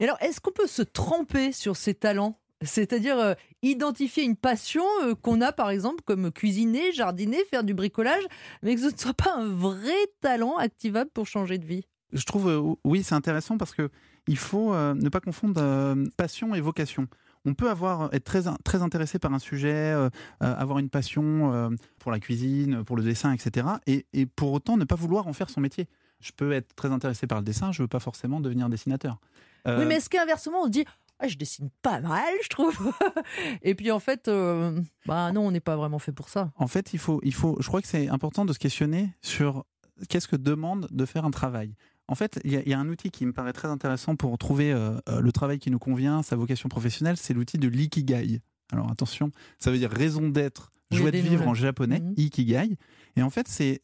Et 0.00 0.04
alors, 0.04 0.16
est-ce 0.20 0.40
qu'on 0.40 0.52
peut 0.52 0.66
se 0.66 0.82
tromper 0.82 1.52
sur 1.52 1.76
ses 1.76 1.94
talents? 1.94 2.38
C'est-à-dire 2.62 3.18
euh, 3.18 3.34
identifier 3.62 4.24
une 4.24 4.36
passion 4.36 4.84
euh, 5.02 5.14
qu'on 5.14 5.40
a, 5.40 5.52
par 5.52 5.70
exemple, 5.70 6.02
comme 6.04 6.30
cuisiner, 6.30 6.92
jardiner, 6.92 7.44
faire 7.50 7.64
du 7.64 7.74
bricolage, 7.74 8.22
mais 8.62 8.74
que 8.74 8.80
ce 8.80 8.86
ne 8.86 8.96
soit 8.96 9.14
pas 9.14 9.34
un 9.36 9.48
vrai 9.48 9.92
talent 10.20 10.56
activable 10.56 11.10
pour 11.12 11.26
changer 11.26 11.58
de 11.58 11.66
vie. 11.66 11.84
je 12.12 12.24
trouve, 12.24 12.48
euh, 12.48 12.74
oui, 12.84 13.02
c'est 13.02 13.14
intéressant 13.14 13.58
parce 13.58 13.74
que 13.74 13.90
il 14.26 14.38
faut 14.38 14.74
ne 14.74 15.08
pas 15.10 15.20
confondre 15.20 15.94
passion 16.16 16.54
et 16.54 16.60
vocation. 16.62 17.08
On 17.44 17.52
peut 17.52 17.68
avoir 17.68 18.08
être 18.14 18.24
très 18.24 18.44
très 18.64 18.80
intéressé 18.80 19.18
par 19.18 19.34
un 19.34 19.38
sujet, 19.38 19.94
avoir 20.40 20.78
une 20.78 20.88
passion 20.88 21.76
pour 21.98 22.10
la 22.10 22.18
cuisine, 22.18 22.84
pour 22.84 22.96
le 22.96 23.02
dessin, 23.02 23.34
etc. 23.34 23.66
Et, 23.86 24.06
et 24.14 24.24
pour 24.24 24.50
autant 24.52 24.78
ne 24.78 24.84
pas 24.84 24.94
vouloir 24.94 25.26
en 25.26 25.34
faire 25.34 25.50
son 25.50 25.60
métier. 25.60 25.88
Je 26.20 26.32
peux 26.32 26.52
être 26.52 26.74
très 26.74 26.90
intéressé 26.90 27.26
par 27.26 27.36
le 27.36 27.44
dessin, 27.44 27.70
je 27.70 27.82
veux 27.82 27.88
pas 27.88 28.00
forcément 28.00 28.40
devenir 28.40 28.70
dessinateur. 28.70 29.18
Euh, 29.66 29.78
Oui, 29.78 29.86
mais 29.86 29.96
est-ce 29.96 30.08
qu'inversement, 30.08 30.62
on 30.62 30.64
se 30.64 30.70
dit 30.70 30.84
Ah, 31.24 31.28
je 31.28 31.36
dessine 31.36 31.70
pas 31.82 32.00
mal, 32.00 32.32
je 32.42 32.48
trouve 32.48 32.76
Et 33.62 33.74
puis 33.74 33.90
en 33.90 33.98
fait, 34.00 34.28
euh, 34.28 34.80
bah 35.06 35.32
non, 35.32 35.46
on 35.46 35.50
n'est 35.50 35.60
pas 35.60 35.76
vraiment 35.76 35.98
fait 35.98 36.12
pour 36.12 36.28
ça. 36.28 36.52
En 36.56 36.66
fait, 36.66 36.92
il 36.92 36.98
faut, 36.98 37.20
il 37.22 37.32
faut, 37.34 37.56
je 37.60 37.66
crois 37.68 37.80
que 37.80 37.88
c'est 37.88 38.08
important 38.08 38.44
de 38.44 38.52
se 38.52 38.58
questionner 38.58 39.08
sur 39.22 39.64
qu'est-ce 40.08 40.28
que 40.28 40.36
demande 40.36 40.86
de 40.90 41.04
faire 41.06 41.24
un 41.24 41.30
travail. 41.30 41.74
En 42.08 42.14
fait, 42.14 42.38
il 42.44 42.52
y, 42.52 42.56
a- 42.56 42.62
il 42.62 42.68
y 42.68 42.74
a 42.74 42.78
un 42.78 42.88
outil 42.88 43.10
qui 43.10 43.24
me 43.24 43.32
paraît 43.32 43.54
très 43.54 43.68
intéressant 43.68 44.16
pour 44.16 44.36
trouver 44.36 44.72
euh, 44.72 44.98
euh, 45.08 45.20
le 45.20 45.32
travail 45.32 45.58
qui 45.58 45.70
nous 45.70 45.78
convient, 45.78 46.22
sa 46.22 46.36
vocation 46.36 46.68
professionnelle, 46.68 47.16
c'est 47.16 47.32
l'outil 47.32 47.56
de 47.58 47.68
l'ikigai. 47.68 48.40
Alors 48.72 48.90
attention, 48.90 49.30
ça 49.58 49.70
veut 49.70 49.78
dire 49.78 49.90
raison 49.90 50.28
d'être, 50.28 50.70
joie 50.90 51.10
de 51.10 51.18
vivre 51.18 51.48
en 51.48 51.54
japonais, 51.54 52.00
Mhm. 52.00 52.14
ikigai. 52.18 52.76
Et 53.16 53.22
en 53.22 53.30
fait, 53.30 53.48
c'est 53.48 53.80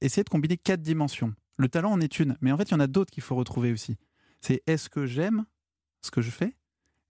essayer 0.00 0.24
de 0.24 0.28
combiner 0.30 0.56
quatre 0.56 0.80
dimensions. 0.82 1.34
Le 1.58 1.68
talent 1.68 1.90
en 1.92 2.00
est 2.00 2.18
une, 2.20 2.36
mais 2.40 2.52
en 2.52 2.56
fait, 2.56 2.64
il 2.70 2.72
y 2.72 2.74
en 2.74 2.80
a 2.80 2.86
d'autres 2.86 3.10
qu'il 3.10 3.22
faut 3.22 3.34
retrouver 3.36 3.72
aussi. 3.72 3.96
C'est 4.40 4.62
est-ce 4.66 4.88
que 4.88 5.04
j'aime 5.06 5.44
ce 6.02 6.10
que 6.12 6.20
je 6.22 6.30
fais 6.30 6.54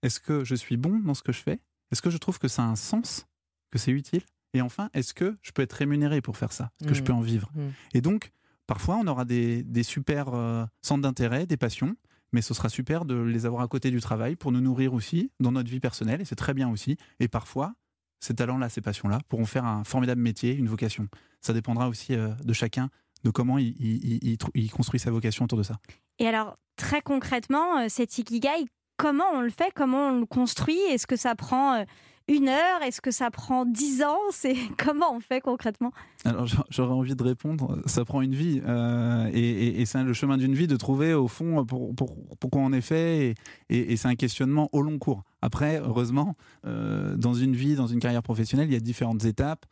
Est-ce 0.03 0.19
que 0.19 0.43
je 0.43 0.55
suis 0.55 0.77
bon 0.77 0.99
dans 0.99 1.13
ce 1.13 1.23
que 1.23 1.31
je 1.31 1.39
fais? 1.39 1.59
Est-ce 1.91 2.01
que 2.01 2.09
je 2.09 2.17
trouve 2.17 2.39
que 2.39 2.47
ça 2.47 2.63
a 2.63 2.65
un 2.65 2.75
sens? 2.75 3.25
Que 3.71 3.77
c'est 3.77 3.91
utile? 3.91 4.21
Et 4.53 4.61
enfin, 4.61 4.89
est-ce 4.93 5.13
que 5.13 5.37
je 5.41 5.51
peux 5.51 5.61
être 5.61 5.73
rémunéré 5.73 6.21
pour 6.21 6.37
faire 6.37 6.51
ça? 6.51 6.71
Est-ce 6.79 6.87
que 6.89 6.95
je 6.95 7.01
Mhm. 7.01 7.05
peux 7.07 7.13
en 7.13 7.21
vivre? 7.21 7.51
Mhm. 7.55 7.71
Et 7.93 8.01
donc, 8.01 8.31
parfois, 8.65 8.95
on 8.97 9.05
aura 9.07 9.25
des, 9.25 9.63
des 9.63 9.83
super 9.83 10.29
euh, 10.33 10.65
centres 10.81 11.01
d'intérêt, 11.03 11.45
des 11.45 11.57
passions, 11.57 11.95
mais 12.31 12.41
ce 12.41 12.53
sera 12.53 12.69
super 12.69 13.05
de 13.05 13.15
les 13.15 13.45
avoir 13.45 13.61
à 13.61 13.67
côté 13.67 13.91
du 13.91 13.99
travail 13.99 14.35
pour 14.35 14.51
nous 14.51 14.61
nourrir 14.61 14.93
aussi 14.93 15.31
dans 15.39 15.51
notre 15.51 15.69
vie 15.69 15.79
personnelle, 15.79 16.21
et 16.21 16.25
c'est 16.25 16.35
très 16.35 16.53
bien 16.53 16.69
aussi. 16.69 16.97
Et 17.19 17.27
parfois, 17.27 17.73
ces 18.21 18.33
talents-là, 18.35 18.69
ces 18.69 18.81
passions-là, 18.81 19.19
pourront 19.29 19.45
faire 19.45 19.65
un 19.65 19.83
formidable 19.83 20.21
métier, 20.21 20.53
une 20.55 20.67
vocation. 20.67 21.07
Ça 21.41 21.53
dépendra 21.53 21.87
aussi 21.89 22.13
euh, 22.13 22.29
de 22.43 22.53
chacun, 22.53 22.89
de 23.23 23.29
comment 23.31 23.57
il, 23.57 23.75
il- 23.79 24.05
il- 24.13 24.19
il 24.31 24.37
trou- 24.37 24.51
il 24.55 24.71
construit 24.71 24.99
sa 24.99 25.11
vocation 25.11 25.45
autour 25.45 25.57
de 25.57 25.63
ça. 25.63 25.79
Et 26.19 26.27
alors, 26.27 26.57
très 26.75 27.01
concrètement, 27.01 27.79
euh, 27.79 27.85
cet 27.89 28.17
ikigai, 28.17 28.65
comment 28.99 29.23
on 29.33 29.41
le 29.41 29.49
fait 29.49 29.71
Comment 29.73 30.09
on 30.09 30.19
le 30.19 30.25
construit? 30.25 30.77
Est-ce 30.91 31.07
que 31.07 31.15
ça 31.15 31.33
prend 31.33 31.75
euh, 31.75 31.83
une 32.27 32.47
heure? 32.49 32.83
Est-ce 32.85 33.01
que 33.01 33.09
ça 33.11 33.31
prend 33.31 33.65
dix 33.65 34.03
ans? 34.03 34.19
C'est 34.31 34.55
Comment 34.77 35.15
on 35.15 35.19
fait 35.21 35.39
concrètement? 35.41 35.91
Alors 36.25 36.45
j'a- 36.45 36.65
j'aurais 36.69 36.93
envie 36.93 37.15
de 37.15 37.23
répondre, 37.23 37.81
ça 37.85 38.03
prend 38.05 38.21
une 38.21 38.35
vie 38.35 38.61
euh, 38.67 39.29
et, 39.33 39.85
c'est 39.85 40.03
le 40.03 40.13
chemin 40.13 40.37
d'une 40.37 40.53
vie 40.53 40.67
de 40.67 40.75
trouver 40.75 41.13
au 41.13 41.27
fond 41.29 41.65
pour, 41.65 41.95
pour- 41.95 42.15
pourquoi 42.39 42.61
on 42.61 42.73
est 42.73 42.81
fait 42.81 43.33
et, 43.69 43.95
c'est 43.97 44.07
un 44.09 44.15
questionnement 44.15 44.69
au 44.73 44.81
long 44.81 44.99
cours. 44.99 45.23
Après, 45.41 45.79
heureusement, 45.79 46.35
euh, 46.67 47.15
dans 47.15 47.33
une 47.33 47.55
vie, 47.55 47.75
dans 47.75 47.87
une 47.87 47.99
carrière 47.99 48.21
professionnelle, 48.23 48.67
il 48.69 48.73
y 48.73 48.77
a 48.77 48.81
différentes 48.81 49.23
étapes 49.25 49.65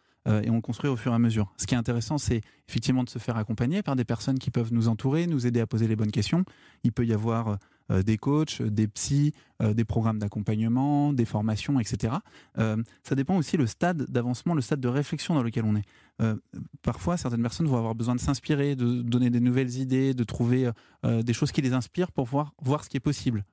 et 0.43 0.49
on 0.49 0.59
construit 0.59 0.89
au 0.89 0.97
fur 0.97 1.13
et 1.13 1.15
à 1.15 1.19
mesure. 1.19 1.53
Ce 1.55 1.65
qui 1.65 1.73
est 1.73 1.77
intéressant, 1.77 2.17
c'est 2.17 2.41
effectivement 2.67 3.05
de 3.05 3.09
se 3.09 3.17
faire 3.17 3.37
accompagner 3.37 3.81
par 3.81 3.95
des 3.95 4.03
personnes 4.03 4.39
qui 4.39 4.51
peuvent 4.51 4.73
nous 4.73 4.89
entourer, 4.89 5.25
nous 5.25 5.47
aider 5.47 5.61
à 5.61 5.67
poser 5.67 5.87
les 5.87 5.95
bonnes 5.95 6.11
questions. 6.11 6.43
Il 6.83 6.91
peut 6.91 7.05
y 7.05 7.13
avoir 7.13 7.57
des 8.03 8.17
coachs, 8.17 8.61
des 8.61 8.87
psys, 8.87 9.33
euh, 9.61 9.73
des 9.73 9.85
programmes 9.85 10.19
d'accompagnement, 10.19 11.13
des 11.13 11.25
formations, 11.25 11.79
etc. 11.79 12.15
Euh, 12.57 12.77
ça 13.03 13.15
dépend 13.15 13.37
aussi 13.37 13.57
le 13.57 13.65
stade 13.67 14.03
d'avancement, 14.09 14.53
le 14.53 14.61
stade 14.61 14.79
de 14.81 14.87
réflexion 14.87 15.33
dans 15.35 15.43
lequel 15.43 15.63
on 15.65 15.75
est. 15.75 15.83
Euh, 16.21 16.35
parfois, 16.81 17.17
certaines 17.17 17.41
personnes 17.41 17.67
vont 17.67 17.77
avoir 17.77 17.95
besoin 17.95 18.15
de 18.15 18.19
s'inspirer, 18.19 18.75
de 18.75 19.01
donner 19.01 19.29
des 19.29 19.39
nouvelles 19.39 19.75
idées, 19.77 20.13
de 20.13 20.23
trouver 20.23 20.69
euh, 21.05 21.21
des 21.23 21.33
choses 21.33 21.51
qui 21.51 21.61
les 21.61 21.73
inspirent 21.73 22.11
pour 22.11 22.25
voir, 22.25 22.53
voir 22.61 22.83
ce 22.83 22.89
qui 22.89 22.97
est 22.97 23.01
possible. 23.01 23.45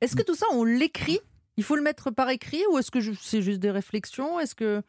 Est-ce 0.00 0.14
que 0.16 0.22
tout 0.22 0.34
ça, 0.34 0.46
on 0.52 0.64
l'écrit? 0.64 1.18
Il 1.56 1.62
faut 1.64 1.76
le 1.76 1.82
mettre 1.82 2.10
par 2.10 2.30
écrit 2.30 2.62
ou 2.72 2.78
est-ce 2.78 2.90
que 2.90 2.98
c'est 3.20 3.42
juste 3.42 3.60
des 3.60 3.70
réflexions? 3.70 4.40
Est-ce 4.40 4.54
que 4.54 4.82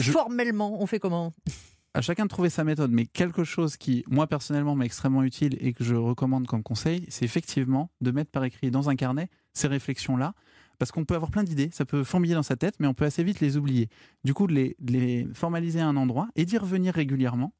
je- 0.00 0.10
formellement, 0.10 0.82
on 0.82 0.86
fait 0.86 0.98
comment? 0.98 1.32
À 1.98 2.00
chacun 2.00 2.26
de 2.26 2.28
trouver 2.28 2.48
sa 2.48 2.62
méthode, 2.62 2.92
mais 2.92 3.06
quelque 3.06 3.42
chose 3.42 3.76
qui, 3.76 4.04
moi 4.08 4.28
personnellement, 4.28 4.76
m'est 4.76 4.86
extrêmement 4.86 5.24
utile 5.24 5.58
et 5.60 5.72
que 5.72 5.82
je 5.82 5.96
recommande 5.96 6.46
comme 6.46 6.62
conseil, 6.62 7.04
c'est 7.08 7.24
effectivement 7.24 7.90
de 8.00 8.12
mettre 8.12 8.30
par 8.30 8.44
écrit 8.44 8.70
dans 8.70 8.88
un 8.88 8.94
carnet 8.94 9.28
ces 9.52 9.66
réflexions-là, 9.66 10.34
parce 10.78 10.92
qu'on 10.92 11.04
peut 11.04 11.16
avoir 11.16 11.32
plein 11.32 11.42
d'idées, 11.42 11.70
ça 11.72 11.84
peut 11.84 12.04
fourmiller 12.04 12.34
dans 12.34 12.44
sa 12.44 12.54
tête, 12.54 12.76
mais 12.78 12.86
on 12.86 12.94
peut 12.94 13.04
assez 13.04 13.24
vite 13.24 13.40
les 13.40 13.56
oublier. 13.56 13.88
Du 14.22 14.32
coup, 14.32 14.46
de 14.46 14.52
les, 14.52 14.76
de 14.78 14.92
les 14.92 15.28
formaliser 15.34 15.80
à 15.80 15.88
un 15.88 15.96
endroit 15.96 16.28
et 16.36 16.44
d'y 16.44 16.56
revenir 16.56 16.94
régulièrement, 16.94 17.52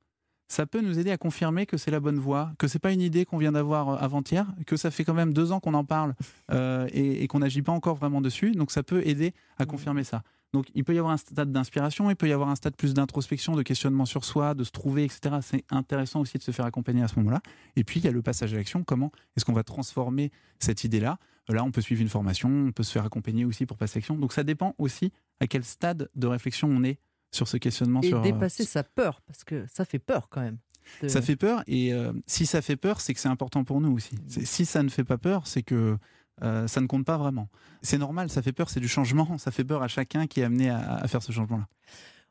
ça 0.47 0.67
peut 0.67 0.83
nous 0.83 1.01
aider 1.01 1.11
à 1.11 1.19
confirmer 1.19 1.67
que 1.67 1.77
c'est 1.77 1.91
la 1.91 1.99
bonne 1.99 2.21
voie, 2.21 2.53
que 2.61 2.69
c'est 2.69 2.79
pas 2.79 2.93
une 2.93 3.01
idée 3.01 3.25
qu'on 3.25 3.39
vient 3.39 3.53
d'avoir 3.53 3.89
euh, 3.89 3.97
avant-hier, 3.99 4.47
que 4.69 4.77
ça 4.77 4.93
fait 4.93 5.03
quand 5.03 5.15
même 5.15 5.35
deux 5.35 5.51
ans 5.51 5.59
qu'on 5.59 5.75
en 5.75 5.85
parle 5.85 6.15
euh, 6.53 6.87
et, 6.93 7.25
et 7.25 7.27
qu'on 7.27 7.41
n'agit 7.41 7.63
pas 7.63 7.73
encore 7.73 7.97
vraiment 7.97 8.21
dessus. 8.21 8.53
Donc 8.53 8.71
ça 8.71 8.85
peut 8.85 9.05
aider 9.05 9.35
à 9.59 9.67
confirmer 9.67 10.05
ça. 10.05 10.23
Donc 10.55 10.67
il 10.75 10.83
peut 10.85 10.95
y 10.95 10.99
avoir 10.99 11.13
un 11.13 11.17
stade 11.19 11.53
d'inspiration, 11.53 12.09
il 12.11 12.17
peut 12.17 12.29
y 12.29 12.33
avoir 12.33 12.49
un 12.49 12.55
stade 12.57 12.75
plus 12.75 12.95
d'introspection, 12.95 13.55
de 13.55 13.63
questionnement 13.63 14.07
sur 14.07 14.25
soi, 14.25 14.55
de 14.55 14.65
se 14.65 14.71
trouver, 14.71 15.05
etc. 15.05 15.37
C'est 15.43 15.65
intéressant 15.71 16.21
aussi 16.21 16.39
de 16.39 16.43
se 16.43 16.51
faire 16.53 16.65
accompagner 16.65 17.03
à 17.03 17.09
ce 17.09 17.17
moment-là. 17.19 17.43
Et 17.77 17.85
puis 17.85 18.01
il 18.01 18.05
y 18.05 18.09
a 18.09 18.13
le 18.13 18.23
passage 18.23 18.55
à 18.55 18.57
l'action. 18.57 18.83
Comment 18.83 19.13
est-ce 19.37 19.45
qu'on 19.45 19.53
va 19.53 19.63
transformer 19.63 20.31
cette 20.59 20.85
idée-là? 20.85 21.19
Là, 21.51 21.65
on 21.65 21.71
peut 21.71 21.81
suivre 21.81 22.03
une 22.03 22.09
formation, 22.11 22.49
on 22.49 22.73
peut 22.73 22.83
se 22.83 22.93
faire 22.93 23.05
accompagner 23.05 23.45
aussi 23.45 23.65
pour 23.67 23.77
passer 23.79 23.97
à 23.97 24.01
l'action. 24.01 24.17
Donc 24.17 24.33
ça 24.33 24.43
dépend 24.45 24.75
aussi 24.79 25.13
à 25.41 25.47
quel 25.47 25.65
stade 25.65 26.09
de 26.15 26.27
réflexion 26.27 26.69
on 26.69 26.83
est 26.85 26.99
sur 27.31 27.47
ce 27.49 27.57
questionnement. 27.59 28.01
Et 28.03 28.09
sur, 28.09 28.19
euh, 28.19 28.23
dépasser 28.23 28.65
sa 28.65 28.83
peur, 28.83 29.21
parce 29.27 29.45
que 29.45 29.67
ça 29.73 29.85
fait 29.85 29.99
peur 29.99 30.29
quand 30.31 30.41
même. 30.41 30.59
de- 31.03 31.09
Ça 31.09 31.21
fait 31.21 31.37
peur 31.37 31.63
et 31.67 31.93
euh, 31.93 32.13
si 32.27 32.47
ça 32.47 32.63
fait 32.63 32.77
peur, 32.77 33.03
c'est 33.03 33.13
que 33.13 33.21
c'est 33.21 33.29
important 33.29 33.65
pour 33.65 33.81
nous 33.83 33.93
aussi. 33.93 34.17
Si 34.29 34.65
ça 34.65 34.83
ne 34.83 34.89
fait 34.89 35.05
pas 35.05 35.19
peur, 35.19 35.47
c'est 35.47 35.63
que 35.63 35.99
euh, 36.43 36.67
ça 36.67 36.81
ne 36.81 36.87
compte 36.87 37.05
pas 37.05 37.17
vraiment. 37.17 37.49
C'est 37.83 37.99
normal, 37.99 38.31
ça 38.31 38.43
fait 38.43 38.53
peur, 38.53 38.71
c'est 38.71 38.81
du 38.81 38.89
changement, 38.89 39.39
ça 39.39 39.51
fait 39.51 39.65
peur 39.65 39.83
à 39.83 39.89
chacun 39.89 40.27
qui 40.27 40.41
est 40.41 40.45
amené 40.45 40.71
à, 40.71 40.95
à 40.95 41.09
faire 41.09 41.23
ce 41.23 41.33
changement-là. 41.33 41.67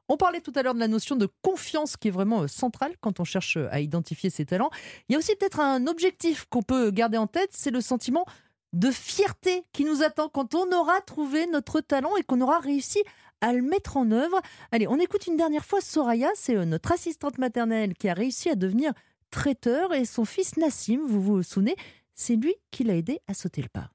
On 0.09 0.15
parlait 0.15 0.39
tout 0.39 0.53
à 0.55 0.63
l'heure 0.63 0.73
de 0.73 0.79
la 0.79 0.87
notion 0.87 1.15
de 1.15 1.27
confiance 1.41 1.97
qui 1.97 2.07
est 2.07 2.11
vraiment 2.11 2.43
euh, 2.43 2.47
centrale 2.47 2.93
quand 3.01 3.19
on 3.19 3.23
cherche 3.23 3.57
euh, 3.57 3.67
à 3.71 3.81
identifier 3.81 4.29
ses 4.29 4.45
talents. 4.45 4.69
Il 5.09 5.13
y 5.13 5.15
a 5.15 5.19
aussi 5.19 5.35
peut-être 5.35 5.59
un 5.59 5.85
objectif 5.87 6.45
qu'on 6.49 6.61
peut 6.61 6.91
garder 6.91 7.17
en 7.17 7.27
tête, 7.27 7.49
c'est 7.51 7.71
le 7.71 7.81
sentiment 7.81 8.25
de 8.73 8.91
fierté 8.91 9.63
qui 9.73 9.85
nous 9.85 10.03
attend 10.03 10.29
quand 10.29 10.55
on 10.55 10.71
aura 10.71 11.01
trouvé 11.01 11.47
notre 11.47 11.81
talent 11.81 12.15
et 12.17 12.23
qu'on 12.23 12.41
aura 12.41 12.59
réussi 12.59 12.99
à 13.41 13.53
le 13.53 13.61
mettre 13.61 13.97
en 13.97 14.11
œuvre. 14.11 14.39
Allez, 14.71 14.87
on 14.87 14.99
écoute 14.99 15.27
une 15.27 15.37
dernière 15.37 15.65
fois 15.65 15.79
Soraya, 15.81 16.29
c'est 16.35 16.65
notre 16.65 16.91
assistante 16.91 17.37
maternelle 17.37 17.93
qui 17.93 18.09
a 18.09 18.13
réussi 18.13 18.49
à 18.49 18.55
devenir 18.55 18.93
traiteur 19.29 19.93
et 19.93 20.05
son 20.05 20.25
fils 20.25 20.57
Nassim, 20.57 20.99
vous 21.05 21.21
vous 21.21 21.43
souvenez, 21.43 21.75
c'est 22.17 22.35
lui 22.35 22.55
qui 22.71 22.83
l'a 22.83 22.95
aidé 22.95 23.19
à 23.27 23.33
sauter 23.33 23.61
le 23.61 23.69
pas. 23.69 23.89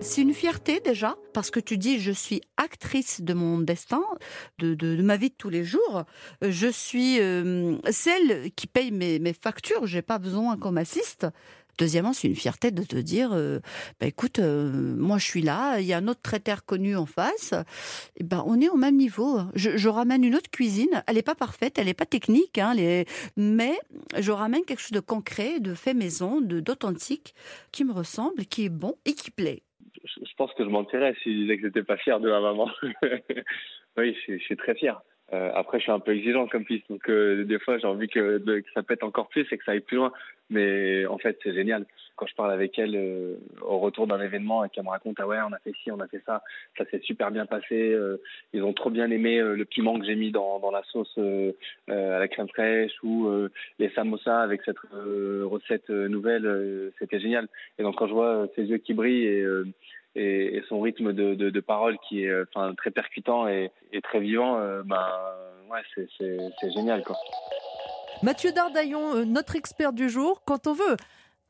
C'est 0.00 0.22
une 0.22 0.34
fierté 0.34 0.80
déjà, 0.80 1.16
parce 1.32 1.50
que 1.52 1.60
tu 1.60 1.78
dis 1.78 2.00
je 2.00 2.10
suis 2.10 2.40
actrice 2.56 3.20
de 3.20 3.34
mon 3.34 3.58
destin, 3.58 4.02
de, 4.58 4.74
de- 4.74 5.00
ma 5.00 5.16
vie 5.16 5.28
de 5.30 5.34
tous 5.36 5.48
les 5.50 5.62
jours. 5.64 6.04
Je 6.40 6.66
suis 6.66 7.20
euh, 7.20 7.76
celle 7.90 8.50
qui 8.56 8.66
paye 8.66 8.90
mes, 8.90 9.20
mes 9.20 9.32
factures, 9.32 9.86
j'ai 9.86 10.02
pas 10.02 10.18
besoin 10.18 10.56
qu'on 10.56 10.72
m'assiste. 10.72 11.26
Deuxièmement, 11.82 12.12
c'est 12.12 12.28
une 12.28 12.36
fierté 12.36 12.70
de 12.70 12.84
te 12.84 12.94
dire, 12.94 13.30
euh, 13.32 13.58
bah, 14.00 14.06
écoute, 14.06 14.38
euh, 14.38 14.70
moi 14.96 15.18
je 15.18 15.24
suis 15.24 15.42
là, 15.42 15.80
il 15.80 15.84
y 15.84 15.92
a 15.92 15.96
un 15.96 16.06
autre 16.06 16.22
traiteur 16.22 16.64
connu 16.64 16.94
en 16.94 17.06
face, 17.06 17.54
et 18.16 18.22
ben 18.22 18.44
on 18.46 18.60
est 18.60 18.68
au 18.68 18.76
même 18.76 18.94
niveau. 18.94 19.40
Je, 19.56 19.88
ramène 19.88 20.22
une 20.22 20.36
autre 20.36 20.48
cuisine, 20.48 21.02
elle 21.08 21.16
n'est 21.16 21.22
pas 21.22 21.34
parfaite, 21.34 21.80
elle 21.80 21.86
n'est 21.86 21.92
pas 21.92 22.06
technique, 22.06 22.56
hein, 22.58 22.74
mais 23.36 23.72
je 24.16 24.30
ramène 24.30 24.64
quelque 24.64 24.78
chose 24.78 24.92
de 24.92 25.00
concret, 25.00 25.58
de 25.58 25.74
fait 25.74 25.92
maison, 25.92 26.40
d'authentique, 26.40 27.34
qui 27.72 27.84
me 27.84 27.92
ressemble, 27.92 28.44
qui 28.44 28.66
est 28.66 28.68
bon 28.68 28.94
et 29.04 29.14
qui 29.14 29.32
plaît. 29.32 29.64
je 30.04 30.34
pense 30.36 30.52
que 30.54 30.62
je 30.62 30.68
mentirais 30.68 31.16
si 31.24 31.34
je 31.34 31.40
disais 31.40 31.56
que 31.56 31.66
j'étais 31.66 31.82
pas 31.82 31.96
fier 31.96 32.20
de 32.20 32.30
ma 32.30 32.40
maman. 32.40 32.70
oui, 33.96 34.16
je, 34.28 34.38
suis- 34.38 34.56
très 34.56 34.76
fier. 34.76 35.02
Euh, 35.32 35.50
après, 35.52 35.78
je 35.78 35.82
suis 35.82 35.92
un 35.92 35.98
peu 35.98 36.14
exigeant 36.14 36.46
comme 36.46 36.64
fils, 36.64 36.82
donc 36.88 37.10
des 37.10 37.58
fois, 37.58 37.78
j'ai 37.78 37.88
envie 37.88 38.06
que 38.06 38.40
ça 38.72 38.84
pète 38.84 39.02
encore 39.02 39.28
plus 39.30 39.48
et 39.50 39.58
que 39.58 39.64
ça 39.64 39.72
aille 39.72 39.80
plus 39.80 39.96
loin. 39.96 40.12
Mais 40.52 41.06
en 41.06 41.16
fait, 41.16 41.38
c'est 41.42 41.54
génial. 41.54 41.86
Quand 42.16 42.26
je 42.26 42.34
parle 42.34 42.52
avec 42.52 42.78
elle 42.78 42.94
euh, 42.94 43.36
au 43.62 43.78
retour 43.78 44.06
d'un 44.06 44.20
événement 44.20 44.64
et 44.64 44.68
qu'elle 44.68 44.84
me 44.84 44.90
raconte 44.90 45.16
ah 45.18 45.26
ouais, 45.26 45.38
on 45.48 45.52
a 45.52 45.58
fait 45.60 45.72
ci, 45.82 45.90
on 45.90 45.98
a 45.98 46.06
fait 46.06 46.22
ça, 46.26 46.42
ça 46.76 46.84
s'est 46.90 47.00
super 47.00 47.30
bien 47.30 47.46
passé. 47.46 47.90
euh, 47.92 48.20
ils 48.52 48.62
ont 48.62 48.74
trop 48.74 48.90
bien 48.90 49.10
aimé 49.10 49.38
euh, 49.38 49.56
le 49.56 49.64
piment 49.64 49.98
que 49.98 50.04
j'ai 50.04 50.14
mis 50.14 50.30
dans, 50.30 50.60
la 50.70 50.82
sauce 50.84 51.18
à 51.88 52.18
la 52.18 52.28
crème 52.28 52.48
fraîche 52.48 52.92
ou 53.02 53.30
les 53.78 53.90
samosas 53.90 54.42
avec 54.42 54.62
cette 54.64 54.78
recette 54.92 55.88
nouvelle, 55.90 56.92
c'était 56.98 57.20
génial. 57.20 57.48
Et 57.78 57.82
donc 57.82 57.96
quand 57.96 58.06
je 58.06 58.12
vois 58.12 58.46
ses 58.56 58.64
yeux 58.64 58.78
qui 58.78 58.94
brillent 58.94 59.44
et 60.14 60.62
son 60.68 60.80
rythme 60.80 61.12
de, 61.12 61.60
parole 61.60 61.98
qui 62.08 62.24
est 62.24 62.32
très 62.76 62.90
percutant 62.90 63.48
et, 63.48 63.70
et 63.92 64.00
très 64.00 64.20
vivant, 64.20 64.58
ben 64.84 65.06
ouais, 65.70 66.06
c'est 66.18 66.72
génial 66.74 67.02
quoi. 67.02 67.16
Mathieu 68.22 68.52
Dardaillon, 68.52 69.16
euh, 69.16 69.24
notre 69.24 69.56
expert 69.56 69.92
du 69.92 70.08
jour, 70.08 70.42
quand 70.44 70.66
on 70.66 70.74
veut 70.74 70.96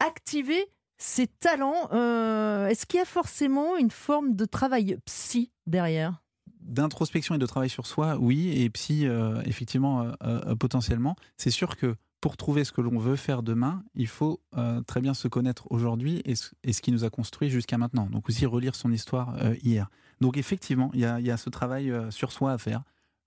activer 0.00 0.66
ses 0.98 1.26
talents, 1.26 1.88
euh, 1.92 2.66
est-ce 2.68 2.86
qu'il 2.86 2.98
y 2.98 3.02
a 3.02 3.06
forcément 3.06 3.76
une 3.76 3.90
forme 3.90 4.34
de 4.36 4.44
travail 4.44 4.96
psy 5.04 5.50
derrière? 5.66 6.22
D'introspection 6.60 7.34
et 7.34 7.38
de 7.38 7.46
travail 7.46 7.68
sur 7.68 7.86
soi, 7.86 8.16
oui, 8.18 8.52
et 8.62 8.70
psy, 8.70 9.06
euh, 9.06 9.42
effectivement, 9.44 10.12
potentiellement. 10.60 11.16
C'est 11.36 11.50
sûr 11.50 11.76
que 11.76 11.96
pour 12.20 12.36
trouver 12.36 12.62
ce 12.62 12.70
que 12.70 12.80
l'on 12.80 12.98
veut 12.98 13.16
faire 13.16 13.42
demain, 13.42 13.82
il 13.96 14.06
faut 14.06 14.40
très 14.86 15.00
bien 15.00 15.12
se 15.12 15.26
connaître 15.26 15.66
aujourd'hui 15.70 16.22
et, 16.24 16.36
ce- 16.36 16.52
qui 16.80 16.92
nous 16.92 17.02
a 17.04 17.10
construit 17.10 17.50
jusqu'à 17.50 17.78
maintenant. 17.78 18.06
Donc 18.06 18.28
aussi 18.28 18.46
relire 18.46 18.76
son 18.76 18.92
histoire 18.92 19.34
hier. 19.64 19.90
Donc 20.20 20.36
effectivement, 20.36 20.90
il 20.94 21.00
y 21.00 21.02
y 21.02 21.30
a 21.32 21.36
ce 21.36 21.50
travail 21.50 21.92
sur 22.10 22.30
soi 22.30 22.52
à 22.52 22.58
faire. 22.58 22.84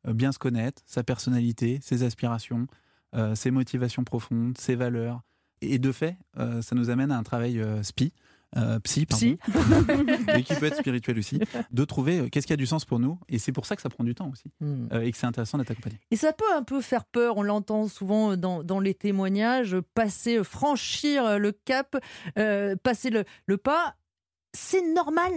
Bien 0.07 0.31
se 0.31 0.39
connaître, 0.39 0.81
sa 0.85 1.03
personnalité, 1.03 1.79
ses 1.81 2.03
aspirations, 2.03 2.67
euh, 3.15 3.35
ses 3.35 3.51
motivations 3.51 4.03
profondes, 4.03 4.57
ses 4.57 4.75
valeurs. 4.75 5.21
Et 5.61 5.79
de 5.79 5.91
fait, 5.91 6.17
euh, 6.37 6.61
ça 6.61 6.75
nous 6.75 6.89
amène 6.89 7.11
à 7.11 7.17
un 7.17 7.23
travail 7.23 7.59
euh, 7.59 7.81
spi, 7.81 8.11
euh, 8.57 8.79
psy, 8.79 9.05
Psy. 9.05 9.37
mais 10.27 10.43
qui 10.43 10.53
peut 10.55 10.65
être 10.67 10.77
spirituel 10.77 11.17
aussi, 11.17 11.39
de 11.71 11.85
trouver 11.85 12.19
euh, 12.19 12.29
qu'est-ce 12.29 12.45
qui 12.47 12.53
a 12.53 12.57
du 12.57 12.65
sens 12.65 12.85
pour 12.85 12.99
nous. 12.99 13.17
Et 13.29 13.39
c'est 13.39 13.51
pour 13.51 13.65
ça 13.65 13.75
que 13.75 13.81
ça 13.81 13.89
prend 13.89 14.03
du 14.03 14.15
temps 14.15 14.29
aussi, 14.31 14.51
Hmm. 14.59 14.87
euh, 14.93 15.01
et 15.01 15.11
que 15.11 15.17
c'est 15.17 15.25
intéressant 15.25 15.57
d'être 15.57 15.71
accompagné. 15.71 15.99
Et 16.11 16.15
ça 16.17 16.33
peut 16.33 16.45
un 16.55 16.63
peu 16.63 16.81
faire 16.81 17.05
peur, 17.05 17.37
on 17.37 17.43
l'entend 17.43 17.87
souvent 17.87 18.37
dans, 18.37 18.63
dans 18.63 18.79
les 18.79 18.93
témoignages, 18.93 19.75
passer, 19.93 20.43
franchir 20.43 21.39
le 21.39 21.51
cap, 21.51 21.97
passer 22.83 23.09
le, 23.09 23.23
le 23.45 23.57
pas. 23.57 23.95
C'est 24.53 24.93
normal 24.93 25.31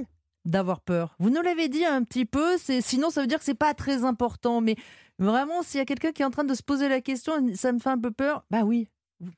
d'avoir 0.44 0.80
peur. 0.80 1.14
Vous 1.18 1.30
nous 1.30 1.42
l'avez 1.42 1.68
dit 1.68 1.84
un 1.84 2.02
petit 2.04 2.24
peu, 2.24 2.56
c'est 2.58 2.80
sinon 2.80 3.10
ça 3.10 3.20
veut 3.20 3.26
dire 3.26 3.38
que 3.38 3.44
c'est 3.44 3.54
pas 3.54 3.74
très 3.74 4.04
important. 4.04 4.60
Mais 4.60 4.76
vraiment, 5.18 5.62
s'il 5.62 5.78
y 5.78 5.80
a 5.82 5.84
quelqu'un 5.84 6.12
qui 6.12 6.22
est 6.22 6.24
en 6.24 6.30
train 6.30 6.44
de 6.44 6.54
se 6.54 6.62
poser 6.62 6.88
la 6.88 7.00
question, 7.00 7.32
ça 7.54 7.72
me 7.72 7.78
fait 7.78 7.90
un 7.90 7.98
peu 7.98 8.10
peur, 8.10 8.44
bah 8.50 8.62
oui, 8.62 8.88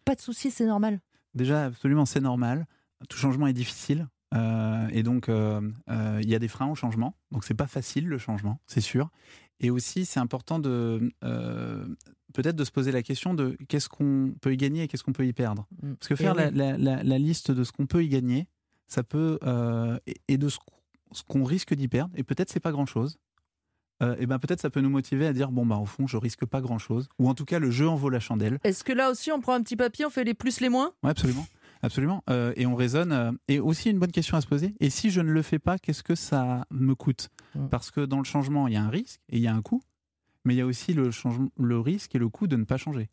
pas 0.05 0.15
de 0.15 0.21
souci, 0.21 0.51
c'est 0.51 0.67
normal. 0.67 1.01
Déjà, 1.35 1.65
absolument, 1.67 2.07
c'est 2.07 2.21
normal. 2.21 2.67
Tout 3.09 3.17
changement 3.19 3.47
est 3.47 3.53
difficile. 3.53 4.07
euh, 4.35 4.87
et 4.93 5.03
donc, 5.03 5.29
euh, 5.29 5.61
euh, 5.89 6.21
il 6.23 6.29
y 6.29 6.35
a 6.35 6.39
des 6.39 6.47
freins 6.49 6.69
au 6.71 6.75
changement. 6.77 7.17
Donc, 7.33 7.45
c'est 7.45 7.55
pas 7.55 7.67
facile 7.67 8.07
le 8.07 8.19
changement, 8.19 8.61
c'est 8.67 8.81
sûr. 8.81 9.11
Et 9.59 9.71
aussi, 9.71 10.05
c'est 10.07 10.21
important 10.21 10.59
de 10.61 11.13
peut-être 12.33 12.55
de 12.57 12.65
se 12.65 12.71
poser 12.71 12.93
la 12.93 13.03
question 13.03 13.35
de 13.35 13.57
qu'est-ce 13.69 13.89
qu'on 13.89 14.35
peut 14.41 14.53
y 14.53 14.57
gagner 14.57 14.85
et 14.85 14.89
qu'est-ce 14.89 15.03
qu'on 15.03 15.13
peut 15.13 15.27
y 15.27 15.33
perdre. 15.33 15.67
Mm. 15.83 15.95
Parce 15.95 16.09
que 16.09 16.15
faire 16.17 16.35
la, 16.35 16.51
la- 16.51 16.79
la- 16.79 17.03
la 17.03 17.19
liste 17.19 17.51
de 17.51 17.65
ce 17.65 17.73
qu'on 17.73 17.87
peut 17.87 18.05
y 18.05 18.09
gagner, 18.09 18.47
ça 18.87 19.03
peut 19.03 19.39
et, 20.07 20.15
et 20.29 20.39
de 20.39 20.49
ce, 20.49 20.59
qu'on- 20.59 20.77
ce 21.13 21.23
qu'on 21.23 21.45
risque 21.45 21.75
d'y 21.75 21.89
perdre. 21.89 22.13
Et 22.17 22.23
peut-être 22.23 22.51
c'est 22.51 22.61
pas 22.61 22.73
grand-chose. 22.73 23.19
euh, 24.03 24.17
et 24.19 24.27
ben 24.27 24.39
peut-être 24.39 24.61
ça 24.61 24.71
peut 24.71 24.81
nous 24.81 24.91
motiver 24.91 25.27
à 25.27 25.33
dire 25.33 25.51
bon 25.51 25.67
bah 25.67 25.77
au 25.77 25.85
fond 25.87 26.07
je 26.07 26.17
risque 26.17 26.47
pas 26.47 26.61
grand 26.63 26.79
chose 26.79 27.09
ou 27.19 27.29
en 27.29 27.35
tout 27.35 27.45
cas 27.45 27.59
le 27.59 27.71
jeu 27.71 27.87
en 27.89 27.97
vaut 27.97 28.09
la 28.09 28.21
chandelle 28.21 28.59
Est-ce 28.65 28.83
que 28.83 28.93
là 28.95 29.11
aussi 29.11 29.31
on 29.31 29.41
prend 29.41 29.53
un 29.55 29.63
petit 29.63 29.77
papier, 29.77 30.07
on 30.07 30.11
fait 30.11 30.25
les 30.25 30.33
plus, 30.35 30.61
les 30.61 30.69
moins? 30.71 30.93
Ouais, 31.03 31.11
absolument. 31.11 31.47
Absolument. 31.83 32.23
Euh, 32.29 32.53
et 32.57 32.67
on 32.67 32.75
raisonne. 32.77 33.13
euh, 33.13 33.33
et 33.49 33.59
aussi 33.59 33.89
une 33.91 33.99
bonne 33.99 34.13
question 34.13 34.37
à 34.37 34.41
se 34.43 34.47
poser. 34.47 34.75
Et 34.81 34.91
si 34.91 35.09
je 35.11 35.21
ne 35.23 35.31
le 35.31 35.41
fais 35.43 35.59
pas, 35.59 35.79
qu'est-ce 35.79 36.03
que 36.03 36.15
ça 36.15 36.67
me 36.71 36.95
coûte? 36.95 37.31
Parce 37.71 37.91
que 37.91 38.03
dans 38.05 38.19
le 38.19 38.25
changement, 38.25 38.69
il 38.69 38.75
y 38.75 38.77
a 38.77 38.83
un 38.83 38.91
risque 38.91 39.21
et 39.31 39.37
il 39.39 39.43
y 39.43 39.47
a 39.49 39.55
un 39.55 39.63
coût. 39.63 39.83
Mais 40.45 40.55
il 40.55 40.59
y 40.59 40.61
a 40.61 40.67
aussi 40.67 40.93
le, 40.93 41.11
changement, 41.11 41.49
le 41.59 41.79
risque 41.81 42.15
et 42.15 42.19
le 42.19 42.29
coût 42.29 42.47
de 42.47 42.57
ne 42.57 42.65
pas 42.65 42.77
changer. 42.77 43.09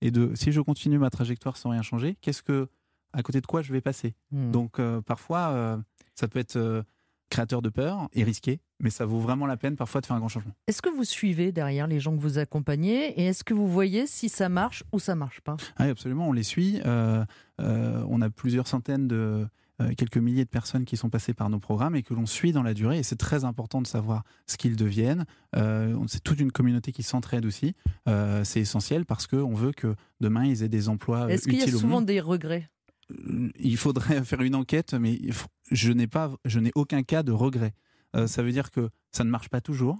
Et 0.00 0.10
de 0.10 0.32
si 0.34 0.50
je 0.50 0.60
continue 0.60 0.98
ma 0.98 1.10
trajectoire 1.10 1.56
sans 1.56 1.70
rien 1.70 1.82
changer, 1.82 2.16
qu'est-ce 2.20 2.42
que 2.42 2.68
à 3.12 3.22
côté 3.22 3.40
de 3.40 3.46
quoi 3.46 3.62
je 3.62 3.72
vais 3.72 3.80
passer? 3.80 4.14
Hmm. 4.32 4.50
Donc 4.50 4.80
parfois, 5.06 5.78
ça 6.16 6.26
peut 6.28 6.38
être 6.40 6.84
créateur 7.28 7.62
de 7.62 7.68
peur 7.68 8.08
et 8.12 8.24
risqué, 8.24 8.60
mais 8.80 8.90
ça 8.90 9.04
vaut 9.04 9.18
vraiment 9.18 9.46
la 9.46 9.56
peine 9.56 9.76
parfois 9.76 10.00
de 10.00 10.06
faire 10.06 10.16
un 10.16 10.18
grand 10.18 10.28
changement. 10.28 10.52
Est-ce 10.66 10.82
que 10.82 10.88
vous 10.88 11.04
suivez 11.04 11.52
derrière 11.52 11.86
les 11.86 12.00
gens 12.00 12.14
que 12.14 12.20
vous 12.20 12.38
accompagnez 12.38 13.20
et 13.20 13.26
est-ce 13.26 13.44
que 13.44 13.54
vous 13.54 13.68
voyez 13.68 14.06
si 14.06 14.28
ça 14.28 14.48
marche 14.48 14.84
ou 14.92 14.98
ça 14.98 15.14
marche 15.14 15.40
pas? 15.40 15.56
Oui, 15.80 15.86
absolument, 15.86 16.28
on 16.28 16.32
les 16.32 16.42
suit. 16.42 16.80
Euh, 16.86 17.24
euh, 17.60 18.04
on 18.08 18.20
a 18.20 18.30
plusieurs 18.30 18.66
centaines 18.66 19.08
de 19.08 19.46
euh, 19.80 19.92
quelques 19.96 20.18
milliers 20.18 20.44
de 20.44 20.50
personnes 20.50 20.84
qui 20.84 20.96
sont 20.96 21.10
passées 21.10 21.34
par 21.34 21.50
nos 21.50 21.60
programmes 21.60 21.94
et 21.94 22.02
que 22.02 22.14
l'on 22.14 22.26
suit 22.26 22.52
dans 22.52 22.62
la 22.62 22.74
durée. 22.74 22.98
Et 22.98 23.02
c'est 23.02 23.16
très 23.16 23.44
important 23.44 23.80
de 23.80 23.86
savoir 23.86 24.24
ce 24.46 24.56
qu'ils 24.56 24.76
deviennent. 24.76 25.24
C'est 25.54 26.22
toute 26.22 26.40
une 26.40 26.52
communauté 26.52 26.92
qui 26.92 27.02
s'entraide 27.02 27.46
aussi. 27.46 27.74
C'est 28.06 28.60
essentiel 28.60 29.04
parce 29.04 29.26
qu'on 29.26 29.54
veut 29.54 29.72
que 29.72 29.94
demain 30.20 30.44
ils 30.44 30.62
aient 30.62 30.68
des 30.68 30.88
emplois 30.88 31.30
Est-ce 31.30 31.44
qu'il 31.44 31.58
y 31.58 31.62
a 31.62 31.68
souvent 31.68 32.00
des 32.00 32.20
regrets? 32.20 32.68
Il 33.58 33.76
faudrait 33.76 34.22
faire 34.24 34.40
une 34.42 34.54
enquête, 34.54 34.94
mais 34.94 35.20
je 35.70 35.92
n'ai 35.92 36.06
pas, 36.06 36.30
je 36.44 36.60
n'ai 36.60 36.72
aucun 36.74 37.02
cas 37.02 37.22
de 37.22 37.32
regret. 37.32 37.74
Euh, 38.16 38.26
ça 38.26 38.42
veut 38.42 38.52
dire 38.52 38.70
que 38.70 38.90
ça 39.12 39.24
ne 39.24 39.30
marche 39.30 39.48
pas 39.48 39.60
toujours. 39.60 39.98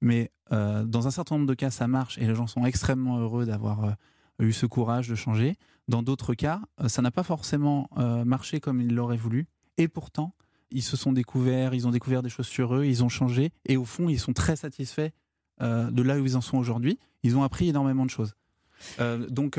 mais 0.00 0.30
euh, 0.52 0.84
dans 0.84 1.06
un 1.06 1.10
certain 1.10 1.36
nombre 1.36 1.48
de 1.48 1.54
cas, 1.54 1.70
ça 1.70 1.88
marche 1.88 2.18
et 2.18 2.26
les 2.26 2.34
gens 2.34 2.46
sont 2.46 2.64
extrêmement 2.64 3.18
heureux 3.18 3.44
d'avoir 3.44 3.84
euh, 3.84 3.92
eu 4.38 4.52
ce 4.52 4.66
courage 4.66 5.08
de 5.08 5.14
changer. 5.14 5.56
Dans 5.88 6.02
d'autres 6.02 6.34
cas, 6.34 6.60
ça 6.86 7.00
n'a 7.00 7.10
pas 7.10 7.22
forcément 7.22 7.88
marché 8.26 8.60
comme 8.60 8.82
ils 8.82 8.94
l'auraient 8.94 9.16
voulu. 9.16 9.46
Et 9.78 9.88
pourtant, 9.88 10.34
ils 10.70 10.82
se 10.82 10.98
sont 10.98 11.12
découverts, 11.12 11.72
ils 11.72 11.88
ont 11.88 11.90
découvert 11.90 12.22
des 12.22 12.28
choses 12.28 12.46
sur 12.46 12.74
eux, 12.76 12.84
ils 12.84 13.02
ont 13.02 13.08
changé. 13.08 13.52
Et 13.64 13.78
au 13.78 13.86
fond, 13.86 14.10
ils 14.10 14.20
sont 14.20 14.34
très 14.34 14.54
satisfaits 14.54 15.08
de 15.60 16.02
là 16.02 16.18
où 16.18 16.26
ils 16.26 16.36
en 16.36 16.42
sont 16.42 16.58
aujourd'hui. 16.58 16.98
Ils 17.22 17.38
ont 17.38 17.42
appris 17.42 17.70
énormément 17.70 18.04
de 18.04 18.10
choses. 18.10 18.34
Donc, 19.30 19.58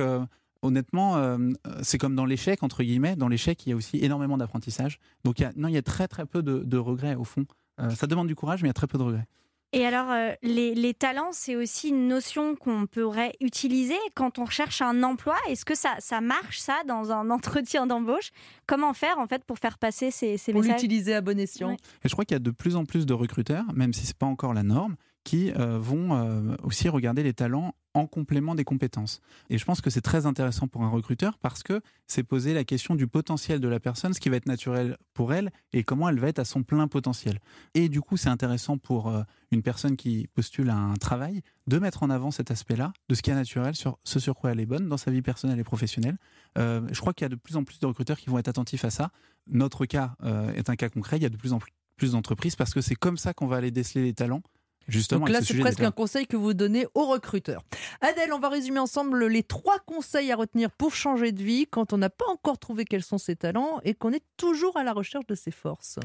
honnêtement, 0.62 1.18
euh, 1.18 1.38
c'est 1.82 1.98
comme 1.98 2.16
dans 2.16 2.26
l'échec, 2.26 2.64
entre 2.64 2.84
guillemets. 2.84 3.16
Dans 3.16 3.28
l'échec, 3.28 3.66
il 3.66 3.70
y 3.70 3.74
a 3.74 3.76
aussi 3.76 3.98
énormément 4.04 4.38
d'apprentissage. 4.38 5.00
Donc, 5.24 5.40
il 5.40 5.44
y 5.44 5.46
a, 5.46 5.52
non, 5.56 5.68
il 5.68 5.74
y 5.74 5.78
a 5.78 5.82
très, 5.82 6.08
très 6.08 6.26
peu 6.26 6.42
de, 6.44 6.60
de 6.60 6.78
regrets, 6.78 7.16
au 7.16 7.24
fond. 7.24 7.46
Euh, 7.80 7.90
ça 7.92 8.08
demande 8.08 8.28
du 8.28 8.36
courage, 8.36 8.62
mais 8.62 8.68
il 8.68 8.70
y 8.70 8.72
a 8.72 8.74
très 8.74 8.88
peu 8.88 8.98
de 8.98 9.04
regrets. 9.04 9.26
Et 9.72 9.86
alors, 9.86 10.10
euh, 10.10 10.32
les, 10.42 10.74
les 10.74 10.96
talents, 10.96 11.30
c'est 11.32 11.56
aussi 11.56 11.90
une 11.90 12.08
notion 12.08 12.56
qu'on 12.56 12.88
pourrait 12.88 13.34
utiliser 13.40 13.98
quand 14.16 14.40
on 14.40 14.46
recherche 14.46 14.82
un 14.82 15.04
emploi. 15.04 15.36
Est-ce 15.48 15.64
que 15.64 15.76
ça, 15.76 15.96
ça 16.00 16.22
marche, 16.22 16.58
ça, 16.60 16.78
dans 16.88 17.12
un 17.12 17.30
entretien 17.30 17.86
d'embauche? 17.86 18.32
Comment 18.66 18.94
faire, 18.94 19.20
en 19.20 19.28
fait, 19.28 19.44
pour 19.46 19.60
faire 19.60 19.78
passer 19.78 20.10
ces, 20.10 20.38
ces 20.38 20.52
Pour 20.54 20.62
messages? 20.62 20.82
l'utiliser 20.82 21.14
à 21.14 21.22
bon 21.22 21.40
escient. 21.40 21.70
Ouais. 21.70 21.78
Et 22.04 22.10
je 22.10 22.14
crois 22.14 22.26
qu'il 22.26 22.34
y 22.34 22.38
a 22.38 22.40
de 22.40 22.50
plus 22.52 22.76
en 22.76 22.86
plus 22.86 23.06
de 23.06 23.14
recruteurs, 23.14 23.66
même 23.76 23.94
si 23.94 24.06
ce 24.06 24.10
n'est 24.10 24.18
pas 24.18 24.26
encore 24.26 24.56
la 24.56 24.64
norme, 24.64 24.96
qui 25.24 25.52
euh, 25.52 25.78
vont 25.80 26.16
euh, 26.16 26.56
aussi 26.64 26.90
regarder 26.90 27.24
les 27.24 27.34
talents 27.34 27.76
en 27.94 28.06
complément 28.06 28.56
des 28.56 28.64
compétences. 28.64 29.20
Et 29.50 29.58
je 29.58 29.66
pense 29.66 29.82
que 29.82 29.90
c'est 29.90 30.02
très 30.02 30.26
intéressant 30.26 30.68
pour 30.68 30.84
un 30.84 30.90
recruteur 30.90 31.38
parce 31.40 31.64
que 31.64 31.82
c'est 32.08 32.24
poser 32.24 32.54
la 32.54 32.64
question 32.64 32.96
du 32.96 33.08
potentiel 33.08 33.60
de 33.60 33.68
la 33.68 33.80
personne, 33.80 34.14
ce 34.14 34.20
qui 34.20 34.30
va 34.30 34.38
être 34.38 34.46
naturel 34.46 34.98
pour 35.14 35.34
elle 35.34 35.52
et 35.74 35.84
comment 35.84 36.08
elle 36.08 36.20
va 36.20 36.28
être 36.28 36.40
à 36.40 36.46
son 36.46 36.64
plein 36.64 36.88
potentiel. 36.88 37.40
Et 37.74 37.90
du 37.90 38.00
coup, 38.00 38.16
c'est 38.16 38.30
intéressant 38.30 38.78
pour 38.78 39.10
euh, 39.10 39.24
une 39.52 39.64
personne 39.64 39.98
qui 39.98 40.28
postule 40.34 40.70
à 40.70 40.78
un 40.78 40.96
travail 40.96 41.42
de 41.68 41.80
mettre 41.80 42.04
en 42.04 42.10
avant 42.10 42.32
cet 42.32 42.52
aspect-là, 42.52 42.94
de 43.10 43.16
ce 43.16 43.22
qui 43.22 43.32
est 43.32 43.36
naturel, 43.36 43.76
sur 43.76 43.98
ce 44.04 44.20
sur 44.20 44.36
quoi 44.36 44.52
elle 44.52 44.60
est 44.60 44.66
bonne 44.66 44.88
dans 44.88 44.98
sa 44.98 45.12
vie 45.12 45.22
personnelle 45.22 45.60
et 45.60 45.64
professionnelle. 45.64 46.18
Je 46.56 47.00
crois 47.00 47.14
qu'il 47.14 47.26
y 47.26 47.28
a 47.28 47.30
de 47.30 47.36
plus 47.36 47.56
en 47.56 47.64
plus 47.64 47.80
de 47.80 47.86
recruteurs 47.86 48.18
qui 48.18 48.30
vont 48.30 48.40
être 48.40 48.48
attentifs 48.48 48.84
à 48.84 48.90
ça. 48.90 49.12
Notre 49.48 49.86
cas 49.86 50.16
est 50.56 50.70
un 50.70 50.76
cas 50.76 50.90
concret. 50.90 51.18
Il 51.18 51.24
y 51.24 51.28
a 51.28 51.30
de 51.30 51.38
plus 51.38 51.54
en 51.54 51.60
plus 51.96 52.12
d'entreprises 52.12 52.56
parce 52.56 52.74
que 52.74 52.82
c'est 52.82 52.96
comme 52.96 53.18
ça 53.18 53.34
qu'on 53.34 53.48
va 53.48 53.58
aller 53.58 53.72
déceler 53.72 54.04
les 54.04 54.14
talents. 54.14 54.42
Justement, 54.90 55.22
Donc 55.22 55.30
là, 55.30 55.42
ce 55.42 55.54
c'est 55.54 55.60
presque 55.60 55.82
un 55.82 55.92
conseil 55.92 56.28
que 56.28 56.38
vous 56.38 56.54
donnez 56.54 56.88
aux 56.94 57.06
recruteurs. 57.06 57.64
Adèle, 58.02 58.34
on 58.34 58.40
va 58.40 58.50
résumer 58.50 58.80
ensemble 58.80 59.28
les 59.28 59.44
trois 59.44 59.80
conseils 59.80 60.32
à 60.32 60.36
retenir 60.36 60.72
pour 60.72 60.94
changer 60.94 61.32
de 61.32 61.42
vie 61.44 61.68
quand 61.70 61.94
on 61.94 61.98
n'a 61.98 62.10
pas 62.10 62.26
encore 62.28 62.58
trouvé 62.58 62.86
quels 62.86 63.04
sont 63.04 63.18
ses 63.18 63.36
talents 63.36 63.80
et 63.84 63.94
qu'on 63.94 64.12
est 64.12 64.24
toujours 64.38 64.78
à 64.78 64.84
la 64.84 64.94
recherche 64.94 65.28
de 65.28 65.36
ses 65.36 65.52
forces. 65.52 66.00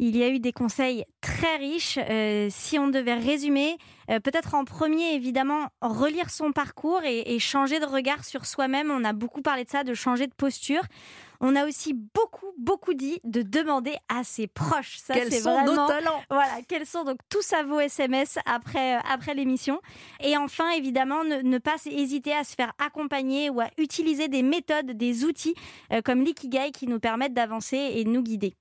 Il 0.00 0.16
y 0.16 0.24
a 0.24 0.28
eu 0.28 0.40
des 0.40 0.52
conseils 0.52 1.04
très 1.20 1.56
riches. 1.56 1.98
Euh, 1.98 2.48
si 2.50 2.78
on 2.78 2.88
devait 2.88 3.14
résumer, 3.14 3.76
euh, 4.10 4.18
peut-être 4.18 4.54
en 4.54 4.64
premier, 4.64 5.14
évidemment, 5.14 5.68
relire 5.80 6.30
son 6.30 6.52
parcours 6.52 7.02
et, 7.04 7.34
et 7.34 7.38
changer 7.38 7.78
de 7.78 7.86
regard 7.86 8.24
sur 8.24 8.44
soi-même. 8.44 8.90
On 8.90 9.04
a 9.04 9.12
beaucoup 9.12 9.40
parlé 9.40 9.64
de 9.64 9.70
ça, 9.70 9.84
de 9.84 9.94
changer 9.94 10.26
de 10.26 10.34
posture. 10.34 10.82
On 11.40 11.56
a 11.56 11.66
aussi 11.66 11.92
beaucoup, 11.92 12.52
beaucoup 12.58 12.94
dit 12.94 13.20
de 13.24 13.42
demander 13.42 13.94
à 14.08 14.24
ses 14.24 14.46
proches. 14.46 14.96
Ça, 14.98 15.14
quels 15.14 15.30
c'est 15.30 15.40
sont 15.40 15.52
vraiment... 15.52 15.82
nos 15.82 15.88
talents? 15.88 16.22
Voilà, 16.30 16.60
quels 16.66 16.86
sont 16.86 17.04
donc 17.04 17.18
tous 17.28 17.52
à 17.52 17.62
vos 17.62 17.80
SMS 17.80 18.38
après, 18.46 18.96
euh, 18.96 19.00
après 19.08 19.34
l'émission. 19.34 19.80
Et 20.20 20.36
enfin, 20.36 20.70
évidemment, 20.70 21.22
ne, 21.22 21.42
ne 21.42 21.58
pas 21.58 21.76
hésiter 21.86 22.32
à 22.32 22.44
se 22.44 22.54
faire 22.54 22.72
accompagner 22.78 23.50
ou 23.50 23.60
à 23.60 23.68
utiliser 23.78 24.28
des 24.28 24.42
méthodes, 24.42 24.92
des 24.92 25.24
outils 25.24 25.54
euh, 25.92 26.00
comme 26.02 26.22
l'ikigai 26.22 26.70
qui 26.72 26.86
nous 26.86 26.98
permettent 26.98 27.34
d'avancer 27.34 27.76
et 27.76 28.04
de 28.04 28.08
nous 28.08 28.22
guider. 28.22 28.54